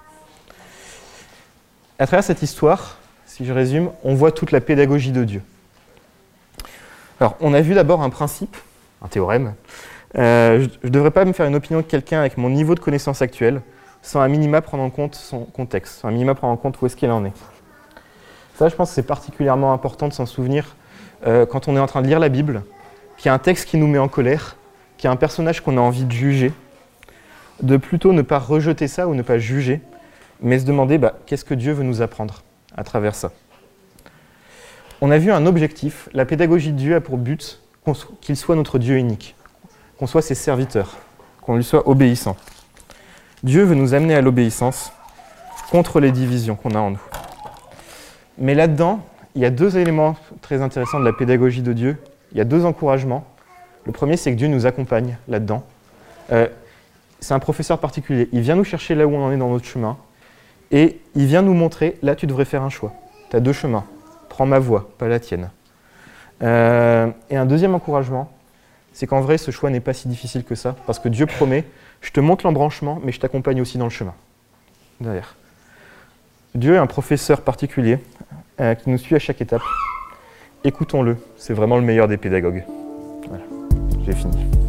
À 2.00 2.06
travers 2.06 2.24
cette 2.24 2.44
histoire, 2.44 2.98
si 3.26 3.44
je 3.44 3.52
résume, 3.52 3.90
on 4.04 4.14
voit 4.14 4.32
toute 4.32 4.52
la 4.52 4.62
pédagogie 4.62 5.12
de 5.12 5.24
Dieu. 5.24 5.42
Alors, 7.20 7.36
on 7.40 7.56
a 7.56 7.62
vu 7.62 7.74
d'abord 7.74 8.04
un 8.04 8.12
principe, 8.12 8.56
un 9.02 9.08
théorème, 9.08 9.56
euh, 10.16 10.68
je 10.84 10.88
ne 10.88 10.92
devrais 10.92 11.10
pas 11.10 11.26
me 11.26 11.34
faire 11.34 11.48
une 11.48 11.56
opinion 11.56 11.80
de 11.80 11.86
quelqu'un 11.86 12.20
avec 12.20 12.38
mon 12.38 12.52
niveau 12.52 12.76
de 12.76 12.80
connaissance 12.80 13.24
actuel 13.24 13.62
sans 14.04 14.22
un 14.22 14.28
minima 14.28 14.62
prendre 14.62 14.84
en 14.84 14.92
compte 14.92 15.16
son 15.16 15.46
contexte, 15.46 16.02
sans 16.02 16.10
un 16.10 16.12
minima 16.12 16.36
prendre 16.36 16.54
en 16.54 16.58
compte 16.58 16.80
où 16.80 16.86
est-ce 16.86 16.96
qu'il 16.96 17.10
en 17.10 17.26
est. 17.26 17.34
Ça, 18.56 18.70
je 18.70 18.76
pense 18.76 18.90
que 18.90 18.96
c'est 18.96 19.04
particulièrement 19.04 19.74
important 19.74 20.08
de 20.08 20.14
s'en 20.14 20.28
souvenir 20.28 20.76
euh, 21.26 21.48
quand 21.48 21.68
on 21.68 21.76
est 21.76 21.80
en 21.80 21.88
train 21.88 22.04
de 22.04 22.08
lire 22.08 22.20
la 22.20 22.30
Bible, 22.30 22.62
qu'il 23.18 23.26
y 23.26 23.30
a 23.30 23.34
un 23.34 23.40
texte 23.40 23.68
qui 23.68 23.78
nous 23.78 23.88
met 23.88 23.98
en 23.98 24.08
colère, 24.08 24.56
qu'il 24.98 25.08
y 25.08 25.10
a 25.10 25.12
un 25.12 25.18
personnage 25.18 25.62
qu'on 25.62 25.78
a 25.78 25.82
envie 25.82 26.06
de 26.06 26.12
juger. 26.12 26.54
de 27.64 27.76
plutôt 27.76 28.14
ne 28.14 28.22
pas 28.22 28.38
rejeter 28.38 28.88
ça 28.88 29.08
ou 29.08 29.16
ne 29.16 29.24
pas 29.24 29.40
juger, 29.40 29.82
mais 30.42 30.60
se 30.60 30.66
demander 30.66 30.98
bah, 30.98 31.14
qu'est-ce 31.26 31.46
que 31.46 31.54
Dieu 31.54 31.74
veut 31.74 31.84
nous 31.84 32.02
apprendre 32.02 32.44
à 32.76 32.84
travers 32.84 33.16
ça? 33.16 33.32
On 35.02 35.12
a 35.12 35.18
vu 35.18 35.32
un 35.32 35.46
objectif, 35.46 36.10
la 36.14 36.26
pédagogie 36.26 36.72
de 36.72 36.78
Dieu 36.78 36.96
a 36.96 37.02
pour 37.02 37.18
but 37.18 37.62
qu'il 38.22 38.36
soit 38.36 38.56
notre 38.56 38.80
Dieu 38.80 38.98
unique, 38.98 39.36
qu'on 39.98 40.08
soit 40.08 40.22
ses 40.22 40.36
serviteurs, 40.36 40.98
qu'on 41.42 41.56
lui 41.56 41.64
soit 41.64 41.88
obéissant. 41.88 42.36
Dieu 43.44 43.64
veut 43.64 43.76
nous 43.76 43.94
amener 43.94 44.16
à 44.16 44.22
l'obéissance 44.22 44.92
contre 45.72 46.00
les 46.00 46.12
divisions 46.12 46.56
qu'on 46.56 46.72
a 46.72 46.80
en 46.80 46.92
nous. 46.92 47.02
Mais 48.38 48.56
là-dedans, 48.56 49.02
il 49.36 49.42
y 49.42 49.46
a 49.46 49.50
deux 49.50 49.78
éléments 49.78 50.16
très 50.42 50.62
intéressants 50.62 51.00
de 51.00 51.06
la 51.06 51.14
pédagogie 51.14 51.62
de 51.62 51.74
Dieu. 51.74 51.98
Il 52.32 52.38
y 52.38 52.42
a 52.42 52.44
deux 52.44 52.66
encouragements. 52.66 53.26
Le 53.86 53.92
premier, 53.92 54.18
c'est 54.18 54.32
que 54.32 54.38
Dieu 54.38 54.48
nous 54.48 54.66
accompagne 54.66 55.18
là-dedans. 55.28 55.64
Euh, 56.32 56.48
c'est 57.20 57.34
un 57.34 57.40
professeur 57.40 57.80
particulier. 57.80 58.30
Il 58.32 58.42
vient 58.42 58.56
nous 58.56 58.64
chercher 58.64 58.96
là 58.96 59.06
où 59.08 59.14
on 59.14 59.24
en 59.24 59.32
est 59.32 59.38
dans 59.38 59.50
notre 59.50 59.66
chemin. 59.66 59.98
Et 60.72 61.00
il 61.16 61.26
vient 61.26 61.42
nous 61.42 61.54
montrer, 61.54 61.98
là, 62.02 62.16
tu 62.16 62.28
devrais 62.28 62.46
faire 62.46 62.64
un 62.64 62.70
choix. 62.70 62.94
Tu 63.30 63.36
as 63.36 63.40
deux 63.40 63.54
chemins. 63.54 63.86
Prends 64.30 64.46
ma 64.46 64.60
voie, 64.60 64.90
pas 64.98 65.08
la 65.08 65.20
tienne. 65.20 65.50
Euh, 66.44 67.10
et 67.30 67.38
un 67.38 67.46
deuxième 67.46 67.74
encouragement, 67.74 68.32
c'est 68.94 69.08
qu'en 69.08 69.22
vrai, 69.22 69.38
ce 69.38 69.52
choix 69.52 69.70
n'est 69.70 69.80
pas 69.80 69.94
si 69.94 70.08
difficile 70.08 70.44
que 70.44 70.56
ça. 70.56 70.76
Parce 70.86 71.00
que 71.00 71.10
Dieu 71.10 71.26
promet, 71.26 71.66
je 72.02 72.12
te 72.12 72.20
montre 72.20 72.46
l'embranchement, 72.46 73.00
mais 73.04 73.12
je 73.12 73.20
t'accompagne 73.20 73.62
aussi 73.62 73.78
dans 73.78 73.86
le 73.86 73.92
chemin. 73.92 74.14
Derrière. 75.00 75.36
Dieu 76.56 76.76
est 76.76 76.80
un 76.80 76.88
professeur 76.88 77.42
particulier 77.42 78.00
euh, 78.60 78.76
qui 78.76 78.90
nous 78.90 78.98
suit 78.98 79.16
à 79.16 79.20
chaque 79.20 79.42
étape. 79.42 79.62
Écoutons-le, 80.64 81.18
c'est 81.38 81.54
vraiment 81.54 81.78
le 81.78 81.84
meilleur 81.84 82.08
des 82.08 82.18
pédagogues. 82.18 82.64
Voilà, 83.28 83.44
j'ai 84.06 84.14
fini. 84.14 84.67